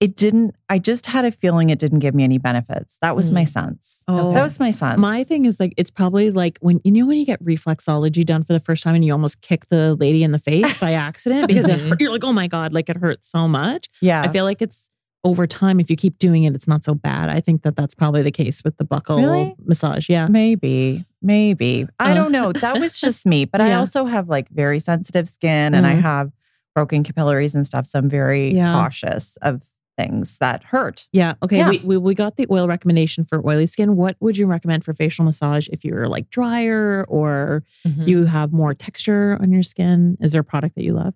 it 0.00 0.14
didn't, 0.16 0.54
I 0.68 0.78
just 0.78 1.06
had 1.06 1.24
a 1.24 1.32
feeling 1.32 1.70
it 1.70 1.78
didn't 1.80 1.98
give 1.98 2.14
me 2.14 2.22
any 2.22 2.38
benefits. 2.38 2.98
That 3.02 3.16
was 3.16 3.30
my 3.32 3.42
Mm. 3.44 3.48
sense. 3.48 4.04
Oh. 4.06 4.32
That 4.32 4.42
was 4.44 4.60
my 4.60 4.70
sense. 4.70 4.96
My 4.98 5.24
thing 5.24 5.44
is 5.44 5.58
like 5.58 5.74
it's 5.76 5.90
probably 5.90 6.30
like 6.30 6.58
when 6.60 6.80
you 6.84 6.92
know 6.92 7.04
when 7.06 7.18
you 7.18 7.26
get 7.26 7.42
reflexology 7.44 8.24
done 8.24 8.44
for 8.44 8.52
the 8.52 8.60
first 8.60 8.82
time 8.84 8.94
and 8.94 9.04
you 9.04 9.10
almost 9.12 9.40
kick 9.40 9.66
the 9.70 9.96
lady 9.96 10.22
in 10.22 10.30
the 10.30 10.38
face 10.38 10.78
by 10.78 10.92
accident 11.08 11.48
because 11.48 11.66
hurt, 11.68 12.00
you're 12.00 12.12
like 12.12 12.22
oh 12.22 12.32
my 12.32 12.46
god 12.46 12.72
like 12.72 12.88
it 12.88 12.96
hurts 12.96 13.28
so 13.28 13.48
much. 13.48 13.88
yeah. 14.00 14.22
I 14.22 14.28
feel 14.28 14.44
like 14.44 14.62
it's 14.62 14.88
over 15.24 15.48
time 15.48 15.80
if 15.80 15.90
you 15.90 15.96
keep 15.96 16.16
doing 16.20 16.44
it 16.44 16.54
it's 16.54 16.68
not 16.68 16.84
so 16.84 16.94
bad. 16.94 17.28
I 17.28 17.40
think 17.40 17.62
that 17.62 17.74
that's 17.74 17.94
probably 17.96 18.22
the 18.22 18.30
case 18.30 18.62
with 18.62 18.76
the 18.76 18.84
buccal 18.84 19.16
Really? 19.18 19.56
massage. 19.66 20.08
Yeah. 20.08 20.28
Maybe, 20.28 21.04
maybe. 21.20 21.88
I 21.98 22.14
don't 22.14 22.30
know. 22.30 22.52
That 22.52 22.78
was 22.78 23.00
just 23.06 23.26
me. 23.26 23.44
But 23.46 23.60
I 23.60 23.74
also 23.74 24.04
have 24.04 24.28
like 24.28 24.48
very 24.50 24.78
sensitive 24.78 25.28
skin 25.28 25.74
and 25.74 25.84
I 25.84 25.94
Mhm. 25.94 26.02
have 26.02 26.30
broken 26.72 27.02
capillaries 27.02 27.56
and 27.56 27.66
stuff. 27.66 27.84
So 27.86 27.98
I'm 27.98 28.08
very 28.08 28.54
Yeah. 28.54 28.72
cautious 28.74 29.36
of 29.42 29.62
things 29.98 30.38
that 30.38 30.62
hurt. 30.62 31.08
Yeah. 31.12 31.34
Okay. 31.42 31.58
Yeah. 31.58 31.70
We, 31.70 31.78
we 31.84 31.96
we 31.98 32.14
got 32.14 32.36
the 32.36 32.46
oil 32.50 32.66
recommendation 32.68 33.24
for 33.24 33.46
oily 33.46 33.66
skin. 33.66 33.96
What 33.96 34.16
would 34.20 34.38
you 34.38 34.46
recommend 34.46 34.84
for 34.84 34.94
facial 34.94 35.24
massage 35.24 35.68
if 35.68 35.84
you're 35.84 36.08
like 36.08 36.30
drier 36.30 37.04
or 37.08 37.64
Mhm. 37.86 38.06
you 38.06 38.24
have 38.24 38.52
more 38.52 38.72
texture 38.74 39.36
on 39.42 39.52
your 39.52 39.62
skin? 39.64 40.16
Is 40.20 40.32
there 40.32 40.40
a 40.40 40.44
product 40.44 40.76
that 40.76 40.84
you 40.84 40.94
love? 40.94 41.14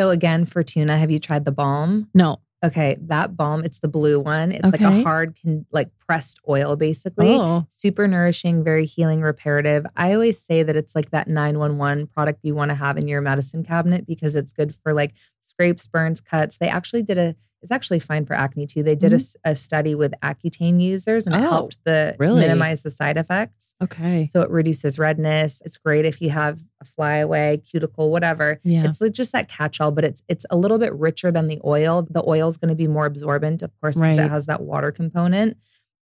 So 0.00 0.10
again, 0.10 0.44
Furtuna, 0.44 0.98
have 0.98 1.10
you 1.10 1.20
tried 1.20 1.44
the 1.44 1.52
balm? 1.52 2.08
No. 2.12 2.40
Okay, 2.64 2.96
that 3.02 3.36
balm, 3.36 3.62
it's 3.62 3.80
the 3.80 3.88
blue 3.88 4.18
one. 4.18 4.50
It's 4.50 4.72
like 4.72 4.80
a 4.80 5.02
hard, 5.02 5.36
can, 5.36 5.66
like 5.70 5.90
pressed 5.98 6.40
oil, 6.48 6.76
basically. 6.76 7.34
Oh. 7.34 7.66
Super 7.68 8.08
nourishing, 8.08 8.64
very 8.64 8.86
healing, 8.86 9.20
reparative. 9.20 9.84
I 9.98 10.14
always 10.14 10.40
say 10.40 10.62
that 10.62 10.74
it's 10.74 10.94
like 10.94 11.10
that 11.10 11.28
911 11.28 12.06
product 12.06 12.40
you 12.42 12.54
want 12.54 12.70
to 12.70 12.74
have 12.74 12.96
in 12.96 13.06
your 13.06 13.20
medicine 13.20 13.64
cabinet 13.64 14.06
because 14.06 14.34
it's 14.34 14.50
good 14.52 14.74
for 14.82 14.94
like 14.94 15.12
scrapes, 15.42 15.86
burns, 15.86 16.22
cuts. 16.22 16.56
They 16.56 16.68
actually 16.68 17.02
did 17.02 17.18
a, 17.18 17.36
it's 17.64 17.72
actually 17.72 17.98
fine 17.98 18.24
for 18.26 18.34
acne 18.34 18.66
too. 18.68 18.84
They 18.84 18.94
did 18.94 19.20
a 19.44 19.56
study 19.56 19.96
with 19.96 20.12
Accutane 20.22 20.80
users 20.80 21.26
and 21.26 21.34
it 21.34 21.38
Mm-hmm. 21.38 21.46
Oh, 21.46 21.50
helped 21.50 21.78
the 21.84 22.14
really? 22.18 22.40
minimize 22.42 22.82
the 22.84 22.90
side 22.92 23.16
effects. 23.16 23.74
Okay. 23.82 24.28
So 24.32 24.42
it 24.42 24.50
reduces 24.50 24.98
redness. 24.98 25.60
It's 25.64 25.76
great 25.76 26.04
if 26.04 26.20
you 26.20 26.30
have 26.30 26.60
a 26.80 26.84
flyaway, 26.84 27.56
cuticle, 27.56 28.10
whatever. 28.12 28.60
Yeah. 28.62 28.84
It's 28.84 29.00
just 29.10 29.32
that 29.32 29.48
catch-all, 29.48 29.90
but 29.90 30.04
it's 30.04 30.22
it's 30.28 30.46
a 30.50 30.56
little 30.56 30.78
bit 30.78 30.94
richer 30.94 31.32
than 31.32 31.48
the 31.48 31.60
oil. 31.64 32.06
The 32.08 32.22
oil 32.26 32.46
is 32.48 32.56
going 32.56 32.68
to 32.68 32.74
be 32.76 32.86
more 32.86 33.06
absorbent, 33.06 33.62
of 33.62 33.72
course, 33.80 33.96
because 33.96 34.18
Right. 34.18 34.26
it 34.26 34.30
has 34.30 34.46
that 34.46 34.60
water 34.62 34.92
component. 34.92 35.56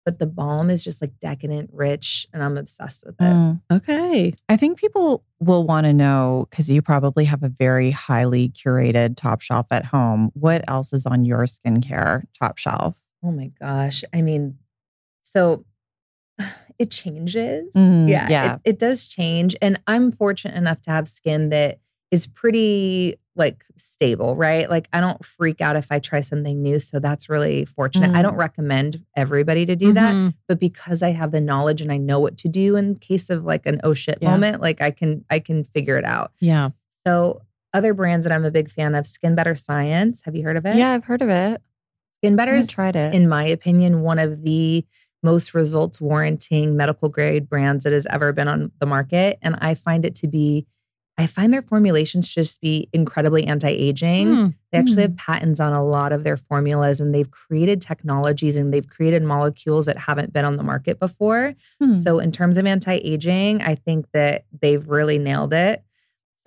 But 0.04 0.18
the 0.18 0.26
balm 0.26 0.70
is 0.70 0.84
just 0.84 1.02
like 1.02 1.20
decadent, 1.20 1.70
rich, 1.72 2.28
and 2.34 2.44
I'm 2.44 2.58
obsessed 2.58 3.06
with 3.06 3.16
it. 3.20 3.24
Mm. 3.24 3.62
Okay. 3.72 4.34
I 4.50 4.58
think 4.58 4.80
people 4.80 5.24
will 5.40 5.64
want 5.64 5.86
to 5.86 5.94
know 5.94 6.48
because 6.50 6.70
you 6.70 6.82
probably 6.82 7.26
have 7.26 7.44
a 7.44 7.50
very 7.50 7.92
highly 7.92 8.50
curated 8.50 9.16
top 9.16 9.42
shelf 9.42 9.68
at 9.70 9.86
home. 9.86 10.32
What 10.34 10.64
else 10.68 10.92
is 10.92 11.06
on 11.06 11.24
your 11.24 11.46
skincare 11.46 12.24
top 12.40 12.58
shelf? 12.58 12.96
Oh 13.24 13.32
my 13.32 13.52
gosh. 13.60 14.04
I 14.12 14.24
mean, 14.24 14.58
so 15.22 15.66
it 16.80 16.90
changes. 16.90 17.72
Mhm, 17.76 18.10
yeah. 18.10 18.28
yeah. 18.30 18.56
It, 18.56 18.62
it 18.72 18.80
does 18.80 19.08
change. 19.08 19.56
And 19.62 19.80
I'm 19.86 20.12
fortunate 20.12 20.56
enough 20.56 20.82
to 20.84 20.92
have 20.92 21.08
skin 21.08 21.50
that 21.50 21.80
is 22.10 22.26
pretty 22.26 23.18
like 23.36 23.64
stable, 23.78 24.36
right? 24.36 24.70
Like 24.70 24.90
I 24.92 25.00
don't 25.00 25.24
freak 25.24 25.62
out 25.62 25.76
if 25.78 25.92
I 25.92 26.00
try 26.00 26.20
something 26.22 26.62
new. 26.62 26.80
So 26.80 27.00
that's 27.00 27.30
really 27.30 27.64
fortunate. 27.66 28.12
I 28.12 28.20
Mm. 28.20 28.24
don't 28.24 28.36
recommend 28.36 29.04
everybody 29.16 29.66
to 29.66 29.76
do 29.76 29.94
that. 29.94 30.14
Mhm. 30.14 30.34
But 30.50 30.60
because 30.60 31.02
I 31.02 31.12
have 31.12 31.32
the 31.32 31.40
knowledge 31.40 31.82
and 31.82 31.92
I 31.92 31.98
know 31.98 32.20
what 32.20 32.36
to 32.40 32.50
do 32.50 32.76
in 32.76 32.96
case 32.96 33.30
of 33.30 33.46
like 33.46 33.66
an 33.66 33.80
oh 33.84 33.94
shit 33.94 34.18
Yeah. 34.22 34.32
moment, 34.32 34.62
like 34.62 34.82
I 34.82 34.92
can 34.92 35.24
I 35.30 35.40
can 35.40 35.64
figure 35.64 35.98
it 35.98 36.04
out. 36.06 36.32
Yeah. 36.42 36.72
So 37.08 37.42
other 37.74 37.94
brands 37.94 38.26
that 38.26 38.34
I'm 38.34 38.44
a 38.44 38.52
big 38.52 38.70
fan 38.70 38.96
of, 38.96 39.08
Skin 39.08 39.34
Better 39.34 39.56
Science. 39.56 40.24
Have 40.26 40.36
you 40.36 40.44
heard 40.44 40.58
of 40.58 40.66
it? 40.66 40.76
Yeah, 40.76 40.92
I've 40.92 41.06
heard 41.06 41.22
of 41.22 41.30
it. 41.30 41.62
Skin 42.20 42.34
I 42.34 42.36
Better 42.36 42.56
is 42.56 42.68
tried 42.68 42.98
it. 42.98 43.16
in 43.16 43.30
my 43.30 43.46
opinion, 43.46 44.02
one 44.02 44.20
of 44.20 44.44
the 44.44 44.86
most 45.24 45.54
results 45.54 46.02
warranting 46.02 46.76
medical 46.76 47.08
grade 47.08 47.48
brands 47.48 47.86
that 47.86 47.94
has 47.94 48.06
ever 48.08 48.34
been 48.34 48.50
on 48.50 48.72
the 48.80 48.86
market. 48.86 49.40
And 49.42 49.56
I 49.62 49.76
find 49.76 50.04
it 50.04 50.16
to 50.16 50.28
be, 50.28 50.66
I 51.18 51.28
find 51.28 51.54
their 51.54 51.62
formulations 51.62 52.28
just 52.28 52.62
be 52.62 52.90
incredibly 52.94 53.46
anti 53.46 53.68
aging. 53.70 54.28
Hmm. 54.34 54.48
They 54.72 54.78
actually 54.80 54.96
Hmm. 54.96 55.12
have 55.12 55.18
patents 55.18 55.60
on 55.60 55.74
a 55.74 55.84
lot 55.86 56.14
of 56.14 56.24
their 56.24 56.38
formulas 56.38 57.00
and 57.00 57.14
they've 57.14 57.30
created 57.30 57.82
technologies 57.82 58.56
and 58.56 58.74
they've 58.74 58.88
created 58.88 59.22
molecules 59.22 59.86
that 59.86 59.98
haven't 59.98 60.34
been 60.34 60.46
on 60.46 60.58
the 60.58 60.64
market 60.64 61.00
before. 61.00 61.54
Hmm. 61.82 62.00
So, 62.00 62.20
in 62.20 62.32
terms 62.32 62.58
of 62.58 62.66
anti 62.66 62.94
aging, 62.96 63.62
I 63.62 63.76
think 63.76 64.08
that 64.14 64.46
they've 64.62 64.88
really 64.88 65.18
nailed 65.20 65.54
it. 65.54 65.84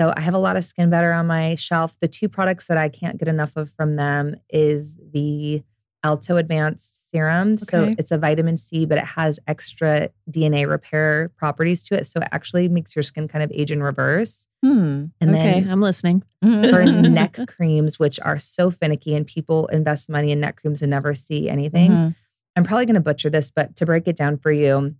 So, 0.00 0.12
I 0.16 0.20
have 0.22 0.34
a 0.34 0.38
lot 0.38 0.56
of 0.56 0.64
Skin 0.64 0.90
Better 0.90 1.12
on 1.12 1.26
my 1.28 1.54
shelf. 1.54 1.96
The 2.00 2.08
two 2.08 2.28
products 2.28 2.66
that 2.66 2.78
I 2.78 2.88
can't 2.88 3.18
get 3.18 3.28
enough 3.28 3.56
of 3.56 3.70
from 3.70 3.94
them 3.96 4.36
is 4.50 4.96
the 5.12 5.62
Alto 6.04 6.36
Advanced 6.36 7.10
Serum. 7.10 7.56
So, 7.56 7.94
it's 7.98 8.12
a 8.12 8.18
vitamin 8.18 8.56
C, 8.56 8.84
but 8.84 8.98
it 8.98 9.04
has 9.04 9.40
extra 9.48 10.10
DNA 10.30 10.68
repair 10.68 11.30
properties 11.36 11.84
to 11.86 11.96
it. 11.96 12.06
So, 12.06 12.20
it 12.20 12.28
actually 12.30 12.68
makes 12.68 12.94
your 12.94 13.02
skin 13.02 13.26
kind 13.26 13.42
of 13.42 13.50
age 13.52 13.72
in 13.72 13.82
reverse. 13.82 14.46
Hmm. 14.62 15.06
And 15.20 15.30
okay. 15.30 15.60
then 15.60 15.70
I'm 15.70 15.80
listening. 15.80 16.22
for 16.42 16.84
neck 16.84 17.38
creams, 17.48 17.98
which 17.98 18.20
are 18.20 18.38
so 18.38 18.70
finicky 18.70 19.14
and 19.14 19.26
people 19.26 19.66
invest 19.68 20.10
money 20.10 20.30
in 20.30 20.40
neck 20.40 20.60
creams 20.60 20.82
and 20.82 20.90
never 20.90 21.14
see 21.14 21.48
anything. 21.48 21.90
Mhm. 21.90 22.14
I'm 22.56 22.64
probably 22.64 22.86
going 22.86 22.94
to 22.94 23.00
butcher 23.00 23.30
this, 23.30 23.50
but 23.50 23.74
to 23.76 23.86
break 23.86 24.06
it 24.06 24.16
down 24.16 24.36
for 24.36 24.52
you, 24.52 24.94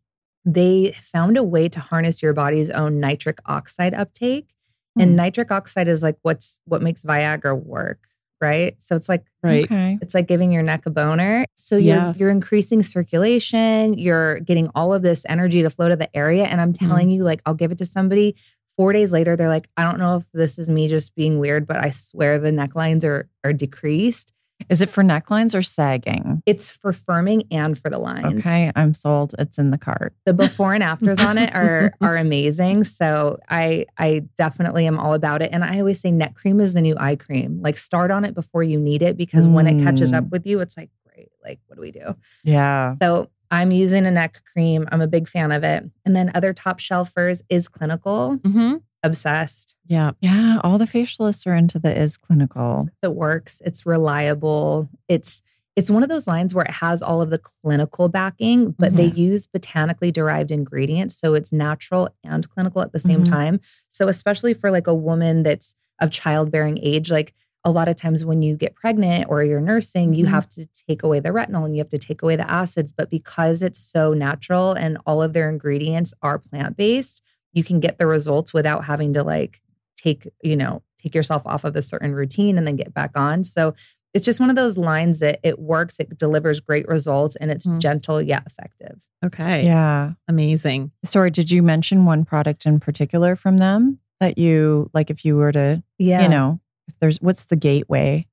they 0.45 0.95
found 1.13 1.37
a 1.37 1.43
way 1.43 1.69
to 1.69 1.81
harness 1.81 2.23
your 2.23 2.33
body's 2.33 2.71
own 2.71 3.01
nitric 3.01 3.39
oxide 3.47 3.95
uptake. 3.95 4.49
Hmm. 4.95 5.03
And 5.03 5.17
nitric 5.17 5.51
oxide 5.51 5.89
is 5.89 6.03
like 6.03 6.17
what's 6.23 6.61
what 6.65 6.83
makes 6.83 7.03
Viagra 7.03 7.61
work, 7.61 8.01
right? 8.41 8.75
So 8.81 8.97
it's 8.97 9.09
like 9.09 9.25
Right. 9.43 9.65
Okay. 9.65 9.99
it's 10.03 10.15
like 10.15 10.27
giving 10.29 10.53
your 10.53 10.63
neck 10.63 10.87
a 10.87 10.91
boner. 10.91 11.45
So 11.57 11.77
you're 11.77 11.97
Yeah. 11.97 12.13
you're 12.17 12.31
increasing 12.31 12.83
circulation, 12.83 13.95
you're 13.99 14.41
getting 14.41 14.69
all 14.75 14.93
of 14.93 15.03
this 15.03 15.25
energy 15.29 15.63
to 15.63 15.71
flow 15.71 15.89
to 15.89 15.97
the 15.97 16.15
area. 16.17 16.45
And 16.45 16.61
I'm 16.61 16.73
Mm-hmm. 16.73 16.89
telling 16.89 17.11
you, 17.11 17.25
like, 17.25 17.41
I'll 17.47 17.55
give 17.55 17.73
it 17.73 17.79
to 17.79 17.87
somebody. 17.87 18.37
Four 18.77 18.93
days 18.93 19.13
later, 19.13 19.37
they're 19.37 19.49
like, 19.49 19.69
I 19.77 19.85
don't 19.85 19.99
know 20.01 20.17
if 20.17 20.25
this 20.35 20.59
is 20.59 20.69
me 20.69 20.89
just 20.89 21.15
being 21.15 21.39
weird, 21.39 21.67
but 21.67 21.77
I 21.77 21.91
swear 21.91 22.39
the 22.39 22.51
necklines 22.51 23.05
are 23.05 23.29
are 23.45 23.53
decreased. 23.53 24.33
Is 24.69 24.81
it 24.81 24.89
for 24.89 25.03
necklines 25.03 25.55
or 25.55 25.63
sagging? 25.63 26.43
It's 26.47 26.71
for 26.71 26.93
firming 26.93 27.47
and 27.51 27.77
for 27.79 27.91
the 27.91 27.99
lines. 27.99 28.39
Okay, 28.39 28.71
I'm 28.77 28.95
sold. 28.95 29.35
It's 29.39 29.59
in 29.59 29.71
the 29.71 29.79
cart. 29.79 30.15
The 30.25 30.33
before 30.33 30.73
and 30.75 30.83
afters 30.83 31.19
on 31.19 31.39
it 31.39 31.55
are 31.55 31.93
are 32.01 32.17
amazing. 32.17 32.85
So 32.85 33.39
I 33.49 33.87
I 33.99 34.25
definitely 34.37 34.87
am 34.87 34.99
all 34.99 35.13
about 35.15 35.43
it. 35.43 35.51
And 35.53 35.65
I 35.65 35.79
always 35.81 36.01
say 36.01 36.11
neck 36.13 36.35
cream 36.35 36.61
is 36.61 36.73
the 36.73 36.81
new 36.81 36.95
eye 36.99 37.17
cream. 37.17 37.61
Like 37.63 37.77
start 37.77 38.11
on 38.11 38.25
it 38.25 38.35
before 38.35 38.63
you 38.63 38.79
need 38.79 39.03
it 39.03 39.17
because 39.17 39.47
when 39.47 39.67
it 39.67 39.83
catches 39.83 40.13
up 40.13 40.25
Mm. 40.25 40.31
with 40.31 40.47
you, 40.47 40.61
it's 40.61 40.77
like 40.77 40.91
great. 41.07 41.31
Like 41.45 41.61
what 41.67 41.77
do 41.77 41.83
we 41.83 41.91
do? 41.91 42.15
Yeah. 42.45 42.95
So 43.03 43.31
I'm 43.51 43.71
using 43.71 44.07
a 44.07 44.11
neck 44.11 44.43
cream. 44.53 44.89
I'm 44.91 45.01
a 45.01 45.07
big 45.07 45.29
fan 45.29 45.53
of 45.53 45.63
it. 45.65 45.85
And 46.05 46.17
then 46.17 46.31
other 46.35 46.53
top 46.53 46.81
shelfers 46.81 47.43
iS 47.51 47.69
Clinical. 47.69 48.39
Mm-hmm. 48.39 48.77
Obsessed. 49.05 49.75
Yeah. 49.87 50.13
Yeah. 50.21 50.61
All 50.65 50.79
the 50.79 50.87
facialists 50.87 51.47
are 51.47 51.55
into 51.55 51.79
the 51.79 51.97
iS 52.03 52.17
Clinical. 52.17 52.89
It 53.03 53.15
works. 53.15 53.63
It's 53.65 53.87
reliable. 53.87 54.89
It's 55.09 55.43
it's 55.77 55.91
one 55.91 56.05
of 56.05 56.09
those 56.09 56.29
lines 56.29 56.55
where 56.55 56.65
it 56.65 56.71
has 56.71 57.03
all 57.03 57.21
of 57.21 57.31
the 57.31 57.39
clinical 57.39 58.09
backing, 58.09 58.71
but 58.79 58.95
they 58.95 59.07
use 59.07 59.49
botanically 59.49 60.13
derived 60.13 60.53
ingredients. 60.53 61.17
So 61.17 61.35
it's 61.35 61.53
natural 61.53 62.09
and 62.23 62.49
clinical 62.49 62.81
at 62.81 62.93
the 62.93 63.01
same 63.01 63.25
Mhm. 63.25 63.29
time. 63.31 63.61
So 63.89 64.07
especially 64.07 64.55
for 64.55 64.71
like 64.71 64.87
a 64.87 64.95
woman 64.95 65.43
that's 65.43 65.75
of 66.01 66.13
childbearing 66.13 66.79
age, 66.81 67.11
like 67.11 67.35
a 67.65 67.73
lot 67.73 67.89
of 67.89 67.97
times 67.97 68.25
when 68.25 68.41
you 68.41 68.57
get 68.57 68.77
pregnant 68.77 69.27
or 69.29 69.43
you're 69.43 69.61
nursing, 69.61 70.15
you 70.15 70.27
Mhm. 70.27 70.31
have 70.31 70.49
to 70.51 70.69
take 70.89 71.03
away 71.03 71.19
the 71.19 71.31
retinol 71.31 71.65
and 71.65 71.75
you 71.75 71.81
have 71.81 71.89
to 71.89 71.99
take 71.99 72.23
away 72.23 72.37
the 72.37 72.49
acids. 72.49 72.93
But 72.93 73.11
because 73.11 73.61
it's 73.61 73.81
so 73.81 74.15
natural 74.15 74.75
and 74.75 74.97
all 75.07 75.23
of 75.23 75.33
their 75.33 75.49
ingredients 75.51 76.15
are 76.23 76.39
plant 76.39 76.77
based, 76.77 77.21
you 77.55 77.65
can 77.65 77.81
get 77.81 77.99
the 77.99 78.07
results 78.07 78.53
without 78.53 78.85
having 78.85 79.15
to 79.15 79.23
like 79.23 79.61
take, 79.97 80.29
you 80.43 80.57
know, 80.57 80.83
take 80.99 81.15
yourself 81.15 81.43
off 81.47 81.65
of 81.65 81.77
a 81.77 81.83
certain 81.83 82.15
routine 82.15 82.59
and 82.59 82.67
then 82.67 82.77
get 82.77 82.93
back 82.93 83.13
on. 83.17 83.45
So 83.45 83.75
it's 84.13 84.25
just 84.25 84.41
one 84.41 84.51
of 84.51 84.57
those 84.57 84.77
lines 84.77 85.21
that 85.21 85.41
it 85.43 85.59
works, 85.59 85.99
it 85.99 86.19
delivers 86.19 86.61
great 86.61 86.87
results, 86.89 87.37
and 87.37 87.51
it's 87.51 87.67
Mm. 87.67 87.81
gentle 87.81 88.21
yet 88.23 88.43
effective. 88.47 89.01
Okay. 89.25 89.65
Yeah. 89.65 90.13
Amazing. 90.29 90.93
Sorry, 91.05 91.31
did 91.31 91.51
you 91.51 91.63
mention 91.63 92.05
one 92.05 92.25
product 92.25 92.67
in 92.67 92.79
particular 92.81 93.37
from 93.37 93.57
them 93.57 93.99
that 94.21 94.37
you 94.39 94.91
like 94.95 95.11
if 95.11 95.25
you 95.25 95.37
were 95.37 95.53
to, 95.53 95.83
Yeah. 95.99 96.23
you 96.23 96.29
know, 96.29 96.61
if 96.89 96.99
there's 97.01 97.19
what's 97.23 97.47
the 97.47 97.57
gateway? 97.57 98.27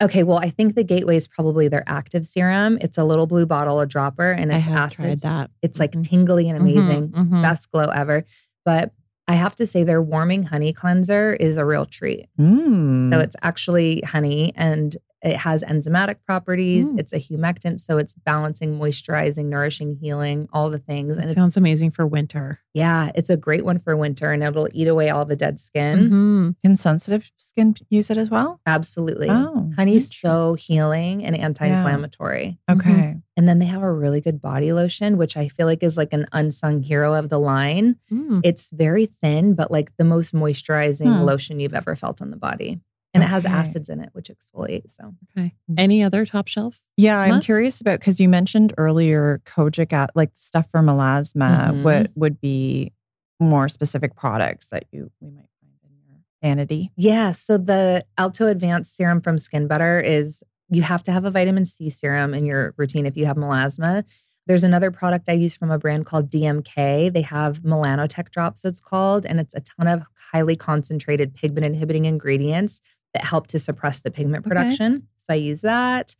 Okay, 0.00 0.22
well, 0.22 0.38
I 0.38 0.50
think 0.50 0.74
the 0.76 0.84
gateway 0.84 1.16
is 1.16 1.26
probably 1.26 1.66
their 1.68 1.82
active 1.86 2.24
serum. 2.24 2.78
It's 2.80 2.98
a 2.98 3.04
little 3.04 3.26
blue 3.26 3.46
bottle, 3.46 3.80
a 3.80 3.86
dropper, 3.86 4.30
and 4.30 4.52
I 4.52 4.58
it's 4.58 4.66
have 4.66 4.76
acids. 4.76 4.94
tried 4.96 5.20
that. 5.22 5.50
It's 5.60 5.80
like 5.80 5.92
Mhm. 5.92 6.04
tingly 6.04 6.48
and 6.48 6.56
amazing. 6.60 7.08
Mhm, 7.08 7.28
mhm. 7.30 7.42
Best 7.42 7.70
glow 7.72 7.86
ever. 7.86 8.24
But 8.68 8.92
I 9.26 9.32
have 9.32 9.56
to 9.56 9.66
say, 9.66 9.82
their 9.82 10.02
warming 10.02 10.42
honey 10.42 10.74
cleanser 10.74 11.32
is 11.32 11.56
a 11.56 11.64
real 11.64 11.86
treat. 11.86 12.26
Mm. 12.38 13.08
So 13.08 13.18
it's 13.18 13.34
actually 13.40 14.02
honey 14.02 14.52
and 14.56 14.94
it 15.22 15.36
has 15.36 15.62
enzymatic 15.64 16.16
properties. 16.24 16.90
Mm. 16.90 17.00
It's 17.00 17.12
a 17.12 17.18
humectant. 17.18 17.80
So 17.80 17.98
it's 17.98 18.14
balancing, 18.14 18.78
moisturizing, 18.78 19.46
nourishing, 19.46 19.96
healing, 20.00 20.48
all 20.52 20.70
the 20.70 20.78
things. 20.78 21.16
That 21.16 21.22
and 21.22 21.30
it 21.30 21.34
sounds 21.34 21.56
amazing 21.56 21.90
for 21.90 22.06
winter. 22.06 22.60
yeah, 22.74 23.10
it's 23.16 23.28
a 23.30 23.36
great 23.36 23.64
one 23.64 23.80
for 23.80 23.96
winter 23.96 24.30
and 24.30 24.42
it'll 24.44 24.68
eat 24.72 24.86
away 24.86 25.10
all 25.10 25.24
the 25.24 25.34
dead 25.34 25.58
skin. 25.58 26.10
Mhm. 26.10 26.54
Can 26.62 26.76
sensitive 26.76 27.28
skin 27.38 27.74
use 27.90 28.08
it 28.10 28.16
as 28.18 28.30
well? 28.30 28.60
Absolutely. 28.66 29.28
Oh, 29.28 29.72
Honey's 29.76 30.14
so 30.16 30.54
healing 30.54 31.24
and 31.24 31.36
anti 31.36 31.66
inflammatory. 31.66 32.58
Okay. 32.70 33.16
And 33.36 33.48
then 33.48 33.58
they 33.58 33.66
have 33.66 33.82
a 33.82 33.92
really 33.92 34.20
good 34.20 34.40
body 34.40 34.72
lotion, 34.72 35.16
which 35.16 35.36
I 35.36 35.48
feel 35.48 35.66
like 35.66 35.82
is 35.82 35.96
like 35.96 36.12
an 36.12 36.26
unsung 36.32 36.82
hero 36.82 37.14
of 37.14 37.28
the 37.28 37.38
line. 37.40 37.96
Mm. 38.12 38.40
It's 38.44 38.70
very 38.70 39.06
thin, 39.06 39.54
but 39.54 39.70
like 39.72 39.96
the 39.96 40.04
most 40.04 40.32
moisturizing 40.34 41.24
lotion 41.24 41.58
you've 41.60 41.74
ever 41.74 41.96
felt 41.96 42.20
on 42.22 42.30
the 42.30 42.36
body. 42.36 42.80
And 43.22 43.24
it 43.24 43.28
has 43.28 43.44
acids 43.46 43.88
in 43.88 44.00
it, 44.00 44.10
which 44.12 44.30
exfoliate. 44.30 44.90
So 44.90 45.14
Okay. 45.36 45.54
Any 45.76 46.02
other 46.02 46.24
top 46.26 46.48
shelf? 46.48 46.80
Yeah, 46.96 47.18
I'm 47.18 47.30
Must- 47.36 47.44
curious 47.44 47.80
about 47.80 48.00
because 48.00 48.18
you 48.20 48.28
mentioned 48.28 48.72
earlier 48.78 49.40
kojic, 49.44 49.92
a- 49.92 50.08
like 50.14 50.30
stuff 50.34 50.66
for 50.70 50.80
melasma. 50.80 51.70
Mhm. 51.70 51.82
What 51.82 52.10
would 52.16 52.40
be 52.40 52.92
more 53.40 53.68
specific 53.68 54.16
products 54.16 54.66
that 54.68 54.84
you 54.90 55.10
we 55.20 55.30
might 55.30 55.46
find 55.60 55.72
in 55.84 55.90
your 56.08 56.18
vanity? 56.42 56.92
yeah. 56.96 57.30
So 57.32 57.58
the 57.58 58.04
Alto 58.16 58.46
Advanced 58.46 58.94
Serum 58.96 59.20
from 59.20 59.38
Skin 59.38 59.66
Better 59.68 60.00
is 60.00 60.42
you 60.70 60.82
have 60.82 61.02
to 61.04 61.12
have 61.12 61.24
a 61.24 61.30
vitamin 61.30 61.64
C 61.64 61.88
serum 61.90 62.34
in 62.34 62.44
your 62.44 62.74
routine 62.76 63.06
if 63.06 63.16
you 63.16 63.26
have 63.26 63.36
melasma. 63.36 64.04
There's 64.46 64.64
another 64.64 64.90
product 64.90 65.28
I 65.28 65.32
use 65.34 65.54
from 65.54 65.70
a 65.70 65.78
brand 65.78 66.06
called 66.06 66.30
DMK. 66.30 67.10
They 67.10 67.20
have 67.22 67.60
Melanotech 67.62 68.30
drops, 68.30 68.64
it's 68.64 68.80
called, 68.80 69.26
and 69.26 69.38
it's 69.40 69.54
a 69.54 69.60
ton 69.60 69.86
of 69.86 70.02
highly 70.32 70.56
concentrated 70.56 71.34
pigment 71.34 71.64
inhibiting 71.66 72.06
ingredients 72.06 72.80
that 73.14 73.24
help 73.24 73.46
to 73.48 73.58
suppress 73.58 74.00
the 74.00 74.10
pigment 74.10 74.44
Okay. 74.44 74.48
production. 74.50 75.08
So 75.18 75.32
I 75.32 75.36
use 75.36 75.60
that. 75.62 76.14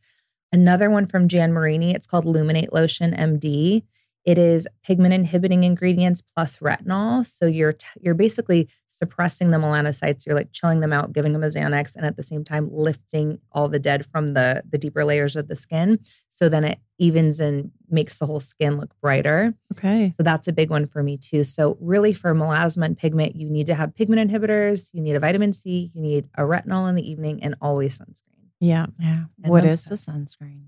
Another 0.53 0.91
one 0.91 1.07
from 1.07 1.28
Jan 1.28 1.53
Marini, 1.53 1.95
it's 1.95 2.07
called 2.07 2.24
Luminate 2.24 2.72
Lotion 2.72 3.12
MD. 3.12 3.82
It 4.24 4.39
is 4.39 4.66
pigment 4.82 5.14
inhibiting 5.14 5.64
ingredients 5.64 6.22
plus 6.22 6.59
retinol. 6.59 7.24
So 7.26 7.47
you're 7.47 7.72
t- 7.74 7.86
you're 8.01 8.14
basically 8.14 8.68
suppressing 8.99 9.51
the 9.51 9.59
melanocytes. 9.59 10.26
You're 10.26 10.34
like 10.34 10.53
chilling 10.53 10.80
them 10.80 10.92
out, 10.92 11.12
giving 11.12 11.32
them 11.32 11.44
a 11.44 11.49
Xanax, 11.49 11.94
and 11.94 12.05
at 12.05 12.16
the 12.16 12.22
same 12.22 12.44
time 12.44 12.68
lifting 12.72 13.38
all 13.53 13.68
the 13.68 13.78
dead 13.78 14.05
from 14.07 14.28
the 14.28 14.62
the 14.68 14.78
deeper 14.78 15.05
layers 15.05 15.36
of 15.36 15.49
the 15.49 15.57
skin. 15.57 15.99
So 16.30 16.49
then 16.49 16.64
it 16.64 16.78
evens 16.99 17.40
and 17.40 17.70
makes 17.90 18.18
the 18.18 18.26
whole 18.26 18.40
skin 18.40 18.78
look 18.78 18.90
brighter. 19.01 19.55
Okay. 19.72 20.12
So 20.16 20.22
that's 20.22 20.46
a 20.46 20.53
big 20.53 20.70
one 20.70 20.86
for 20.86 21.03
me 21.03 21.16
too. 21.16 21.44
So 21.44 21.76
really 21.80 22.12
for 22.12 22.34
melasma 22.34 22.84
and 22.86 22.96
pigment, 22.96 23.36
you 23.36 23.49
need 23.49 23.66
to 23.66 23.74
have 23.74 23.94
pigment 23.94 24.30
inhibitors, 24.30 24.90
you 24.92 25.01
need 25.01 25.16
a 25.16 25.20
vitamin 25.20 25.53
C, 25.53 25.90
you 25.94 26.03
need 26.03 26.28
a 26.36 26.42
retinol 26.42 26.88
in 26.88 26.94
the 26.94 27.09
evening, 27.09 27.42
and 27.42 27.55
always 27.61 27.99
sunscreen. 27.99 28.51
Yeah. 28.61 28.86
Yeah. 29.01 29.24
I 29.44 29.49
What 29.49 29.64
love 29.64 29.84
the 29.84 29.94
sunscreen? 29.96 30.66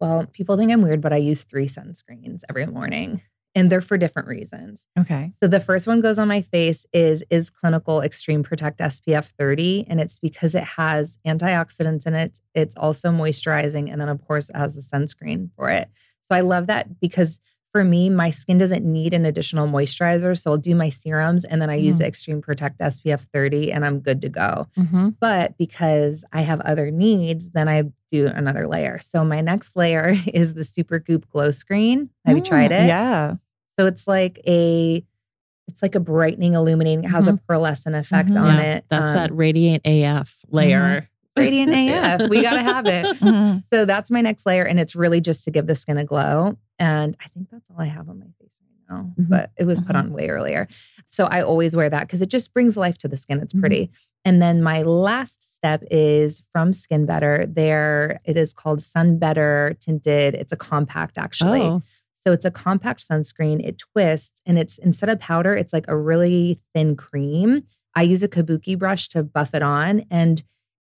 Well, 0.00 0.26
people 0.32 0.56
think 0.56 0.72
I'm 0.72 0.82
weird, 0.82 1.00
but 1.00 1.12
I 1.12 1.16
use 1.16 1.44
three 1.44 1.68
sunscreens 1.68 2.42
every 2.48 2.66
morning. 2.66 3.22
And 3.54 3.70
they're 3.70 3.80
for 3.80 3.96
different 3.96 4.28
reasons. 4.28 4.86
Okay. 4.98 5.32
So 5.40 5.46
the 5.46 5.60
first 5.60 5.86
one 5.86 6.00
goes 6.00 6.18
on 6.18 6.26
my 6.26 6.40
face 6.40 6.86
is 6.92 7.22
iS 7.30 7.50
Clinical 7.50 8.00
extreme 8.00 8.42
protect 8.42 8.80
SPF 8.80 9.26
30 9.38 9.86
and 9.88 10.00
it's 10.00 10.18
because 10.18 10.54
it 10.54 10.64
has 10.64 11.18
antioxidants 11.26 12.06
in 12.06 12.14
it. 12.14 12.40
It's 12.54 12.74
also 12.76 13.10
moisturizing 13.10 13.92
and 13.92 14.00
then 14.00 14.08
of 14.08 14.24
course 14.26 14.50
it 14.50 14.56
has 14.56 14.76
a 14.76 14.82
sunscreen 14.82 15.50
for 15.56 15.70
it. 15.70 15.88
So 16.22 16.34
I 16.34 16.40
love 16.40 16.66
that 16.66 17.00
because 17.00 17.38
for 17.74 17.82
me 17.82 18.08
my 18.08 18.30
skin 18.30 18.56
doesn't 18.56 18.84
need 18.84 19.12
an 19.12 19.26
additional 19.26 19.66
moisturizer 19.66 20.40
so 20.40 20.52
I'll 20.52 20.56
do 20.58 20.76
my 20.76 20.90
serums 20.90 21.44
and 21.44 21.60
then 21.60 21.70
I 21.70 21.74
use 21.74 21.96
Mm. 21.96 21.98
the 21.98 22.06
extreme 22.06 22.40
protect 22.40 22.78
SPF 22.78 23.22
30 23.32 23.72
and 23.72 23.84
I'm 23.84 23.98
good 23.98 24.20
to 24.20 24.28
go. 24.28 24.68
Mm-hmm. 24.78 25.08
But 25.18 25.58
because 25.58 26.24
I 26.32 26.42
have 26.42 26.60
other 26.60 26.92
needs, 26.92 27.50
then 27.50 27.68
I 27.68 27.82
do 28.12 28.28
another 28.28 28.68
layer. 28.68 29.00
So 29.00 29.24
my 29.24 29.40
next 29.40 29.74
layer 29.74 30.14
is 30.32 30.54
the 30.54 30.60
Supergoop 30.62 31.24
Glowscreen. 31.34 32.10
Have 32.24 32.36
you 32.36 32.44
tried 32.44 32.70
Mm, 32.70 32.84
it? 32.84 32.86
Yeah. 32.86 33.34
So 33.76 33.86
it's 33.86 34.06
like 34.06 34.38
a 34.46 35.04
it's 35.66 35.82
like 35.82 35.96
a 35.96 36.00
brightening, 36.00 36.54
illuminating. 36.54 37.02
It 37.02 37.08
has 37.08 37.26
a 37.26 37.40
pearlescent 37.48 37.98
effect 37.98 38.28
Mhm. 38.28 38.40
on 38.40 38.54
Yeah, 38.58 38.62
it. 38.76 38.84
That's 38.88 39.08
Um, 39.08 39.14
that 39.16 39.34
Radiant 39.34 39.82
AF 39.84 40.36
layer. 40.48 41.08
Radiant 41.36 41.72
AF. 41.74 42.30
We 42.30 42.40
gotta 42.40 42.62
have 42.62 42.86
it. 42.86 43.04
Mhm. 43.18 43.64
So 43.72 43.84
that's 43.84 44.12
my 44.12 44.20
next 44.20 44.46
layer, 44.46 44.62
and 44.62 44.78
it's 44.78 44.94
really 44.94 45.20
just 45.20 45.42
to 45.44 45.50
give 45.50 45.66
the 45.66 45.74
skin 45.74 45.98
a 45.98 46.04
glow. 46.04 46.56
And 46.78 47.16
I 47.24 47.28
think 47.28 47.50
that's 47.50 47.70
all 47.70 47.80
I 47.80 47.86
have 47.86 48.08
on 48.08 48.18
my 48.18 48.26
face 48.40 48.56
right 48.60 48.96
now, 48.96 49.12
Mhm. 49.18 49.28
but 49.28 49.50
it 49.56 49.64
was 49.64 49.80
put 49.80 49.94
Mhm. 49.94 49.98
on 50.00 50.12
way 50.12 50.28
earlier. 50.28 50.66
So 51.06 51.26
I 51.26 51.42
always 51.42 51.76
wear 51.76 51.88
that 51.90 52.00
because 52.02 52.22
it 52.22 52.28
just 52.28 52.52
brings 52.52 52.76
life 52.76 52.98
to 52.98 53.08
the 53.08 53.16
skin. 53.16 53.40
It's 53.40 53.54
Mhm. 53.54 53.60
pretty. 53.60 53.90
And 54.24 54.40
then 54.42 54.62
my 54.62 54.82
last 54.82 55.54
step 55.56 55.82
is 55.90 56.40
from 56.50 56.72
Skin 56.72 57.06
Better. 57.06 57.46
There, 57.46 58.20
it 58.24 58.36
is 58.36 58.52
called 58.52 58.80
Sun 58.82 59.18
Better 59.18 59.76
Tinted. 59.80 60.34
It's 60.34 60.52
a 60.52 60.56
compact 60.56 61.18
actually. 61.18 61.60
Oh. 61.62 61.82
So 62.14 62.32
it's 62.32 62.46
a 62.46 62.50
compact 62.50 63.06
sunscreen. 63.06 63.60
It 63.64 63.76
twists 63.78 64.40
and 64.46 64.58
it's 64.58 64.78
instead 64.78 65.10
of 65.10 65.20
powder, 65.20 65.54
it's 65.54 65.74
like 65.74 65.86
a 65.88 65.96
really 65.96 66.58
thin 66.74 66.96
cream. 66.96 67.64
I 67.94 68.02
use 68.02 68.22
a 68.22 68.28
kabuki 68.28 68.78
brush 68.78 69.08
to 69.10 69.22
buff 69.22 69.54
it 69.54 69.62
on. 69.62 70.04
And 70.10 70.42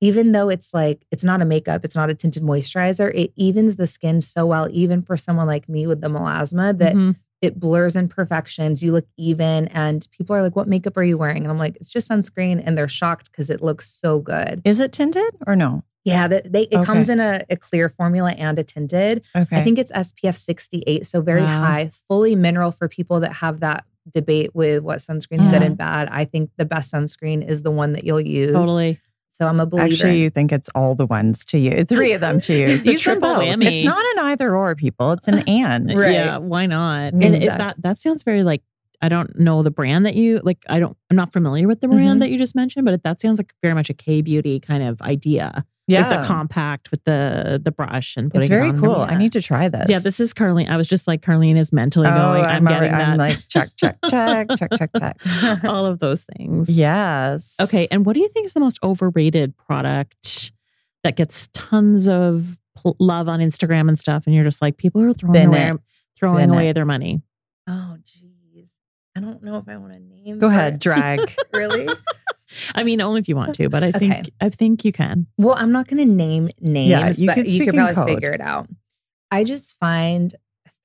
even 0.01 0.33
though 0.33 0.49
it's 0.49 0.75
like, 0.75 1.07
it's 1.11 1.25
not 1.25 1.41
a 1.41 1.45
makeup, 1.45 1.85
it's 1.85 1.97
not 1.97 2.11
a 2.11 2.15
tinted 2.15 2.43
moisturizer, 2.43 3.13
it 3.15 3.33
evens 3.37 3.77
the 3.77 3.87
skin 3.87 4.21
so 4.21 4.47
well, 4.47 4.69
even 4.71 5.03
for 5.03 5.17
someone 5.17 5.47
like 5.47 5.69
me 5.69 5.87
with 5.87 6.01
the 6.01 6.09
melasma, 6.09 6.77
that 6.79 6.95
Mhm. 6.95 7.17
it 7.43 7.59
blurs 7.61 7.97
imperfections. 7.97 8.83
You 8.83 8.93
look 8.93 9.07
even. 9.17 9.69
And 9.69 10.07
people 10.11 10.35
are 10.37 10.43
like, 10.43 10.57
What 10.57 10.69
makeup 10.69 10.97
are 10.97 11.03
you 11.03 11.17
wearing? 11.19 11.43
And 11.43 11.51
I'm 11.51 11.59
like, 11.59 11.77
It's 11.77 11.89
just 11.89 12.09
sunscreen. 12.09 12.63
And 12.65 12.77
they're 12.77 12.89
shocked 12.89 13.31
because 13.31 13.51
it 13.51 13.63
looks 13.63 13.89
so 13.91 14.19
good. 14.21 14.63
Is 14.65 14.81
it 14.81 14.93
tinted 14.93 15.35
or 15.47 15.55
no? 15.57 15.83
Yeah, 16.05 16.29
that 16.29 16.53
they, 16.53 16.63
it 16.63 16.75
Okay. 16.77 16.85
comes 16.85 17.09
in 17.09 17.19
a, 17.19 17.45
a 17.51 17.57
clear 17.57 17.89
formula 17.89 18.31
and 18.33 18.59
a 18.59 18.65
tinted. 18.65 19.23
Okay. 19.37 19.57
I 19.59 19.63
think 19.63 19.77
it's 19.79 19.91
SPF 19.93 20.37
68, 20.37 21.05
so 21.07 21.21
very 21.21 21.43
Wow. 21.43 21.61
high, 21.65 21.91
fully 22.09 22.37
mineral 22.37 22.71
for 22.71 22.87
people 22.89 23.19
that 23.21 23.33
have 23.35 23.59
that 23.61 23.85
debate 24.13 24.55
with 24.55 24.85
what 24.85 24.99
sunscreen's 24.99 25.43
good 25.51 25.63
Yeah. 25.63 25.65
and 25.65 25.77
bad. 25.77 26.09
I 26.13 26.25
think 26.25 26.51
the 26.59 26.65
best 26.65 26.93
sunscreen 26.93 27.47
is 27.47 27.63
the 27.63 27.73
one 27.73 27.93
that 27.95 28.05
you'll 28.05 28.21
use. 28.21 28.53
Totally. 28.53 29.01
So 29.37 29.47
I'm 29.47 29.61
a 29.61 29.66
believer. 29.66 29.93
Actually, 29.93 30.20
you 30.22 30.30
think 30.30 30.51
it's 30.51 30.70
all 30.74 30.95
the 30.95 31.05
ones 31.05 31.45
to 31.47 31.59
you, 31.59 31.84
three 31.84 32.12
of 32.12 32.22
them 32.22 32.41
to 32.41 32.55
use. 32.55 32.82
The 32.84 32.93
use 32.93 33.03
triple 33.03 33.34
both. 33.34 33.43
whammy. 33.43 33.66
It's 33.66 33.84
not 33.84 34.03
an 34.16 34.24
either 34.30 34.57
or, 34.57 34.74
people. 34.74 35.12
It's 35.12 35.28
an 35.28 35.41
and. 35.47 35.89
Right. 35.99 36.12
Yeah. 36.12 36.39
Why 36.39 36.64
not? 36.64 37.12
And 37.12 37.22
is 37.37 37.53
that 37.53 37.76
that 37.82 37.99
sounds 37.99 38.22
very 38.22 38.43
like 38.45 38.62
I 39.03 39.11
don't 39.11 39.39
know 39.39 39.62
the 39.62 39.70
brand 39.70 40.07
that 40.07 40.14
you 40.14 40.41
like. 40.43 40.64
I 40.70 40.78
don't. 40.80 40.97
I'm 41.11 41.16
not 41.18 41.34
familiar 41.34 41.68
with 41.68 41.82
the 41.82 41.89
brand 41.89 42.16
Mhm. 42.16 42.20
that 42.20 42.30
you 42.30 42.39
just 42.39 42.55
mentioned, 42.55 42.87
but 42.87 43.03
that 43.03 43.20
sounds 43.20 43.39
like 43.39 43.53
very 43.61 43.74
much 43.74 43.91
a 43.91 43.95
K 43.95 44.22
beauty 44.22 44.59
kind 44.59 44.82
of 44.82 45.03
idea. 45.03 45.66
Yeah. 45.89 46.09
Like 46.09 46.20
the 46.22 46.26
compact 46.26 46.91
with 46.91 47.05
the 47.05 47.61
the 47.62 47.70
brush 47.70 48.16
and 48.16 48.28
putting 48.30 48.43
it's 48.43 48.49
very 48.49 48.68
it 48.68 48.74
on. 48.74 48.80
cool. 48.80 48.97
I 48.97 49.14
need 49.16 49.32
to 49.32 49.41
try 49.41 49.68
this. 49.68 49.89
Yeah, 49.89 50.01
this 50.01 50.18
is 50.18 50.34
Carlene. 50.34 50.68
I 50.68 50.76
was 50.76 50.89
just 50.89 51.07
like 51.07 51.22
Carlene 51.22 51.57
is 51.57 51.72
mentally 51.72 52.09
Oh, 52.09 52.14
going. 52.14 52.45
I'm, 52.45 52.66
I'm, 52.66 52.72
getting 52.72 52.93
already- 52.93 53.05
I'm 53.12 53.18
that. 53.18 53.18
like 53.18 53.49
check, 53.49 53.70
check, 53.76 53.97
check, 54.11 54.49
check, 54.59 54.70
check, 54.76 54.91
check. 54.99 55.64
all 55.64 55.87
of 55.87 56.01
those 56.01 56.24
things. 56.37 56.68
Yes. 56.68 57.55
Okay. 57.61 57.87
And 57.93 58.05
what 58.05 58.14
do 58.14 58.20
you 58.20 58.28
think 58.30 58.47
is 58.47 58.53
the 58.55 58.61
most 58.61 58.78
overrated 58.82 59.57
product 59.57 60.51
that 61.05 61.14
gets 61.16 61.49
tons 61.53 62.09
of 62.09 62.59
pl- 62.76 62.97
love 62.99 63.28
on 63.28 63.39
Instagram 63.39 63.89
and 63.89 63.97
stuff? 63.99 64.24
And 64.26 64.34
you're 64.34 64.43
just 64.45 64.61
like, 64.61 64.76
people 64.78 65.01
are 65.03 65.12
throwing 65.12 65.34
Bin 65.34 65.49
away, 65.51 65.68
it. 65.70 65.76
throwing 66.18 66.39
Bin 66.39 66.51
away 66.51 66.68
it. 66.70 66.72
their 66.74 66.84
money. 66.84 67.22
oh, 67.68 67.97
geez. 68.05 68.70
I 69.16 69.20
don't 69.20 69.43
know 69.43 69.57
if 69.59 69.68
I 69.68 69.76
want 69.78 69.93
to 69.95 70.01
name. 70.01 70.39
Go 70.41 70.49
ahead, 70.49 70.78
drag. 70.78 71.20
really? 71.55 71.89
I 72.75 72.83
mean, 72.85 73.01
only 73.01 73.21
if 73.21 73.29
you 73.29 73.37
want 73.37 73.55
to, 73.57 73.69
but 73.69 73.83
I 73.83 73.93
think 73.93 74.13
Okay. 74.15 74.31
I 74.41 74.49
think 74.49 74.85
you 74.85 74.93
can. 74.93 75.27
Well, 75.39 75.55
I'm 75.57 75.73
not 75.73 75.89
going 75.89 75.99
to 76.07 76.13
name 76.13 76.49
names, 76.61 77.21
you 77.21 77.27
but 77.27 77.35
could 77.37 77.49
you 77.51 77.65
could 77.65 77.75
probably 77.75 77.95
code. 77.95 78.09
figure 78.09 78.33
it 78.33 78.41
out. 78.41 78.69
I 79.31 79.45
just 79.45 79.77
find 79.79 80.35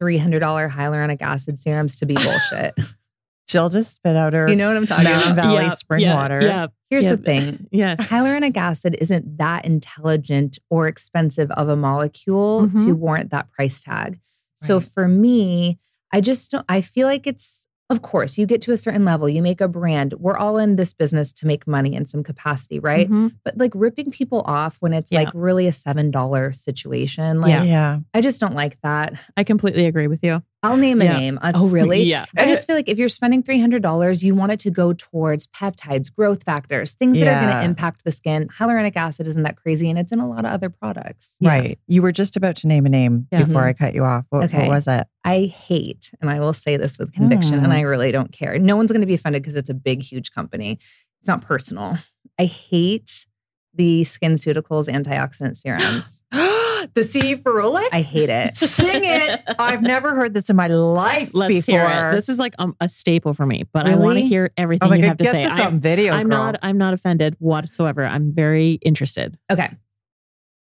$300 0.01 0.39
hyaluronic 0.72 1.22
acid 1.22 1.59
serums 1.59 1.99
to 1.99 2.05
be 2.05 2.15
bullshit. 2.15 2.74
Jill 3.47 3.69
just 3.69 3.95
spit 3.95 4.15
out 4.15 4.32
her 4.34 4.47
You 4.49 4.55
know 4.55 4.67
what 4.69 4.78
I'm 4.78 4.88
talking 4.88 5.03
Mountain 5.03 5.32
about? 5.34 5.43
Valley 5.43 5.63
Yeah, 5.63 5.69
spring 5.69 6.01
yeah, 6.01 6.15
water. 6.15 6.41
Yeah. 6.41 6.67
Here's 6.89 7.05
yeah. 7.05 7.15
the 7.15 7.22
thing. 7.22 7.67
Yes. 7.72 7.99
Hyaluronic 7.99 8.55
acid 8.55 8.95
isn't 9.01 9.38
that 9.38 9.65
intelligent 9.65 10.57
or 10.69 10.88
expensive 10.88 11.51
of 11.51 11.67
a 11.67 11.76
molecule 11.76 12.67
to 12.69 12.74
Mhm. 12.76 12.95
warrant 12.95 13.32
that 13.32 13.51
price 13.51 13.82
tag. 13.84 14.19
So 14.61 14.80
for 14.80 15.07
me, 15.07 15.80
I 16.13 16.22
just 16.22 16.51
don't, 16.51 16.65
I 16.69 16.82
feel 16.82 17.07
like 17.07 17.26
it's, 17.28 17.67
of 17.91 18.01
course, 18.01 18.37
you 18.37 18.45
get 18.47 18.61
to 18.61 18.71
a 18.71 18.77
certain 18.77 19.05
level, 19.05 19.29
you 19.29 19.41
make 19.41 19.61
a 19.61 19.67
brand. 19.67 20.13
We're 20.17 20.37
all 20.37 20.57
in 20.57 20.77
this 20.77 20.93
business 20.93 21.31
to 21.33 21.45
make 21.45 21.67
money 21.67 21.93
in 21.93 22.05
some 22.05 22.23
capacity, 22.23 22.79
right? 22.79 23.09
Mhm. 23.09 23.33
But 23.43 23.57
like 23.57 23.71
ripping 23.75 24.09
people 24.11 24.41
off 24.45 24.77
when 24.79 24.93
it's 24.93 25.11
Yeah. 25.11 25.19
like 25.19 25.29
really 25.33 25.67
a 25.67 25.71
$7 25.73 26.51
situation, 26.53 27.41
like 27.41 27.49
Yeah. 27.51 27.63
Yeah. 27.63 27.99
I 28.13 28.21
just 28.21 28.39
don't 28.41 28.55
like 28.55 28.79
that. 28.81 29.13
I 29.37 29.43
completely 29.43 29.85
agree 29.85 30.07
with 30.07 30.21
you. 30.23 30.41
I'll 30.64 30.78
name 30.78 31.01
a 31.01 31.05
Yeah. 31.05 31.18
name. 31.18 31.39
Oh, 31.41 31.70
really? 31.70 32.03
Yeah. 32.03 32.26
I 32.38 32.45
just 32.45 32.68
feel 32.68 32.76
like 32.76 32.88
if 32.88 32.99
you're 32.99 33.09
spending 33.09 33.41
$300, 33.41 34.22
you 34.22 34.36
want 34.36 34.51
it 34.51 34.59
to 34.59 34.70
go 34.70 34.93
towards 34.93 35.47
peptides, 35.47 36.14
growth 36.14 36.43
factors, 36.43 36.91
things 36.91 37.20
that 37.20 37.28
are 37.28 37.41
going 37.41 37.55
to 37.57 37.64
impact 37.64 38.03
the 38.03 38.12
skin. 38.12 38.47
Hyaluronic 38.59 38.95
acid 38.95 39.28
isn't 39.28 39.41
that 39.41 39.57
crazy 39.57 39.89
and 39.89 39.97
it's 39.97 40.12
in 40.12 40.20
a 40.20 40.30
lot 40.30 40.45
of 40.45 40.51
other 40.51 40.70
products. 40.70 41.36
Yeah. 41.39 41.49
Right. 41.49 41.80
You 41.88 42.03
were 42.03 42.12
just 42.12 42.36
about 42.38 42.57
to 42.57 42.68
name 42.68 42.86
a 42.86 42.89
name 42.89 43.28
Yeah. 43.32 43.43
before 43.43 43.64
Mhm. 43.64 43.68
I 43.70 43.74
cut 43.74 43.95
you 43.95 44.03
off. 44.03 44.26
What, 44.30 44.53
what 44.53 44.68
was 44.68 44.88
it? 44.88 45.07
I 45.24 45.45
hate, 45.45 46.12
and 46.22 46.30
I 46.30 46.39
will 46.39 46.53
say 46.53 46.78
this 46.78 46.97
with 46.99 47.12
conviction, 47.12 47.59
Mm. 47.59 47.64
and 47.64 47.74
I 47.74 47.82
really 47.82 48.12
don't 48.12 48.32
care. 48.32 48.57
No 48.59 48.76
one's 48.76 48.91
going 48.91 49.01
to 49.01 49.07
be 49.07 49.14
offended 49.16 49.41
because 49.41 49.55
it's 49.55 49.70
a 49.70 49.74
big, 49.76 50.01
huge 50.03 50.32
company. 50.32 50.78
It's 51.22 51.28
not 51.28 51.41
personal. 51.41 51.97
I 52.39 52.45
hate 52.45 53.26
the 53.74 54.01
SkinCeuticals 54.03 54.88
antioxidant 54.89 55.57
serums. 55.57 56.22
the 56.93 57.03
C 57.03 57.36
ferulic? 57.36 57.88
I 57.91 58.01
hate 58.01 58.29
it. 58.29 58.55
Sing 58.71 59.03
it. 59.03 59.41
I've 59.59 59.82
never 59.82 60.15
heard 60.15 60.34
this 60.34 60.49
in 60.49 60.55
my 60.55 60.67
life 60.67 61.32
Let's 61.34 61.49
before. 61.53 61.88
hear 61.88 62.11
it. 62.11 62.15
This 62.15 62.29
is 62.29 62.39
like 62.39 62.55
um, 62.59 62.75
a 62.79 62.89
staple 62.89 63.34
for 63.34 63.45
me, 63.45 63.63
but 63.73 63.89
I 63.89 63.95
want 63.95 64.19
to 64.19 64.25
hear 64.25 64.49
everything 64.57 64.89
oh 64.89 64.93
you 64.93 65.01
God, 65.01 65.07
have 65.07 65.17
to 65.17 65.25
say. 65.25 65.43
this 65.43 65.53
I, 65.53 65.65
on 65.65 65.79
video, 65.79 66.13
I'm 66.13 66.29
girl. 66.29 66.38
not. 66.38 66.59
I'm 66.61 66.77
not 66.77 66.93
offended 66.93 67.36
whatsoever. 67.39 68.05
I'm 68.05 68.34
very 68.34 68.73
interested. 68.82 69.38
Okay. 69.49 69.69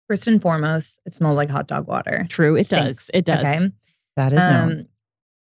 First 0.08 0.28
and 0.28 0.42
foremost, 0.42 1.00
it 1.06 1.14
smells 1.14 1.38
like 1.38 1.50
hot 1.50 1.68
dog 1.68 1.88
water. 1.88 2.26
True, 2.30 2.56
it 2.56 2.66
Stinks, 2.66 3.08
does. 3.08 3.12
It 3.14 3.26
does. 3.26 3.40
Okay. 3.40 3.72
That 4.18 4.34
is 4.34 4.40
known. 4.40 4.72
Um, 4.72 4.88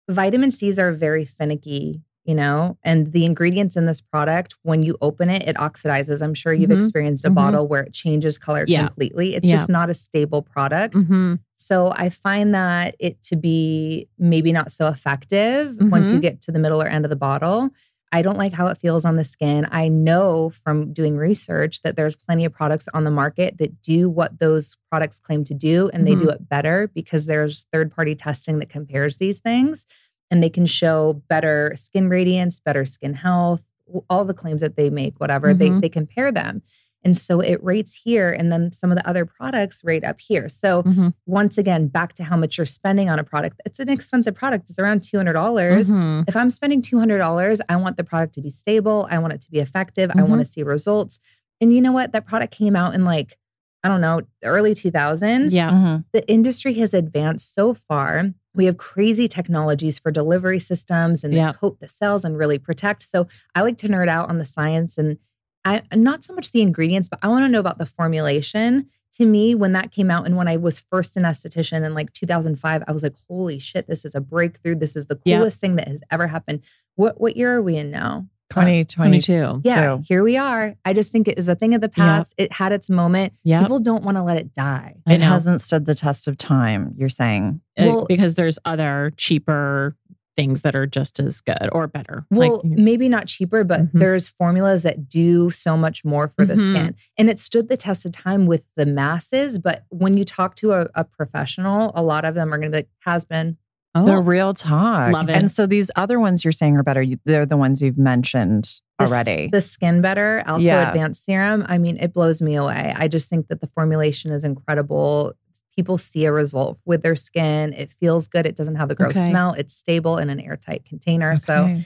vitamin 0.09 0.51
C's 0.51 0.79
are 0.79 0.93
very 0.93 1.25
finicky, 1.25 2.03
you 2.27 2.35
know, 2.35 2.77
and 2.83 3.13
the 3.13 3.25
ingredients 3.25 3.77
in 3.77 3.87
this 3.87 4.01
product, 4.01 4.55
when 4.63 4.83
you 4.83 4.97
open 5.01 5.31
it, 5.31 5.47
it 5.49 5.57
oxidizes. 5.57 6.21
I'm 6.23 6.35
sure 6.35 6.53
you've 6.53 6.71
Mhm. 6.71 6.77
experienced 6.83 7.25
a 7.25 7.31
Mhm. 7.31 7.35
bottle 7.35 7.69
where 7.69 7.83
it 7.83 7.93
changes 7.93 8.37
color 8.37 8.65
Yeah. 8.67 8.87
completely. 8.87 9.35
It's 9.37 9.49
Yeah. 9.49 9.57
just 9.57 9.69
not 9.69 9.91
a 9.91 9.95
stable 9.95 10.43
product. 10.43 10.95
Mhm. 10.97 11.39
So 11.55 11.93
I 11.97 12.09
find 12.11 12.55
that 12.55 12.97
it 12.99 13.23
to 13.25 13.37
be 13.37 14.09
maybe 14.19 14.53
not 14.53 14.73
so 14.73 14.89
effective 14.89 15.77
once 15.81 16.11
you 16.11 16.19
Mhm. 16.19 16.23
get 16.23 16.41
to 16.43 16.53
the 16.53 16.59
middle 16.59 16.83
or 16.83 16.87
end 16.89 17.05
of 17.05 17.11
the 17.11 17.17
bottle. 17.17 17.71
I 18.13 18.23
don't 18.23 18.39
like 18.39 18.53
how 18.53 18.69
it 18.69 18.79
feels 18.79 19.05
on 19.05 19.17
the 19.17 19.25
skin. 19.25 19.67
I 19.71 19.89
know 19.89 20.51
from 20.51 20.93
doing 20.93 21.17
research 21.17 21.83
that 21.83 21.97
there's 21.97 22.15
plenty 22.17 22.45
of 22.45 22.53
products 22.53 22.89
on 22.95 23.05
the 23.05 23.11
market 23.11 23.59
that 23.59 23.83
do 23.83 24.09
what 24.09 24.39
those 24.39 24.77
products 24.91 25.19
claim 25.19 25.43
to 25.45 25.55
do 25.55 25.91
and 25.93 26.07
they 26.07 26.15
do 26.15 26.29
it 26.31 26.49
better 26.49 26.89
because 26.95 27.27
there's 27.27 27.67
third 27.73 27.91
party 27.91 28.15
testing 28.15 28.59
that 28.61 28.69
compares 28.69 29.17
these 29.17 29.41
things 29.41 29.87
and 30.31 30.43
they 30.43 30.51
can 30.51 30.67
show 30.67 31.23
better 31.29 31.73
skin 31.77 32.09
radiance, 32.09 32.61
better 32.61 32.85
skin 32.85 33.15
health, 33.15 33.63
all 34.11 34.25
the 34.25 34.35
claims 34.35 34.61
that 34.61 34.77
they 34.77 34.91
make, 34.91 35.19
whatever, 35.21 35.55
they, 35.55 35.69
Mhm. 35.71 35.81
they 35.81 35.89
compare 35.89 36.33
them. 36.33 36.63
And 37.05 37.17
so 37.17 37.39
it 37.39 37.63
rates 37.63 37.95
here, 37.95 38.31
and 38.33 38.51
then 38.51 38.73
some 38.73 38.91
of 38.91 38.97
the 38.97 39.09
other 39.09 39.25
products 39.25 39.85
rate 39.85 40.03
up 40.03 40.21
here. 40.21 40.49
So 40.49 40.83
Mhm. 40.83 41.15
once 41.25 41.57
again, 41.57 41.87
back 41.87 42.15
to 42.15 42.25
how 42.25 42.37
much 42.37 42.59
you're 42.59 42.65
spending 42.65 43.09
on 43.09 43.21
a 43.21 43.23
product. 43.25 43.61
It's 43.65 43.79
an 43.79 43.89
expensive 43.89 44.35
product. 44.35 44.69
It's 44.69 44.79
around 44.81 45.05
two 45.05 45.17
hundred 45.17 45.35
dollars. 45.35 45.93
Mhm. 45.93 46.25
If 46.27 46.35
I'm 46.35 46.51
spending 46.51 46.83
two 46.83 46.99
hundred 46.99 47.19
dollars, 47.19 47.61
I 47.69 47.77
want 47.77 47.97
the 47.97 48.03
product 48.03 48.35
to 48.35 48.41
be 48.43 48.51
stable. 48.51 49.07
I 49.09 49.19
want 49.19 49.35
it 49.35 49.41
to 49.43 49.51
be 49.53 49.61
effective. 49.61 50.11
I 50.17 50.23
want 50.25 50.45
to 50.45 50.51
see 50.51 50.65
results. 50.65 51.21
And 51.61 51.73
you 51.73 51.81
know 51.81 51.93
what? 51.93 52.11
That 52.11 52.27
product 52.27 52.53
came 52.53 52.75
out 52.75 52.95
in 52.95 53.05
like 53.05 53.37
I 53.85 53.89
don't 53.89 54.01
know, 54.01 54.23
early 54.43 54.75
two 54.75 54.91
thousands 54.91 55.55
Yeah. 55.55 55.71
Mhm. 55.71 56.05
the 56.13 56.29
industry 56.29 56.75
has 56.75 56.93
advanced 56.93 57.55
so 57.55 57.73
far. 57.73 58.33
We 58.57 58.65
have 58.65 58.79
crazy 58.79 59.29
technologies 59.29 59.99
for 59.99 60.11
delivery 60.11 60.59
systems 60.59 61.23
and 61.23 61.33
Yeah. 61.35 61.53
coat 61.53 61.79
the 61.81 61.89
cells 61.89 62.25
and 62.25 62.37
really 62.39 62.59
protect. 62.59 63.03
So 63.03 63.29
I 63.55 63.63
like 63.63 63.77
to 63.79 63.89
nerd 63.89 64.09
out 64.09 64.29
on 64.29 64.39
the 64.39 64.45
science 64.45 64.99
and 64.99 65.19
I 65.65 65.83
not 65.95 66.25
so 66.25 66.33
much 66.35 66.53
the 66.53 66.63
ingredients, 66.63 67.09
but 67.09 67.19
I 67.23 67.29
want 67.29 67.45
to 67.45 67.49
know 67.49 67.61
about 67.61 67.79
the 67.79 67.87
formulation. 67.87 68.87
To 69.15 69.25
me, 69.27 69.55
when 69.55 69.73
that 69.73 69.93
came 69.93 70.11
out 70.11 70.27
and 70.27 70.37
when 70.37 70.47
I 70.47 70.57
was 70.59 70.79
first 70.79 71.17
an 71.17 71.23
esthetician 71.25 71.85
in 71.85 71.95
like 71.95 72.13
2005, 72.13 72.83
I 72.87 72.93
was 72.93 73.03
like, 73.03 73.15
holy 73.29 73.59
shit, 73.59 73.87
this 73.89 74.05
is 74.05 74.15
a 74.15 74.21
breakthrough. 74.21 74.75
This 74.75 74.95
is 74.95 75.07
the 75.07 75.19
Yeah. 75.25 75.39
coolest 75.39 75.59
thing 75.61 75.77
that 75.77 75.89
has 75.89 76.03
ever 76.11 76.27
happened. 76.27 76.61
What 76.97 77.21
what 77.21 77.37
year 77.37 77.55
are 77.57 77.63
we 77.63 77.77
in 77.77 77.91
now? 77.91 78.27
2020. 78.51 79.21
22. 79.21 79.61
Yeah, 79.65 79.97
Two. 79.97 80.03
here 80.07 80.23
we 80.23 80.37
are. 80.37 80.75
I 80.85 80.93
just 80.93 81.13
think 81.13 81.29
it 81.29 81.39
is 81.39 81.49
a 81.49 81.55
thing 81.55 81.75
of 81.75 81.81
the 81.81 81.89
past. 81.89 82.35
It 82.39 82.53
had 82.53 82.73
its 82.73 82.89
moment. 82.89 83.33
Yeah. 83.45 83.61
People 83.63 83.81
don't 83.81 84.05
want 84.05 84.17
to 84.17 84.23
let 84.23 84.37
it 84.39 84.55
die. 84.55 84.95
I 85.07 85.15
It 85.15 85.19
know. 85.19 85.27
hasn't 85.27 85.63
stood 85.63 85.87
the 85.87 85.95
test 85.95 86.29
of 86.29 86.39
time, 86.39 86.95
you're 86.97 87.09
saying. 87.09 87.61
Uh, 87.79 87.87
Well- 87.87 88.07
because 88.09 88.35
there's 88.35 88.59
other 88.65 89.13
cheaper 89.17 89.97
things 90.37 90.61
that 90.61 90.77
are 90.77 90.87
just 90.87 91.19
as 91.19 91.41
good 91.41 91.69
or 91.73 91.87
better. 91.87 92.27
Well, 92.31 92.57
like, 92.63 92.65
you- 92.79 92.85
maybe 92.85 93.09
not 93.09 93.27
cheaper, 93.27 93.65
but 93.65 93.81
Mhm. 93.87 93.91
there's 94.01 94.29
formulas 94.29 94.83
that 94.83 95.09
do 95.09 95.49
so 95.49 95.79
much 95.79 96.05
more 96.05 96.29
for 96.29 96.45
the 96.45 96.55
Mhm. 96.57 96.71
skin. 96.71 96.95
And 97.17 97.31
it 97.31 97.39
stood 97.39 97.69
the 97.71 97.77
test 97.79 98.05
of 98.05 98.13
time 98.13 98.45
with 98.45 98.63
the 98.77 98.85
masses. 98.85 99.59
But 99.59 99.85
when 99.89 100.19
you 100.19 100.25
talk 100.25 100.55
to 100.57 100.73
a, 100.75 100.89
a 100.95 101.05
professional, 101.05 101.91
a 101.95 102.03
lot 102.03 102.27
of 102.27 102.35
them 102.35 102.53
are 102.53 102.59
going 102.59 102.71
to 102.71 102.77
be 102.77 102.79
like, 102.81 102.89
has 103.07 103.25
been. 103.25 103.57
Oh, 103.97 104.07
The 104.07 104.19
real 104.19 104.55
talk. 104.55 105.13
Love 105.13 105.29
it. 105.29 105.37
And 105.37 105.51
so 105.51 105.67
these 105.67 105.91
other 105.97 106.19
ones 106.21 106.45
you're 106.45 106.53
saying 106.53 106.77
are 106.77 106.83
better. 106.83 107.05
They're 107.25 107.47
the 107.47 107.57
ones 107.57 107.81
you've 107.83 107.99
mentioned 107.99 108.81
The 108.99 109.07
already. 109.07 109.49
The 109.51 109.61
Skin 109.61 110.01
Better 110.01 110.43
Alto 110.47 110.63
Yeah. 110.65 110.89
Advanced 110.89 111.25
Serum. 111.25 111.65
I 111.69 111.79
mean, 111.79 111.97
it 111.99 112.13
blows 112.13 112.41
me 112.43 112.55
away. 112.57 112.95
I 112.97 113.09
just 113.09 113.29
think 113.29 113.49
that 113.49 113.61
the 113.61 113.67
formulation 113.69 114.31
is 114.33 114.45
incredible. 114.45 115.33
People 115.75 115.99
see 115.99 116.25
a 116.25 116.33
result 116.33 116.79
with 116.87 117.03
their 117.03 117.17
skin. 117.17 117.73
It 117.75 117.91
feels 117.91 118.29
good. 118.29 118.47
It 118.47 118.57
doesn't 118.57 118.77
have 118.77 118.89
the 118.89 118.95
gross 118.95 119.17
Okay. 119.17 119.29
smell. 119.31 119.53
It's 119.53 119.75
stable 119.75 120.17
in 120.19 120.31
an 120.31 120.41
airtight 120.41 120.85
container. 120.87 121.37
So, 121.37 121.79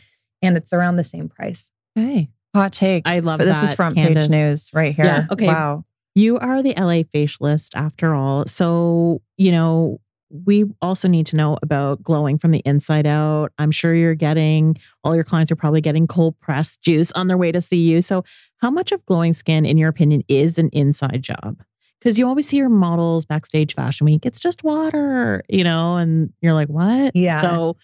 and 0.42 0.56
it's 0.56 0.72
around 0.72 0.96
the 0.96 1.04
same 1.04 1.28
price. 1.28 1.70
okay. 1.98 2.28
hot 2.54 2.72
take. 2.72 3.02
I 3.06 3.18
love 3.20 3.38
But 3.38 3.44
this 3.46 3.62
is 3.62 3.74
front 3.74 3.94
Candace. 3.96 4.24
page 4.24 4.30
news 4.30 4.70
right 4.72 4.94
here. 4.94 5.04
Yeah, 5.04 5.26
okay. 5.30 5.46
Wow. 5.46 5.84
You 6.16 6.38
are 6.38 6.62
the 6.62 6.74
LA 6.76 7.02
facialist 7.04 7.76
after 7.76 8.14
all. 8.14 8.44
So, 8.46 9.22
you 9.36 9.52
know, 9.52 10.00
we 10.30 10.64
also 10.80 11.08
need 11.08 11.26
to 11.26 11.36
know 11.36 11.58
about 11.62 12.02
glowing 12.02 12.38
from 12.38 12.52
the 12.52 12.62
inside 12.64 13.06
out. 13.06 13.52
I'm 13.58 13.70
sure 13.70 13.94
you're 13.94 14.14
getting, 14.14 14.76
all 15.04 15.14
your 15.14 15.24
clients 15.24 15.50
are 15.50 15.56
probably 15.56 15.80
getting 15.80 16.06
cold 16.06 16.38
pressed 16.40 16.82
juice 16.82 17.10
on 17.12 17.26
their 17.26 17.36
way 17.36 17.50
to 17.52 17.60
see 17.60 17.88
you. 17.88 18.00
So, 18.02 18.24
how 18.58 18.70
much 18.70 18.92
of 18.92 19.04
glowing 19.06 19.32
skin, 19.32 19.64
in 19.66 19.76
your 19.78 19.88
opinion, 19.88 20.22
is 20.28 20.58
an 20.58 20.68
inside 20.72 21.22
job? 21.22 21.62
Because 21.98 22.18
you 22.18 22.26
always 22.26 22.46
see 22.46 22.56
your 22.58 22.68
models 22.68 23.24
backstage 23.26 23.74
fashion 23.74 24.04
week, 24.06 24.24
it's 24.24 24.40
just 24.40 24.62
water, 24.64 25.42
you 25.48 25.64
know, 25.64 25.96
and 25.96 26.32
you're 26.40 26.54
like, 26.54 26.68
what? 26.68 27.14
Yeah. 27.14 27.40
So, 27.42 27.76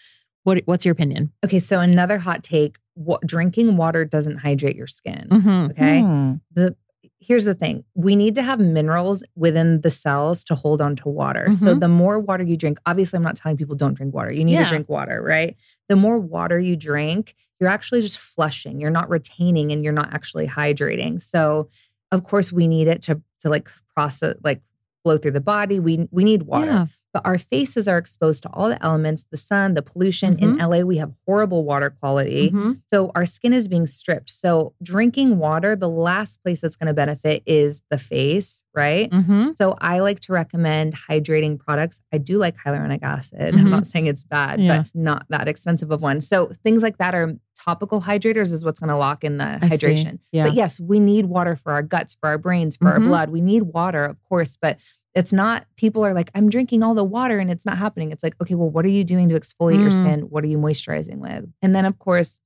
what, 0.43 0.61
what's 0.65 0.85
your 0.85 0.93
opinion? 0.93 1.31
Okay, 1.43 1.59
so 1.59 1.79
another 1.81 2.17
hot 2.17 2.41
take: 2.43 2.77
wa- 2.95 3.19
drinking 3.25 3.75
water 3.75 4.05
doesn't 4.05 4.37
hydrate 4.37 4.75
your 4.75 4.87
skin. 4.87 5.27
Mhm. 5.29 5.71
Okay, 5.71 5.99
Hmm. 6.01 6.33
the 6.53 6.75
here's 7.19 7.45
the 7.45 7.53
thing: 7.55 7.83
we 7.95 8.15
need 8.15 8.35
to 8.35 8.41
have 8.43 8.59
minerals 8.59 9.23
within 9.35 9.81
the 9.81 9.91
cells 9.91 10.43
to 10.45 10.55
hold 10.55 10.81
on 10.81 10.95
to 10.97 11.09
water. 11.09 11.51
So 11.51 11.75
Mhm. 11.75 11.79
the 11.79 11.87
more 11.87 12.19
water 12.19 12.43
you 12.43 12.57
drink, 12.57 12.79
obviously, 12.85 13.17
I'm 13.17 13.23
not 13.23 13.35
telling 13.35 13.57
people 13.57 13.75
don't 13.75 13.93
drink 13.95 14.13
water. 14.13 14.31
You 14.31 14.45
need 14.45 14.53
Yeah. 14.53 14.63
to 14.63 14.69
drink 14.69 14.89
water, 14.89 15.21
right? 15.21 15.55
The 15.89 15.95
more 15.95 16.19
water 16.19 16.59
you 16.59 16.75
drink, 16.75 17.35
you're 17.59 17.69
actually 17.69 18.01
just 18.01 18.17
flushing. 18.19 18.79
You're 18.79 18.91
not 18.91 19.09
retaining, 19.09 19.71
and 19.71 19.83
you're 19.83 19.93
not 19.93 20.13
actually 20.13 20.47
hydrating. 20.47 21.21
So, 21.21 21.69
of 22.11 22.23
course, 22.23 22.51
we 22.53 22.67
need 22.67 22.87
it 22.87 23.01
to 23.03 23.21
to 23.41 23.49
like 23.49 23.69
process, 23.95 24.35
like 24.43 24.61
flow 25.03 25.17
through 25.17 25.31
the 25.31 25.41
body. 25.41 25.79
We 25.79 26.07
we 26.11 26.23
need 26.23 26.43
water. 26.43 26.65
Yeah. 26.71 26.85
But 27.17 27.25
our 27.27 27.39
faces 27.39 27.87
are 27.87 27.97
exposed 27.97 28.43
to 28.43 28.49
all 28.53 28.69
the 28.69 28.83
elements, 28.85 29.25
the 29.31 29.37
sun, 29.37 29.73
the 29.73 29.81
pollution. 29.81 30.37
In 30.37 30.57
LA, 30.59 30.81
we 30.83 30.97
have 30.97 31.13
horrible 31.25 31.63
water 31.63 31.89
quality. 31.89 32.51
Mhm. 32.51 32.81
So 32.91 33.11
our 33.15 33.25
skin 33.25 33.53
is 33.53 33.67
being 33.67 33.87
stripped. 33.87 34.29
So 34.29 34.73
drinking 34.83 35.39
water, 35.39 35.75
the 35.75 35.89
last 35.89 36.43
place 36.43 36.61
that's 36.61 36.75
going 36.75 36.85
to 36.87 36.93
benefit 36.93 37.41
is 37.47 37.81
the 37.89 37.97
face, 37.97 38.63
right? 38.75 39.09
Mhm. 39.09 39.57
So 39.57 39.75
I 39.81 39.97
like 39.99 40.19
to 40.21 40.31
recommend 40.33 40.93
hydrating 41.09 41.57
products. 41.57 41.99
I 42.13 42.19
do 42.19 42.37
like 42.37 42.55
hyaluronic 42.55 43.01
acid. 43.01 43.55
I'm 43.57 43.71
not 43.71 43.87
saying 43.87 44.05
it's 44.05 44.21
bad, 44.21 44.61
Yeah. 44.61 44.83
but 44.83 44.87
not 44.93 45.25
that 45.29 45.47
expensive 45.47 45.89
of 45.89 46.03
one. 46.03 46.21
So 46.21 46.51
things 46.63 46.83
like 46.83 46.99
that 46.99 47.15
are 47.15 47.33
topical 47.59 47.99
hydrators 47.99 48.51
is 48.51 48.63
what's 48.63 48.77
going 48.79 48.89
to 48.89 48.95
lock 48.95 49.23
in 49.23 49.37
the 49.39 49.55
I 49.59 49.69
hydration. 49.69 50.19
Yeah. 50.31 50.43
But 50.45 50.53
yes, 50.53 50.79
we 50.79 50.99
need 50.99 51.25
water 51.25 51.55
for 51.55 51.71
our 51.71 51.81
guts, 51.81 52.13
for 52.21 52.29
our 52.29 52.37
brains, 52.37 52.75
for 52.75 52.89
our 52.89 52.99
Mhm. 52.99 53.07
blood. 53.07 53.29
We 53.31 53.41
need 53.41 53.63
water, 53.63 54.03
of 54.03 54.21
course, 54.29 54.55
but 54.61 54.77
it's 55.17 55.33
not 55.33 55.65
people 55.77 56.05
are 56.05 56.13
like 56.13 56.29
i'm 56.35 56.47
drinking 56.49 56.83
all 56.83 56.93
the 56.93 57.03
water 57.03 57.39
and 57.39 57.49
it's 57.49 57.65
not 57.65 57.77
happening 57.77 58.11
it's 58.11 58.23
like 58.23 58.35
okay 58.41 58.55
well 58.55 58.69
what 58.69 58.85
are 58.85 58.89
you 58.99 59.03
doing 59.03 59.27
to 59.29 59.35
exfoliate 59.39 59.79
your 59.79 59.89
Mm. 59.89 59.99
skin 60.01 60.19
what 60.31 60.43
are 60.43 60.47
you 60.47 60.57
moisturizing 60.57 61.17
with 61.17 61.45
and 61.61 61.75
then 61.75 61.85
of 61.85 61.97
course 61.99 62.39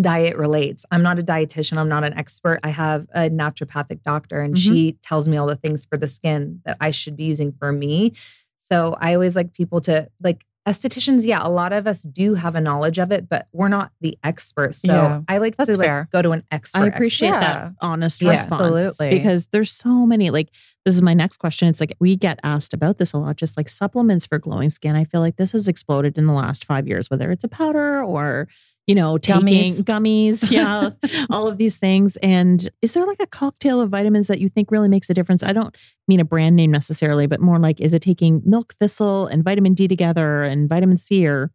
diet 0.00 0.36
relates 0.36 0.84
i'm 0.90 1.02
not 1.02 1.18
a 1.18 1.22
dietitian 1.22 1.78
i'm 1.78 1.88
not 1.88 2.04
an 2.04 2.12
expert 2.14 2.60
i 2.62 2.68
have 2.68 3.06
a 3.14 3.30
naturopathic 3.30 4.02
doctor 4.02 4.40
and 4.42 4.54
Mhm. 4.54 4.58
she 4.68 4.92
tells 5.02 5.26
me 5.26 5.38
all 5.38 5.46
the 5.46 5.56
things 5.56 5.86
for 5.86 5.96
the 5.96 6.06
skin 6.08 6.60
that 6.66 6.76
i 6.80 6.90
should 6.90 7.16
be 7.16 7.24
using 7.24 7.50
for 7.58 7.72
me 7.72 8.12
so 8.58 8.94
i 9.00 9.14
always 9.14 9.34
like 9.34 9.52
people 9.54 9.80
to 9.82 10.08
like 10.22 10.44
estheticians, 10.68 11.24
yeah, 11.24 11.38
a 11.40 11.48
lot 11.48 11.72
of 11.72 11.86
us 11.86 12.02
do 12.02 12.34
have 12.34 12.56
a 12.56 12.60
knowledge 12.60 12.98
of 12.98 13.12
it, 13.12 13.28
but 13.28 13.46
we're 13.52 13.68
not 13.68 13.92
the 14.00 14.18
experts. 14.24 14.78
So 14.78 14.88
Yeah, 14.92 15.20
I 15.28 15.38
like 15.38 15.56
to 15.58 15.76
like 15.78 16.10
go 16.10 16.22
to 16.22 16.32
an 16.32 16.42
expert. 16.50 16.78
I 16.80 16.86
appreciate 16.88 17.28
Yeah. 17.28 17.38
that 17.40 17.72
honest 17.80 18.20
Yeah. 18.20 18.30
response. 18.30 18.74
Absolutely. 18.74 19.16
Because 19.16 19.46
there's 19.52 19.70
so 19.70 20.04
many, 20.04 20.30
like, 20.30 20.48
this 20.86 20.94
is 20.94 21.02
my 21.02 21.14
next 21.14 21.38
question. 21.38 21.66
It's 21.68 21.80
like 21.80 21.96
we 21.98 22.14
get 22.14 22.38
asked 22.44 22.72
about 22.72 22.98
this 22.98 23.12
a 23.12 23.18
lot, 23.18 23.34
just 23.34 23.56
like 23.56 23.68
supplements 23.68 24.24
for 24.24 24.38
glowing 24.38 24.70
skin. 24.70 24.94
I 24.94 25.02
feel 25.02 25.20
like 25.20 25.34
this 25.34 25.50
has 25.50 25.66
exploded 25.66 26.16
in 26.16 26.26
the 26.26 26.32
last 26.32 26.64
five 26.64 26.86
years, 26.86 27.10
whether 27.10 27.32
it's 27.32 27.42
a 27.42 27.48
powder 27.48 28.04
or, 28.04 28.46
you 28.86 28.94
know, 28.94 29.18
taking 29.18 29.42
Gummies. 29.42 29.82
gummies, 29.82 30.50
yeah, 30.52 30.90
all 31.28 31.48
of 31.48 31.58
these 31.58 31.74
things. 31.74 32.16
And 32.18 32.70
is 32.82 32.92
there 32.92 33.04
like 33.04 33.20
a 33.20 33.26
cocktail 33.26 33.80
of 33.80 33.90
vitamins 33.90 34.28
that 34.28 34.38
you 34.38 34.48
think 34.48 34.70
really 34.70 34.88
makes 34.88 35.10
a 35.10 35.14
difference? 35.14 35.42
I 35.42 35.52
don't 35.52 35.76
mean 36.06 36.20
a 36.20 36.24
brand 36.24 36.54
name 36.54 36.70
necessarily, 36.70 37.26
but 37.26 37.40
more 37.40 37.58
like, 37.58 37.80
is 37.80 37.92
it 37.92 38.02
taking 38.02 38.40
milk 38.44 38.74
thistle 38.74 39.26
and 39.26 39.42
vitamin 39.42 39.74
D 39.74 39.88
together 39.88 40.44
and 40.44 40.68
vitamin 40.68 40.98
C 40.98 41.26
or 41.26 41.50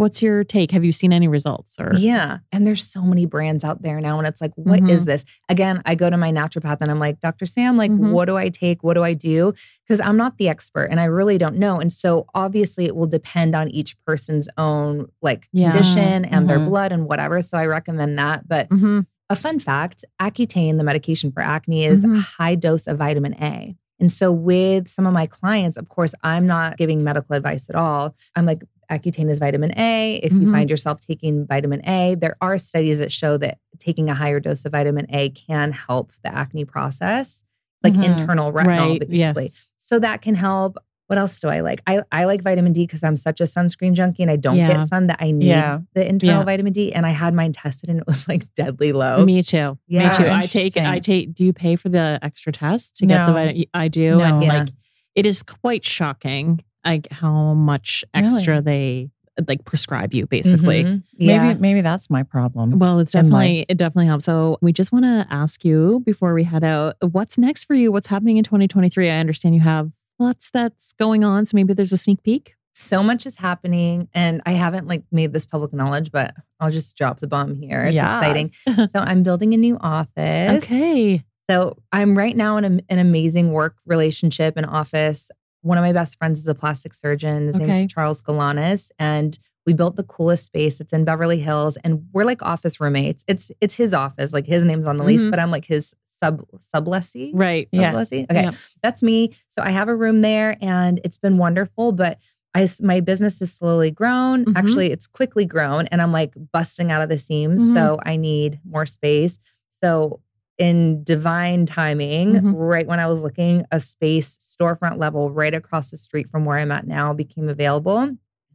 what's 0.00 0.22
your 0.22 0.42
take? 0.44 0.70
Have 0.70 0.82
you 0.82 0.92
seen 0.92 1.12
any 1.12 1.28
results 1.28 1.76
or? 1.78 1.92
Yeah. 1.94 2.38
And 2.52 2.66
there's 2.66 2.82
so 2.90 3.02
many 3.02 3.26
brands 3.26 3.64
out 3.64 3.82
there 3.82 4.00
now. 4.00 4.18
And 4.18 4.26
it's 4.26 4.40
like, 4.40 4.52
what 4.56 4.80
is 4.88 5.02
Mhm. 5.02 5.04
this? 5.04 5.24
Again, 5.50 5.82
I 5.84 5.94
go 5.94 6.08
to 6.08 6.16
my 6.16 6.32
naturopath 6.32 6.78
and 6.80 6.90
I'm 6.90 6.98
like, 6.98 7.20
Dr. 7.20 7.44
Sam, 7.44 7.76
like, 7.76 7.90
Mhm. 7.90 8.12
what 8.12 8.24
do 8.24 8.34
I 8.38 8.48
take? 8.48 8.82
What 8.82 8.94
do 8.94 9.04
I 9.04 9.12
do? 9.12 9.52
Because 9.86 10.00
I'm 10.00 10.16
not 10.16 10.38
the 10.38 10.48
expert 10.48 10.84
and 10.90 10.98
I 10.98 11.04
really 11.04 11.36
don't 11.36 11.56
know. 11.58 11.78
And 11.78 11.92
so 11.92 12.24
obviously 12.34 12.86
it 12.86 12.96
will 12.96 13.06
depend 13.08 13.54
on 13.54 13.68
each 13.68 13.94
person's 14.06 14.48
own 14.56 15.08
like 15.20 15.48
Yeah. 15.52 15.70
condition 15.70 16.24
and 16.24 16.48
their 16.48 16.58
Mhm. 16.60 16.68
blood 16.70 16.92
and 16.92 17.04
whatever. 17.06 17.42
So 17.42 17.58
I 17.58 17.66
recommend 17.66 18.18
that. 18.18 18.48
But 18.48 18.70
Mhm. 18.70 19.04
a 19.28 19.36
fun 19.36 19.58
fact 19.58 20.02
Accutane, 20.18 20.78
the 20.78 20.84
medication 20.84 21.30
for 21.30 21.42
acne, 21.42 21.84
is 21.84 22.00
Mhm. 22.04 22.16
a 22.16 22.20
high 22.20 22.54
dose 22.54 22.86
of 22.86 22.96
vitamin 22.96 23.34
A. 23.34 23.76
And 24.00 24.10
so, 24.10 24.32
with 24.32 24.88
some 24.88 25.06
of 25.06 25.12
my 25.12 25.26
clients, 25.26 25.76
of 25.76 25.88
course, 25.88 26.14
I'm 26.22 26.46
not 26.46 26.76
giving 26.78 27.04
medical 27.04 27.36
advice 27.36 27.68
at 27.68 27.76
all. 27.76 28.16
I'm 28.34 28.46
like, 28.46 28.62
Accutane 28.90 29.30
is 29.30 29.38
vitamin 29.38 29.78
A. 29.78 30.16
If 30.16 30.32
you 30.32 30.40
Mhm. 30.40 30.50
find 30.52 30.70
yourself 30.70 31.00
taking 31.00 31.46
vitamin 31.46 31.80
A, 31.88 32.16
there 32.16 32.36
are 32.40 32.58
studies 32.58 32.98
that 32.98 33.12
show 33.12 33.36
that 33.38 33.58
taking 33.78 34.08
a 34.10 34.14
higher 34.14 34.40
dose 34.40 34.64
of 34.64 34.72
vitamin 34.72 35.06
A 35.10 35.30
can 35.30 35.70
help 35.70 36.12
the 36.24 36.34
acne 36.34 36.64
process, 36.64 37.44
like 37.84 37.92
Mhm. 37.94 38.02
internal 38.18 38.52
retinol, 38.52 38.98
Right. 38.98 39.00
basically. 39.08 39.44
Yes. 39.44 39.68
So 39.76 39.98
that 40.00 40.22
can 40.22 40.34
help. 40.34 40.76
What 41.10 41.18
else 41.18 41.40
do 41.40 41.48
I 41.48 41.58
like? 41.58 41.82
I, 41.88 42.02
I 42.12 42.24
like 42.24 42.40
vitamin 42.40 42.72
D 42.72 42.86
because 42.86 43.02
I'm 43.02 43.16
such 43.16 43.40
a 43.40 43.44
sunscreen 43.44 43.94
junkie 43.94 44.22
and 44.22 44.30
I 44.30 44.36
don't 44.36 44.54
Yeah. 44.54 44.74
get 44.74 44.86
sun 44.86 45.08
that 45.08 45.16
I 45.20 45.32
need 45.32 45.48
Yeah. 45.48 45.80
the 45.92 46.08
internal 46.08 46.38
Yeah. 46.42 46.44
vitamin 46.44 46.72
D. 46.72 46.92
And 46.92 47.04
I 47.04 47.10
had 47.10 47.34
mine 47.34 47.50
tested 47.50 47.90
and 47.90 47.98
it 47.98 48.06
was 48.06 48.28
like 48.28 48.46
deadly 48.54 48.92
low. 48.92 49.24
Me 49.24 49.42
too. 49.42 49.76
Yeah. 49.88 50.10
Me 50.10 50.16
too. 50.16 50.30
I 50.30 50.46
take 50.46 50.76
I 50.76 51.00
take 51.00 51.34
do 51.34 51.44
you 51.44 51.52
pay 51.52 51.74
for 51.74 51.88
the 51.88 52.20
extra 52.22 52.52
test 52.52 52.96
to 52.98 53.06
get 53.06 53.26
the 53.26 53.32
No. 53.32 53.32
vitamin 53.32 53.64
I 53.74 53.88
do 53.88 54.20
and 54.20 54.38
No. 54.38 54.46
Yeah. 54.46 54.58
like 54.60 54.68
it 55.16 55.26
is 55.26 55.42
quite 55.42 55.84
shocking 55.84 56.60
like 56.86 57.08
how 57.10 57.54
much 57.54 58.04
extra 58.14 58.60
they 58.62 59.10
like 59.48 59.64
prescribe 59.64 60.14
you 60.14 60.26
basically. 60.28 60.84
Mhm. 60.84 61.02
Yeah. 61.18 61.46
Maybe 61.48 61.60
maybe 61.60 61.80
that's 61.80 62.08
my 62.08 62.22
problem. 62.22 62.78
Well, 62.78 63.00
it's 63.00 63.14
definitely 63.14 63.66
it 63.68 63.78
definitely 63.78 64.06
helps. 64.06 64.26
So 64.26 64.58
we 64.62 64.72
just 64.72 64.92
want 64.92 65.06
to 65.06 65.26
ask 65.28 65.64
you 65.64 66.02
before 66.06 66.34
we 66.34 66.44
head 66.44 66.62
out, 66.62 66.94
what's 67.00 67.36
next 67.36 67.64
for 67.64 67.74
you? 67.74 67.90
What's 67.90 68.06
happening 68.06 68.36
in 68.36 68.44
2023? 68.44 69.10
I 69.10 69.18
understand 69.18 69.56
you 69.56 69.60
have 69.62 69.90
lots 70.20 70.50
that's 70.50 70.92
going 70.92 71.24
on, 71.24 71.46
so 71.46 71.56
maybe 71.56 71.72
there's 71.74 71.92
a 71.92 71.96
sneak 71.96 72.22
peek. 72.22 72.54
so 72.72 73.02
much 73.02 73.26
is 73.26 73.36
happening 73.36 74.08
and 74.14 74.40
I 74.46 74.52
haven't 74.52 74.86
like 74.86 75.02
made 75.10 75.32
this 75.32 75.44
public 75.44 75.72
knowledge, 75.72 76.12
but 76.12 76.34
I'll 76.60 76.70
just 76.70 76.96
drop 76.96 77.20
the 77.20 77.26
bomb 77.26 77.54
here. 77.56 77.82
It's 77.82 77.96
exciting. 77.96 78.52
So 78.92 79.00
I'm 79.00 79.22
building 79.22 79.52
a 79.54 79.56
new 79.56 79.76
office. 79.80 80.62
okay. 80.64 81.24
So 81.50 81.76
I'm 81.90 82.16
right 82.16 82.36
now 82.36 82.56
in 82.58 82.64
a, 82.64 82.80
an 82.88 82.98
amazing 83.00 83.52
work 83.52 83.76
relationship 83.84 84.56
and 84.56 84.64
office. 84.64 85.30
One 85.62 85.76
of 85.78 85.82
my 85.82 85.92
best 85.92 86.16
friends 86.16 86.38
is 86.38 86.46
a 86.48 86.54
plastic 86.54 86.94
surgeon. 86.94 87.48
His 87.48 87.56
Okay. 87.56 87.84
is 87.84 87.92
Charles 87.92 88.22
Galanis. 88.22 88.90
And 88.98 89.36
we 89.66 89.72
built 89.74 89.96
the 89.96 90.04
coolest 90.04 90.44
space. 90.44 90.80
It's 90.80 90.92
in 90.92 91.04
Beverly 91.04 91.40
Hills. 91.40 91.76
And 91.84 92.06
we're 92.14 92.24
like 92.24 92.40
office 92.42 92.80
roommates. 92.80 93.24
It's 93.26 93.50
it's 93.60 93.74
his 93.74 93.92
office. 93.92 94.32
Like 94.32 94.46
his 94.46 94.64
name's 94.64 94.86
on 94.88 94.96
the 94.96 95.04
lease, 95.04 95.22
Mhm. 95.22 95.30
but 95.30 95.38
I'm 95.40 95.50
like 95.50 95.66
his 95.66 95.94
sub 96.22 96.46
sublessee. 96.74 97.30
Right. 97.34 97.68
Yeah. 97.72 97.92
Okay. 98.30 98.42
Yep. 98.44 98.54
That's 98.82 99.02
me. 99.02 99.32
So 99.48 99.62
I 99.62 99.70
have 99.70 99.88
a 99.88 99.96
room 99.96 100.20
there 100.20 100.56
and 100.60 101.00
it's 101.04 101.18
been 101.18 101.38
wonderful, 101.38 101.92
but 101.92 102.18
I 102.54 102.68
my 102.82 103.00
business 103.00 103.38
has 103.40 103.52
slowly 103.52 103.90
grown. 103.90 104.44
Mhm. 104.44 104.56
Actually, 104.56 104.90
it's 104.92 105.06
quickly 105.06 105.44
grown 105.46 105.86
and 105.86 106.02
I'm 106.02 106.12
like 106.12 106.32
busting 106.52 106.90
out 106.90 107.02
of 107.02 107.08
the 107.08 107.18
seams. 107.18 107.62
Mhm. 107.62 107.72
So 107.74 107.98
I 108.04 108.16
need 108.16 108.60
more 108.64 108.86
space. 108.86 109.38
So 109.82 110.20
in 110.58 111.02
divine 111.04 111.64
timing, 111.64 112.32
Mhm. 112.34 112.52
right 112.54 112.86
when 112.86 113.00
I 113.00 113.06
was 113.06 113.22
looking, 113.22 113.64
a 113.70 113.80
space 113.80 114.36
storefront 114.38 114.98
level 114.98 115.30
right 115.30 115.54
across 115.54 115.90
the 115.90 115.96
street 115.96 116.28
from 116.28 116.44
where 116.44 116.58
I'm 116.58 116.70
at 116.72 116.86
now 116.86 117.14
became 117.14 117.48
available. 117.48 117.96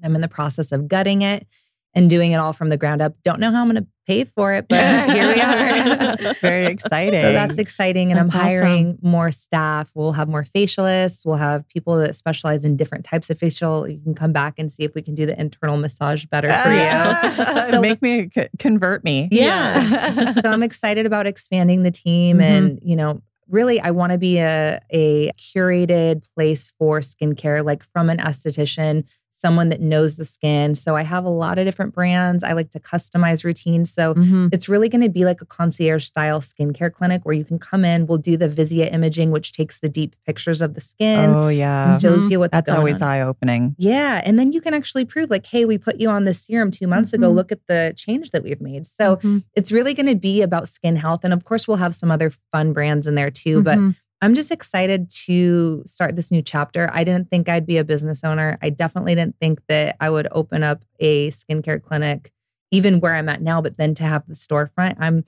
I'm 0.04 0.14
in 0.16 0.22
the 0.22 0.28
process 0.28 0.72
of 0.72 0.88
gutting 0.88 1.22
it 1.24 1.48
and 1.96 2.10
doing 2.10 2.34
it 2.34 2.36
all 2.36 2.54
from 2.54 2.70
the 2.70 2.78
ground 2.78 3.02
up. 3.02 3.16
Don't 3.24 3.40
know 3.40 3.52
how 3.52 3.62
I'm 3.62 3.70
going 3.72 3.82
to 3.84 3.88
pay 4.06 4.24
for 4.26 4.54
it, 4.54 4.68
but 4.68 5.10
here 5.10 5.28
we 5.34 5.42
are. 5.42 6.16
It's 6.20 6.40
very 6.40 6.66
exciting. 6.66 7.22
So 7.22 7.32
that's 7.32 7.58
exciting. 7.58 8.12
And 8.12 8.20
That's 8.20 8.34
I'm 8.36 8.40
awesome. 8.42 8.50
hiring 8.50 8.98
more 9.02 9.32
staff. 9.32 9.90
We'll 9.96 10.12
have 10.12 10.28
more 10.28 10.44
facialists. 10.44 11.26
We'll 11.26 11.38
have 11.38 11.68
people 11.70 11.98
that 11.98 12.16
specialize 12.16 12.66
in 12.66 12.76
different 12.76 13.06
types 13.06 13.30
of 13.30 13.40
facial. 13.40 13.88
You 13.90 14.00
can 14.02 14.14
come 14.14 14.34
back 14.34 14.56
and 14.60 14.72
see 14.72 14.84
if 14.84 14.94
we 14.94 15.02
can 15.02 15.16
do 15.16 15.26
the 15.26 15.40
internal 15.40 15.78
massage 15.78 16.26
better 16.26 16.50
for 16.52 16.72
you. 16.72 17.64
so 17.72 17.80
make 17.82 18.02
me 18.02 18.30
convert 18.60 19.04
me. 19.04 19.30
Yeah. 19.32 20.34
so 20.42 20.50
I'm 20.50 20.62
excited 20.64 21.06
about 21.06 21.26
expanding 21.26 21.84
the 21.84 21.92
team 21.92 22.38
Mhm. 22.38 22.42
and, 22.44 22.80
you 22.84 22.96
know, 22.96 23.22
really 23.48 23.80
I 23.80 23.92
want 23.92 24.12
to 24.12 24.18
be 24.18 24.38
a 24.40 24.80
a 24.92 25.32
curated 25.34 26.24
place 26.36 26.74
for 26.78 27.00
skincare 27.00 27.64
like 27.64 27.84
from 27.94 28.10
an 28.10 28.18
esthetician, 28.18 29.04
someone 29.38 29.68
that 29.68 29.82
knows 29.82 30.16
the 30.16 30.24
skin. 30.24 30.74
So 30.76 30.96
I 30.96 31.04
have 31.04 31.26
a 31.26 31.30
lot 31.30 31.58
of 31.60 31.66
different 31.66 31.94
brands. 31.94 32.42
I 32.42 32.54
like 32.54 32.70
to 32.72 32.80
customize 32.80 33.44
routines. 33.44 33.92
So 33.92 34.14
Mhm. 34.14 34.50
it's 34.54 34.70
really 34.70 34.88
going 34.88 35.02
to 35.04 35.10
be 35.10 35.26
like 35.26 35.42
a 35.42 35.46
concierge 35.46 36.06
style 36.06 36.40
skincare 36.40 36.92
clinic 36.92 37.26
where 37.26 37.36
you 37.36 37.44
can 37.44 37.60
come 37.60 37.84
in. 37.84 38.08
We'll 38.08 38.18
do 38.18 38.38
the 38.38 38.48
Visia 38.48 38.92
imaging, 38.94 39.32
which 39.32 39.52
takes 39.52 39.78
the 39.80 39.90
deep 39.90 40.16
pictures 40.26 40.62
of 40.62 40.74
the 40.74 40.80
skin 40.82 41.32
Oh 41.32 41.50
yeah. 41.50 41.98
shows 41.98 42.32
you 42.32 42.40
what's 42.40 42.54
That's 42.54 42.72
always 42.72 43.02
eye 43.02 43.20
opening. 43.22 43.76
Yeah. 43.78 44.22
And 44.24 44.40
then 44.40 44.54
you 44.54 44.62
can 44.62 44.74
actually 44.74 45.04
prove, 45.04 45.30
like, 45.30 45.46
hey, 45.48 45.66
we 45.66 45.78
put 45.78 46.00
you 46.00 46.10
on 46.10 46.24
this 46.24 46.40
serum 46.42 46.72
two 46.72 46.88
months 46.88 47.12
ago. 47.12 47.30
Mhm. 47.30 47.36
Look 47.36 47.52
at 47.52 47.60
the 47.68 47.94
change 47.98 48.32
that 48.32 48.42
we've 48.42 48.62
made. 48.62 48.86
So 48.86 49.18
Mhm. 49.18 49.44
it's 49.54 49.70
really 49.72 49.94
going 49.94 50.08
to 50.08 50.16
be 50.16 50.42
about 50.44 50.70
skin 50.70 50.96
health. 50.96 51.26
And 51.26 51.34
of 51.34 51.44
course, 51.44 51.68
we'll 51.68 51.78
have 51.78 51.94
some 51.94 52.10
other 52.10 52.32
fun 52.54 52.72
brands 52.72 53.06
in 53.06 53.16
there 53.16 53.32
too. 53.32 53.62
But 53.62 53.78
Mhm. 53.80 53.96
I'm 54.22 54.34
just 54.34 54.50
excited 54.52 55.10
to 55.26 55.84
start 55.86 56.16
this 56.16 56.32
new 56.32 56.42
chapter. 56.42 56.90
I 56.94 57.04
didn't 57.04 57.30
think 57.30 57.50
I'd 57.50 57.66
be 57.66 57.78
a 57.78 57.84
business 57.84 58.24
owner. 58.24 58.58
I 58.62 58.70
definitely 58.70 59.14
didn't 59.16 59.36
think 59.40 59.60
that 59.68 59.98
I 60.00 60.10
would 60.10 60.28
open 60.32 60.64
up 60.64 60.84
a 61.00 61.32
skincare 61.32 61.82
clinic, 61.82 62.32
even 62.72 63.00
where 63.02 63.14
I'm 63.14 63.30
at 63.30 63.42
now, 63.42 63.62
but 63.62 63.78
then 63.78 63.94
to 63.96 64.04
have 64.04 64.24
the 64.28 64.36
storefront, 64.36 64.96
I'm 65.00 65.26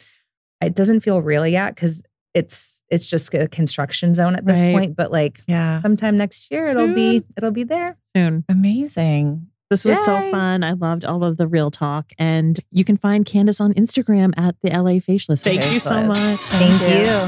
it 0.62 0.74
doesn't 0.74 1.02
feel 1.02 1.22
real 1.22 1.46
yet 1.46 1.76
because 1.76 2.02
it's 2.34 2.82
it's 2.90 3.06
just 3.06 3.34
a 3.34 3.48
construction 3.50 4.16
zone 4.16 4.36
at 4.36 4.46
this 4.46 4.60
Right. 4.60 4.74
point. 4.74 4.96
But 4.96 5.12
like 5.12 5.42
Yeah. 5.48 5.82
sometime 5.82 6.18
next 6.18 6.50
year 6.50 6.66
it'll 6.68 6.94
be 6.96 7.24
it'll 7.36 7.52
be 7.52 7.64
there. 7.66 7.98
soon. 8.16 8.46
Amazing. 8.50 9.48
This 9.70 9.84
was 9.84 10.04
so 10.06 10.32
fun. 10.32 10.64
I 10.64 10.72
loved 10.72 11.04
all 11.04 11.26
of 11.26 11.36
the 11.36 11.46
real 11.46 11.70
talk. 11.70 12.14
And 12.18 12.58
you 12.72 12.86
can 12.86 12.96
find 12.96 13.26
Candace 13.26 13.60
on 13.60 13.74
Instagram 13.74 14.34
at 14.38 14.56
the 14.62 14.70
LA 14.70 15.00
Facialist. 15.02 15.44
Thank 15.44 15.74
you 15.74 15.82
so 15.82 16.02
much. 16.04 16.40
Thank, 16.40 16.82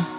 you. 0.07 0.18